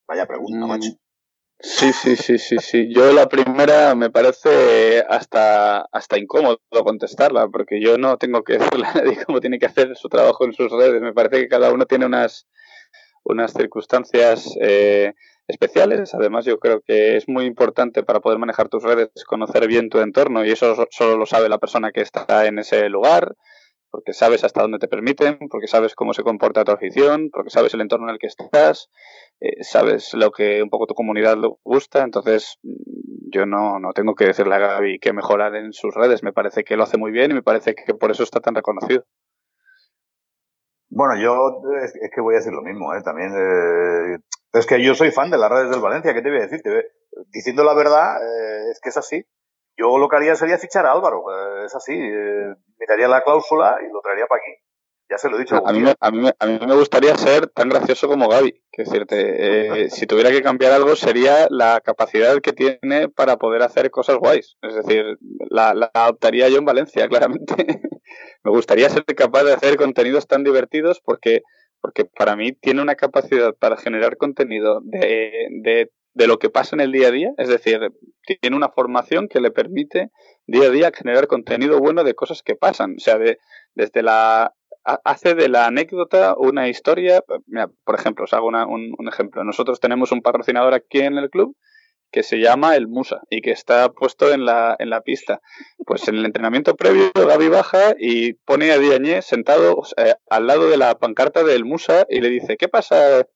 [0.07, 0.69] Vaya pregunta, mm.
[0.69, 0.89] macho.
[1.59, 2.93] Sí, sí, sí, sí, sí.
[2.93, 8.85] Yo la primera me parece hasta, hasta incómodo contestarla, porque yo no tengo que decirle
[8.85, 11.01] a nadie cómo tiene que hacer su trabajo en sus redes.
[11.01, 12.47] Me parece que cada uno tiene unas,
[13.23, 15.13] unas circunstancias eh,
[15.47, 16.13] especiales.
[16.13, 19.99] Además, yo creo que es muy importante para poder manejar tus redes conocer bien tu
[19.99, 23.35] entorno y eso solo lo sabe la persona que está en ese lugar,
[23.97, 27.73] porque sabes hasta dónde te permiten, porque sabes cómo se comporta tu afición, porque sabes
[27.73, 28.91] el entorno en el que estás,
[29.39, 32.03] eh, sabes lo que un poco tu comunidad le gusta.
[32.03, 36.21] Entonces, yo no, no tengo que decirle a Gaby que mejorar en sus redes.
[36.21, 38.53] Me parece que lo hace muy bien y me parece que por eso está tan
[38.53, 39.03] reconocido.
[40.91, 43.01] Bueno, yo es, que voy a decir lo mismo, ¿eh?
[43.01, 44.19] También eh,
[44.53, 46.61] es que yo soy fan de las redes del Valencia, ¿qué te voy a decir?
[47.33, 49.25] Diciendo la verdad, eh, es que es así.
[49.75, 51.97] Yo lo que haría sería fichar a Álvaro, eh, es así.
[52.79, 54.51] Miraría la cláusula y lo traería para aquí.
[55.09, 55.65] Ya se lo he dicho.
[55.65, 58.61] A mí, me, a, mí me, a mí, me, gustaría ser tan gracioso como Gaby.
[58.71, 63.61] Que decirte, eh, si tuviera que cambiar algo sería la capacidad que tiene para poder
[63.61, 64.57] hacer cosas guays.
[64.61, 65.17] Es decir,
[65.49, 67.81] la, la adoptaría yo en Valencia, claramente.
[68.43, 71.41] me gustaría ser capaz de hacer contenidos tan divertidos porque
[71.81, 76.75] porque para mí tiene una capacidad para generar contenido de, de, de, lo que pasa
[76.75, 77.79] en el día a día, es decir,
[78.41, 80.11] tiene una formación que le permite
[80.45, 83.37] día a día generar contenido bueno de cosas que pasan, o sea, de,
[83.75, 84.53] desde la
[85.03, 89.79] hace de la anécdota una historia, mira, por ejemplo, os hago una, un, ejemplo, nosotros
[89.81, 91.57] tenemos un patrocinador aquí en el club
[92.09, 95.41] que se llama el Musa y que está puesto en la, en la pista.
[95.85, 100.69] Pues en el entrenamiento previo, Gaby baja y pone a Diañé sentado eh, al lado
[100.69, 103.27] de la pancarta del Musa y le dice, ¿qué pasa,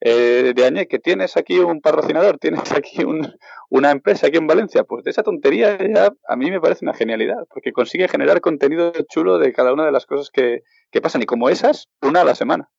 [0.00, 0.86] eh, Diañé?
[0.86, 3.34] Que tienes aquí un patrocinador, tienes aquí un,
[3.70, 4.84] una empresa aquí en Valencia.
[4.84, 8.92] Pues de esa tontería ya a mí me parece una genialidad, porque consigue generar contenido
[9.08, 12.24] chulo de cada una de las cosas que, que pasan y como esas, una a
[12.24, 12.70] la semana.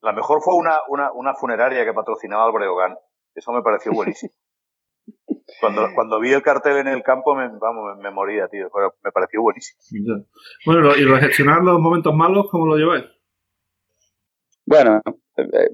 [0.00, 2.96] La mejor fue una, una, una funeraria que patrocinaba al Breogán.
[3.34, 4.32] Eso me pareció buenísimo.
[5.60, 8.68] Cuando, cuando vi el cartel en el campo, me, vamos, me, me moría, tío.
[8.72, 9.80] Pero me pareció buenísimo.
[10.66, 13.06] Bueno, ¿y gestionar los momentos malos, cómo lo lleváis?
[14.66, 15.00] Bueno,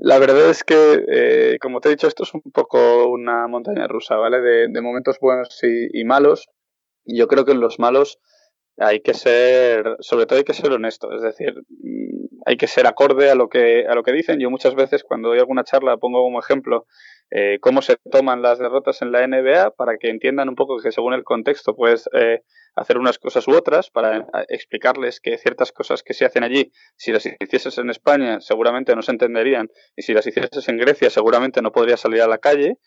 [0.00, 3.86] la verdad es que, eh, como te he dicho, esto es un poco una montaña
[3.86, 4.40] rusa, ¿vale?
[4.40, 6.48] De, de momentos buenos y, y, malos.
[7.04, 8.18] Yo creo que en los malos
[8.78, 12.86] hay que ser, sobre todo hay que ser honesto, es decir, mm, hay que ser
[12.86, 14.40] acorde a lo que, a lo que dicen.
[14.40, 16.86] Yo muchas veces cuando doy alguna charla pongo como ejemplo
[17.30, 20.92] eh, cómo se toman las derrotas en la NBA para que entiendan un poco que
[20.92, 22.42] según el contexto puedes eh,
[22.76, 26.72] hacer unas cosas u otras, para eh, explicarles que ciertas cosas que se hacen allí,
[26.96, 31.10] si las hicieses en España seguramente no se entenderían y si las hicieses en Grecia
[31.10, 32.78] seguramente no podrías salir a la calle.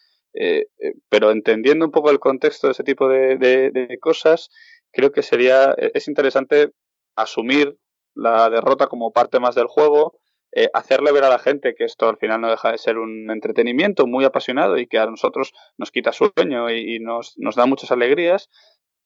[1.10, 4.50] pero entendiendo un poco el contexto de ese tipo de, cosas,
[4.92, 6.72] creo que sería, es interesante
[7.16, 7.78] asumir
[8.14, 10.20] la derrota como parte más del juego,
[10.52, 13.30] eh, hacerle ver a la gente que esto al final no deja de ser un
[13.30, 17.92] entretenimiento muy apasionado y que a nosotros nos quita sueño y, nos, nos, da muchas
[17.92, 18.50] alegrías,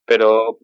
[0.05, 0.59] pero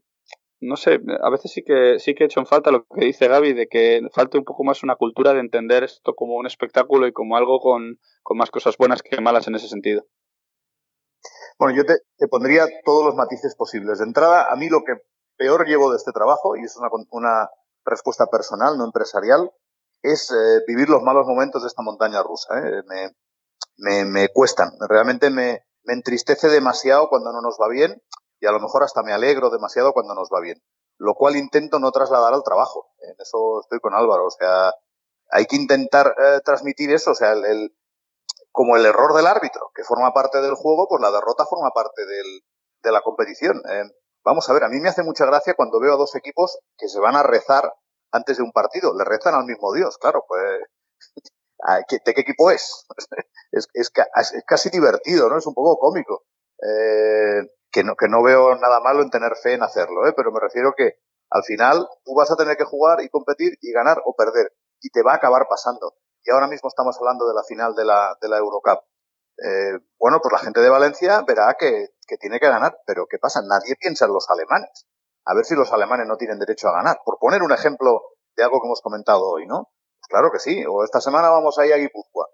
[0.59, 3.27] no sé, a veces sí que sí que he hecho en falta lo que dice
[3.27, 7.07] Gaby de que falta un poco más una cultura de entender esto como un espectáculo
[7.07, 10.05] y como algo con, con más cosas buenas que malas en ese sentido.
[11.59, 13.99] Bueno, yo te, pondría todos los matices posibles.
[13.99, 14.93] De entrada, a mí lo que
[15.37, 17.49] peor llevo de este trabajo, y es una, una
[17.83, 19.51] respuesta personal, no empresarial,
[20.03, 22.59] es eh, vivir los malos momentos de esta montaña rusa.
[22.59, 22.83] ¿eh?
[22.87, 23.15] Me,
[23.77, 28.01] me, me, cuestan, realmente me, me entristece demasiado cuando no nos va bien
[28.39, 30.61] y a lo mejor hasta me alegro demasiado cuando nos va bien,
[30.97, 32.91] lo cual intento no trasladar al trabajo.
[32.99, 34.73] En eso estoy con Álvaro, o sea,
[35.31, 37.75] hay que intentar eh, transmitir eso, o sea, el,
[38.51, 42.05] como el error del árbitro, que forma parte del juego, pues la derrota forma parte
[42.05, 42.41] del,
[42.83, 43.61] de la competición.
[44.23, 46.89] Vamos a ver, a mí me hace mucha gracia cuando veo a dos equipos que
[46.89, 47.73] se van a rezar
[48.11, 48.93] antes de un partido.
[48.97, 50.41] Le rezan al mismo Dios, claro, pues.
[52.05, 52.85] ¿De qué equipo es?
[53.51, 53.91] es, es,
[54.45, 55.37] casi divertido, ¿no?
[55.37, 56.23] Es un poco cómico.
[56.61, 57.41] Eh,
[57.71, 60.13] que, no, que no veo nada malo en tener fe en hacerlo, ¿eh?
[60.15, 60.99] pero me refiero que
[61.29, 64.53] al final tú vas a tener que jugar y competir y ganar o perder.
[64.81, 65.95] Y te va a acabar pasando
[66.27, 68.83] y ahora mismo estamos hablando de la final de la, de la Eurocup.
[69.37, 73.17] Eh, bueno, pues la gente de Valencia verá que, que, tiene que ganar, pero ¿qué
[73.17, 73.41] pasa?
[73.41, 74.87] Nadie piensa en los alemanes.
[75.25, 76.99] A ver si los alemanes no tienen derecho a ganar.
[77.05, 78.01] Por poner un ejemplo
[78.35, 79.71] de algo que hemos comentado hoy, ¿no?
[79.99, 80.65] Pues claro que sí.
[80.65, 82.27] O esta semana vamos a ir a Guipúzcoa.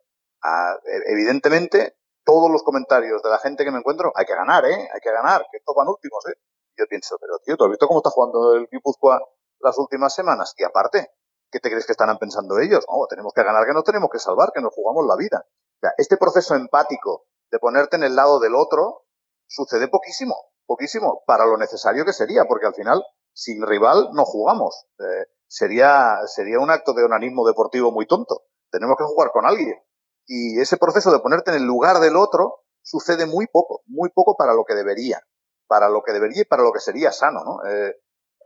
[0.43, 4.89] E, evidentemente, todos los comentarios de la gente que me encuentro, hay que ganar, ¿eh?
[4.93, 6.39] Hay que ganar, que estos van últimos, ¿eh?
[6.77, 9.21] yo pienso, pero tío, ¿tú has visto cómo está jugando el Guipúzcoa
[9.59, 10.53] las últimas semanas?
[10.57, 11.11] Y aparte,
[11.53, 12.83] ¿Qué te crees que estarán pensando ellos?
[12.89, 15.45] No, tenemos que ganar, que nos tenemos que salvar, que nos jugamos la vida.
[15.45, 19.05] O sea, este proceso empático de ponerte en el lado del otro
[19.45, 20.35] sucede poquísimo,
[20.65, 24.87] poquísimo, para lo necesario que sería, porque al final, sin rival, no jugamos.
[24.97, 28.45] Eh, sería, sería un acto de onanismo deportivo muy tonto.
[28.71, 29.79] Tenemos que jugar con alguien.
[30.25, 34.35] Y ese proceso de ponerte en el lugar del otro sucede muy poco, muy poco
[34.37, 35.21] para lo que debería.
[35.67, 37.69] Para lo que debería y para lo que sería sano, ¿no?
[37.69, 37.95] Eh,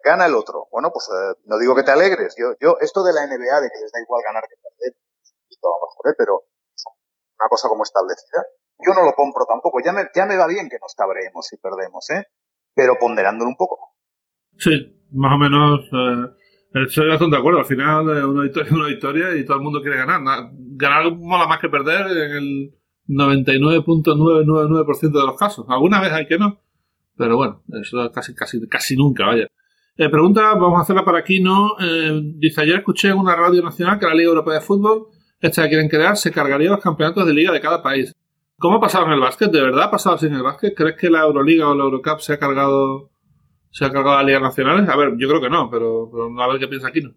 [0.03, 0.67] gana el otro.
[0.71, 2.35] Bueno, pues eh, no digo que te alegres.
[2.37, 4.97] Yo, yo, esto de la NBA, de que les da igual ganar que perder,
[5.49, 6.15] y todo mejor, ¿eh?
[6.17, 6.43] pero
[7.39, 8.45] una cosa como establecida,
[8.79, 9.79] yo no lo compro tampoco.
[9.83, 12.25] Ya me, ya me va bien que nos cabreemos si perdemos, ¿eh?
[12.73, 13.95] Pero ponderándolo un poco.
[14.57, 15.81] Sí, más o menos.
[15.81, 16.46] Eh,
[16.85, 17.59] estoy bastante de acuerdo.
[17.59, 20.21] Al final, eh, una victoria una victoria y todo el mundo quiere ganar.
[20.53, 22.71] Ganar mola más que perder en el
[23.07, 25.65] 99.999% de los casos.
[25.69, 26.61] Alguna vez hay que no.
[27.15, 29.47] Pero bueno, eso casi, casi, casi nunca, vaya.
[29.97, 31.71] Eh, pregunta, vamos a hacerla para aquí, ¿no?
[31.79, 35.07] Eh, dice, ayer escuché en una radio nacional que la Liga Europea de Fútbol,
[35.39, 38.13] esta que quieren crear, se cargaría los campeonatos de liga de cada país.
[38.59, 39.51] ¿Cómo ha pasado en el básquet?
[39.51, 40.75] ¿De verdad ha pasado así en el básquet?
[40.75, 43.09] ¿Crees que la Euroliga o la Eurocup se ha cargado
[43.77, 44.89] se ha cargado a las ligas nacionales?
[44.89, 46.09] A ver, yo creo que no, pero,
[46.41, 47.13] a ver qué piensa aquí, ¿no?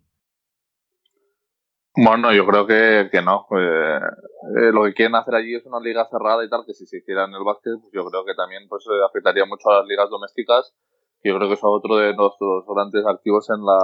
[1.97, 3.47] Bueno, yo creo que, no.
[3.59, 6.99] Eh, lo que quieren hacer allí es una liga cerrada y tal, que si se
[6.99, 10.09] hiciera en el básquet, pues yo creo que también pues afectaría mucho a las ligas
[10.09, 10.73] domésticas
[11.23, 13.79] yo creo que es otro de nuestros grandes activos en la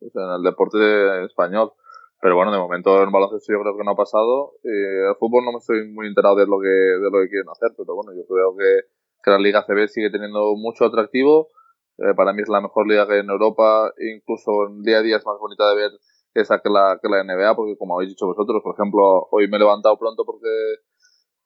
[0.00, 1.72] en el deporte español.
[2.20, 4.52] Pero bueno, de momento en baloncesto yo creo que no ha pasado.
[4.64, 7.48] Eh, el fútbol no me estoy muy enterado de lo que de lo que quieren
[7.50, 8.88] hacer, pero bueno, yo creo que,
[9.22, 11.50] que la Liga CB sigue teniendo mucho atractivo.
[11.98, 15.02] Eh, para mí es la mejor liga que hay en Europa, incluso en día a
[15.02, 15.90] día es más bonita de ver
[16.34, 19.56] esa que la, que la NBA, porque como habéis dicho vosotros, por ejemplo, hoy me
[19.56, 20.50] he levantado pronto porque,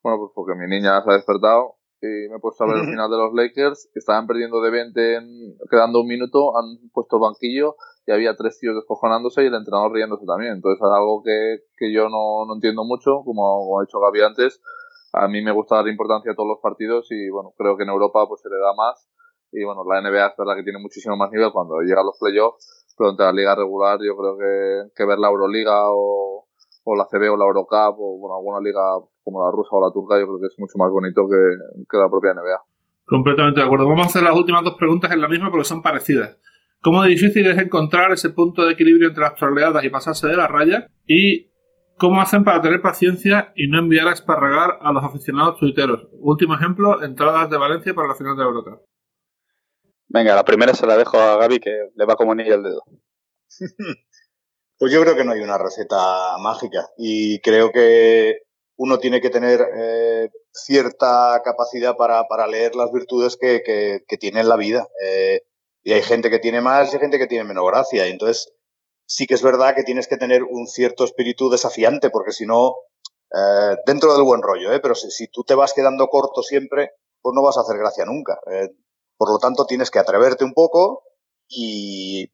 [0.03, 2.91] bueno, pues porque mi niña se ha despertado y me he puesto a ver el
[2.91, 5.27] final de los Lakers, estaban perdiendo de 20 en,
[5.71, 7.77] quedando un minuto, han puesto el banquillo
[8.07, 10.55] y había tres tíos descojonándose y el entrenador riéndose también.
[10.55, 14.61] Entonces es algo que, que yo no, no, entiendo mucho, como, ha dicho Gaby antes.
[15.13, 17.91] A mí me gusta dar importancia a todos los partidos y bueno, creo que en
[17.91, 19.09] Europa pues se le da más.
[19.53, 22.19] Y bueno, la NBA es verdad que tiene muchísimo más nivel cuando llega a los
[22.19, 26.47] playoffs, pero entre la liga regular yo creo que, que ver la Euroliga o,
[26.85, 28.81] o la CB o la Eurocup o bueno, alguna liga
[29.23, 31.97] como la rusa o la turca, yo creo que es mucho más bonito que, que
[31.97, 32.61] la propia NBA.
[33.07, 33.89] Completamente de acuerdo.
[33.89, 36.39] Vamos a hacer las últimas dos preguntas en la misma porque son parecidas.
[36.81, 40.47] ¿Cómo difícil es encontrar ese punto de equilibrio entre las troleadas y pasarse de la
[40.47, 40.87] raya?
[41.07, 41.51] ¿Y
[41.97, 46.09] cómo hacen para tener paciencia y no enviar a esparragar a los aficionados tuiteros?
[46.21, 48.81] Último ejemplo, entradas de Valencia para la final de Eurocup.
[50.09, 52.83] Venga, la primera se la dejo a Gaby que le va como anillo el dedo.
[54.79, 58.43] pues yo creo que no hay una receta mágica y creo que
[58.77, 63.63] uno tiene que tener eh, cierta capacidad para, para, leer las virtudes que,
[64.07, 64.89] que, tiene en la vida.
[65.05, 65.43] Eh,
[65.83, 68.07] y hay gente que tiene más y hay gente que tiene menos gracia.
[68.07, 68.53] Y entonces
[69.05, 72.77] sí que es verdad que tienes que tener un cierto espíritu desafiante, porque si no,
[73.35, 77.35] eh, dentro del buen rollo, pero si, si, tú te vas quedando corto siempre, pues
[77.35, 78.39] no vas a hacer gracia nunca.
[79.19, 81.03] Por lo tanto, tienes que atreverte un poco
[81.49, 82.29] y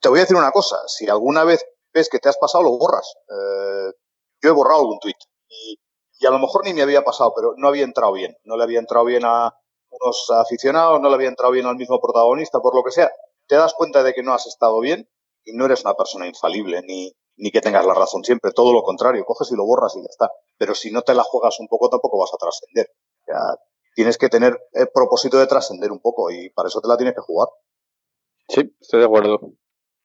[0.00, 2.76] te voy a decir una cosa, si alguna vez ves que te has pasado, lo
[2.76, 3.14] borras.
[3.28, 3.92] Eh,
[4.42, 5.16] yo he borrado algún tuit
[5.48, 5.80] y,
[6.26, 8.36] a lo mejor ni me había pasado, pero no había entrado bien.
[8.44, 9.54] No le había entrado bien a
[9.90, 13.10] unos aficionados, no le había entrado bien al mismo protagonista, por lo que sea.
[13.46, 15.08] Te das cuenta de que no has estado bien
[15.44, 18.82] y no eres una persona infalible ni, ni que tengas la razón siempre, todo lo
[18.82, 20.30] contrario, coges y lo borras y ya está.
[20.58, 22.90] Pero si no te la juegas un poco, tampoco vas a trascender.
[23.96, 27.14] Tienes que tener el propósito de trascender un poco y para eso te la tienes
[27.14, 27.48] que jugar.
[28.46, 29.40] Sí, estoy de acuerdo.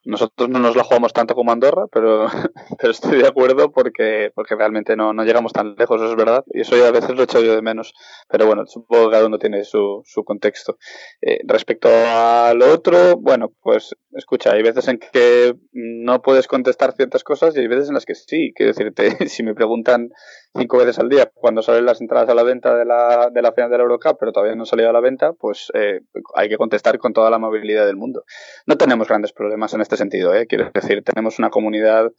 [0.04, 2.26] Nosotros no nos la jugamos tanto como Andorra, pero,
[2.80, 6.44] estoy de acuerdo porque, porque realmente no, llegamos tan lejos, eso es verdad.
[6.48, 7.94] Y eso a veces lo echo yo de menos.
[8.28, 10.78] Pero bueno, supongo que cada uno tiene su, su contexto.
[11.22, 16.94] Eh, respecto a lo otro, bueno, pues escucha, hay veces en que no puedes contestar
[16.94, 18.54] ciertas cosas y hay veces en las que sí.
[18.56, 20.10] Quiero decirte, si me preguntan
[20.56, 23.52] cinco veces al día cuando salen las entradas a la venta de la, de la
[23.52, 26.02] final de la Eurocup, pero todavía no ha salido a la venta, pues eh,
[26.36, 28.24] hay que contestar con toda la amabilidad del mundo.
[28.66, 30.48] No tenemos grandes problemas en este sentido, ¿eh?
[30.48, 32.12] quiero decir, tenemos una comunidad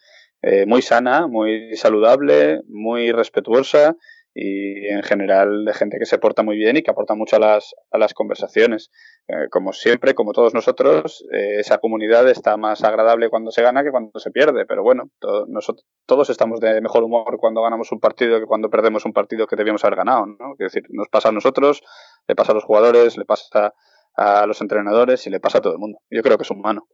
[0.42, 3.96] eh, muy sana, muy saludable, muy respetuosa
[4.34, 7.38] y en general de gente que se porta muy bien y que aporta mucho a
[7.38, 8.90] las, a las conversaciones.
[9.28, 13.84] Eh, como siempre, como todos nosotros, eh, esa comunidad está más agradable cuando se gana
[13.84, 17.92] que cuando se pierde, pero bueno, to nosotros, todos estamos de mejor humor cuando ganamos
[17.92, 20.52] un partido que cuando perdemos un partido que debíamos haber ganado, ¿no?
[20.58, 21.82] Es decir, nos pasa a nosotros,
[22.26, 23.74] le pasa a los jugadores, le pasa
[24.16, 25.98] a los entrenadores y le pasa a todo el mundo.
[26.10, 26.86] Yo creo que es humano.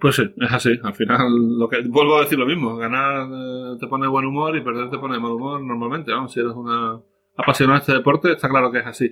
[0.00, 0.78] Pues sí, es así.
[0.82, 2.76] Al final, lo que vuelvo a decir lo mismo.
[2.76, 6.12] Ganar eh, te pone buen humor y perder te pone mal humor normalmente.
[6.12, 7.00] Vamos, si eres una
[7.36, 9.10] apasionada de este deporte, está claro que es así.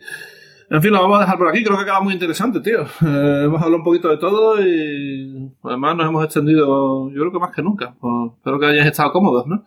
[0.68, 1.62] En fin, lo vamos a dejar por aquí.
[1.62, 2.82] Creo que queda muy interesante, tío.
[2.82, 7.38] Eh, hemos hablado un poquito de todo y además nos hemos extendido, yo creo que
[7.38, 7.94] más que nunca.
[8.00, 9.64] Pues, espero que hayáis estado cómodos, ¿no?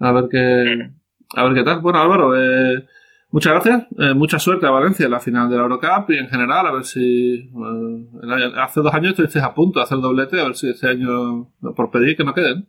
[0.00, 0.90] A ver qué,
[1.36, 1.80] a ver qué tal.
[1.80, 2.86] Bueno, Álvaro, eh,
[3.32, 6.28] Muchas gracias, eh, mucha suerte a Valencia en la final de la Eurocup y en
[6.28, 10.44] general, a ver si eh, hace dos años estuviste a punto de hacer doblete, a
[10.44, 12.68] ver si este año, por pedir que no queden.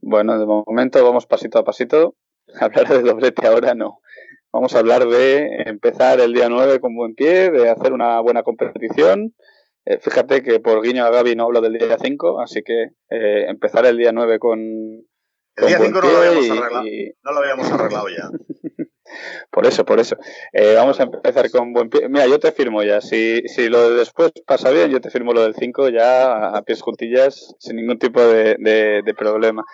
[0.00, 2.14] Bueno, de momento vamos pasito a pasito.
[2.60, 4.00] Hablar de doblete ahora no.
[4.50, 8.42] Vamos a hablar de empezar el día 9 con buen pie, de hacer una buena
[8.42, 9.34] competición.
[9.84, 13.44] Eh, fíjate que por guiño a Gaby no hablo del día 5, así que eh,
[13.48, 14.60] empezar el día 9 con.
[14.60, 16.86] El día 5 no lo habíamos arreglado.
[16.86, 17.14] Y...
[17.22, 18.30] No lo habíamos arreglado ya.
[19.50, 20.16] Por eso, por eso.
[20.52, 22.08] Eh, vamos a empezar con buen pie.
[22.08, 23.00] Mira, yo te firmo ya.
[23.00, 26.62] Si, si lo de después pasa bien, yo te firmo lo del 5 ya a
[26.62, 29.64] pies juntillas, sin ningún tipo de, de, problema.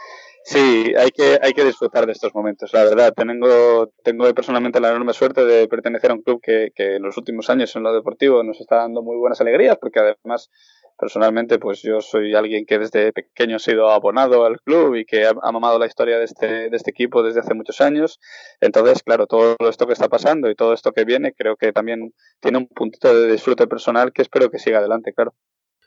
[0.45, 3.15] Sí, hay que, hay que disfrutar de estos momentos, la verdad.
[3.15, 7.17] Tengo, tengo personalmente la enorme suerte de pertenecer a un club que, que en los
[7.17, 10.51] últimos años en lo deportivo nos está dando muy buenas alegrías, porque además
[10.99, 15.27] personalmente, pues yo soy alguien que desde pequeño ha sido abonado al club y que
[15.27, 18.21] ha, mamado la historia de este, de este equipo desde hace muchos años.
[18.61, 22.13] Entonces, claro, todo esto que está pasando y todo esto que viene, creo que también
[22.41, 25.35] tiene un puntito de disfrute personal que espero que siga adelante, claro.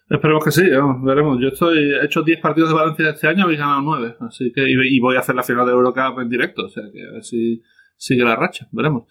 [0.10, 0.64] Esperemos que sí,
[1.04, 1.38] veremos.
[1.42, 4.16] Yo estoy, he hecho 10 partidos de Valencia este año y he ganado 9.
[4.22, 6.66] Así que, y, voy a hacer la final de Eurocup en directo.
[6.66, 7.62] O sea que a ver si
[7.98, 8.68] sigue la racha.
[8.72, 9.04] Veremos.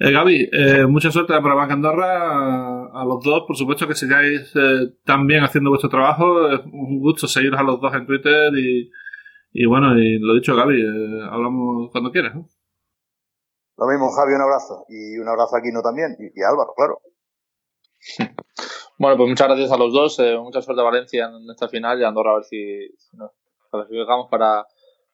[0.00, 2.28] Eh, Gaby, eh, mucha suerte para Banca Andorra.
[2.28, 6.48] A, a, los dos, por supuesto que sigáis eh, también haciendo vuestro trabajo.
[6.50, 8.52] Es un gusto seguiros a los dos en Twitter.
[8.56, 8.90] Y,
[9.52, 12.34] y bueno, y lo dicho, Gaby, eh, hablamos cuando quieras.
[12.34, 12.48] ¿no?
[13.76, 14.84] Lo mismo, Javi, un abrazo.
[14.88, 16.16] Y un abrazo a Quino también.
[16.18, 17.00] Y, y a Álvaro, claro.
[18.96, 20.18] Bueno, pues muchas gracias a los dos.
[20.20, 23.16] Eh, mucha suerte a Valencia en esta final y a Andorra a ver si, si
[23.16, 23.32] nos
[23.68, 24.66] clasificamos para,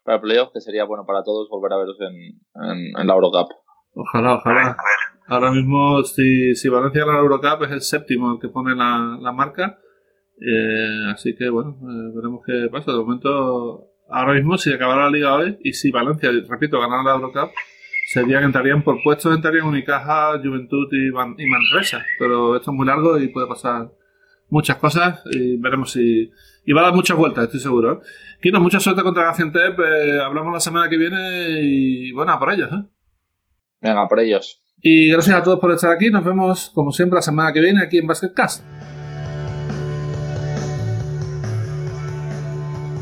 [0.03, 3.15] para el playoff, que sería bueno para todos volver a veros en, en, en la
[3.15, 3.49] Eurocup.
[3.95, 4.77] Ojalá, ojalá.
[5.27, 9.17] Ahora mismo, si, si Valencia gana la Eurocup, es el séptimo el que pone la,
[9.21, 9.79] la marca.
[10.41, 12.93] Eh, así que, bueno, eh, veremos qué pasa.
[12.93, 17.15] De momento, ahora mismo, si acabara la liga hoy y si Valencia, repito, ganara la
[17.15, 17.51] Eurocup,
[18.07, 22.05] serían, entrarían por puestos, entrarían Unicaja, Juventud y, Man, y Manresa.
[22.19, 23.93] Pero esto es muy largo y puede pasar
[24.49, 26.31] muchas cosas y veremos si...
[26.67, 27.93] Y va a dar muchas vueltas, estoy seguro.
[27.93, 27.99] ¿eh?
[28.43, 29.79] Kino, mucha suerte contra Gaziantep.
[30.25, 32.85] Hablamos la semana que viene y, bueno, a por ellos, ¿eh?
[33.81, 34.63] Venga, por ellos.
[34.83, 36.11] Y gracias a todos por estar aquí.
[36.11, 38.65] Nos vemos, como siempre, la semana que viene aquí en Basketcast.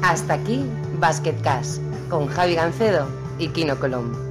[0.03, 0.65] Hasta aquí
[0.99, 4.28] Basketcast con Javi Gancedo y Kino Colombo.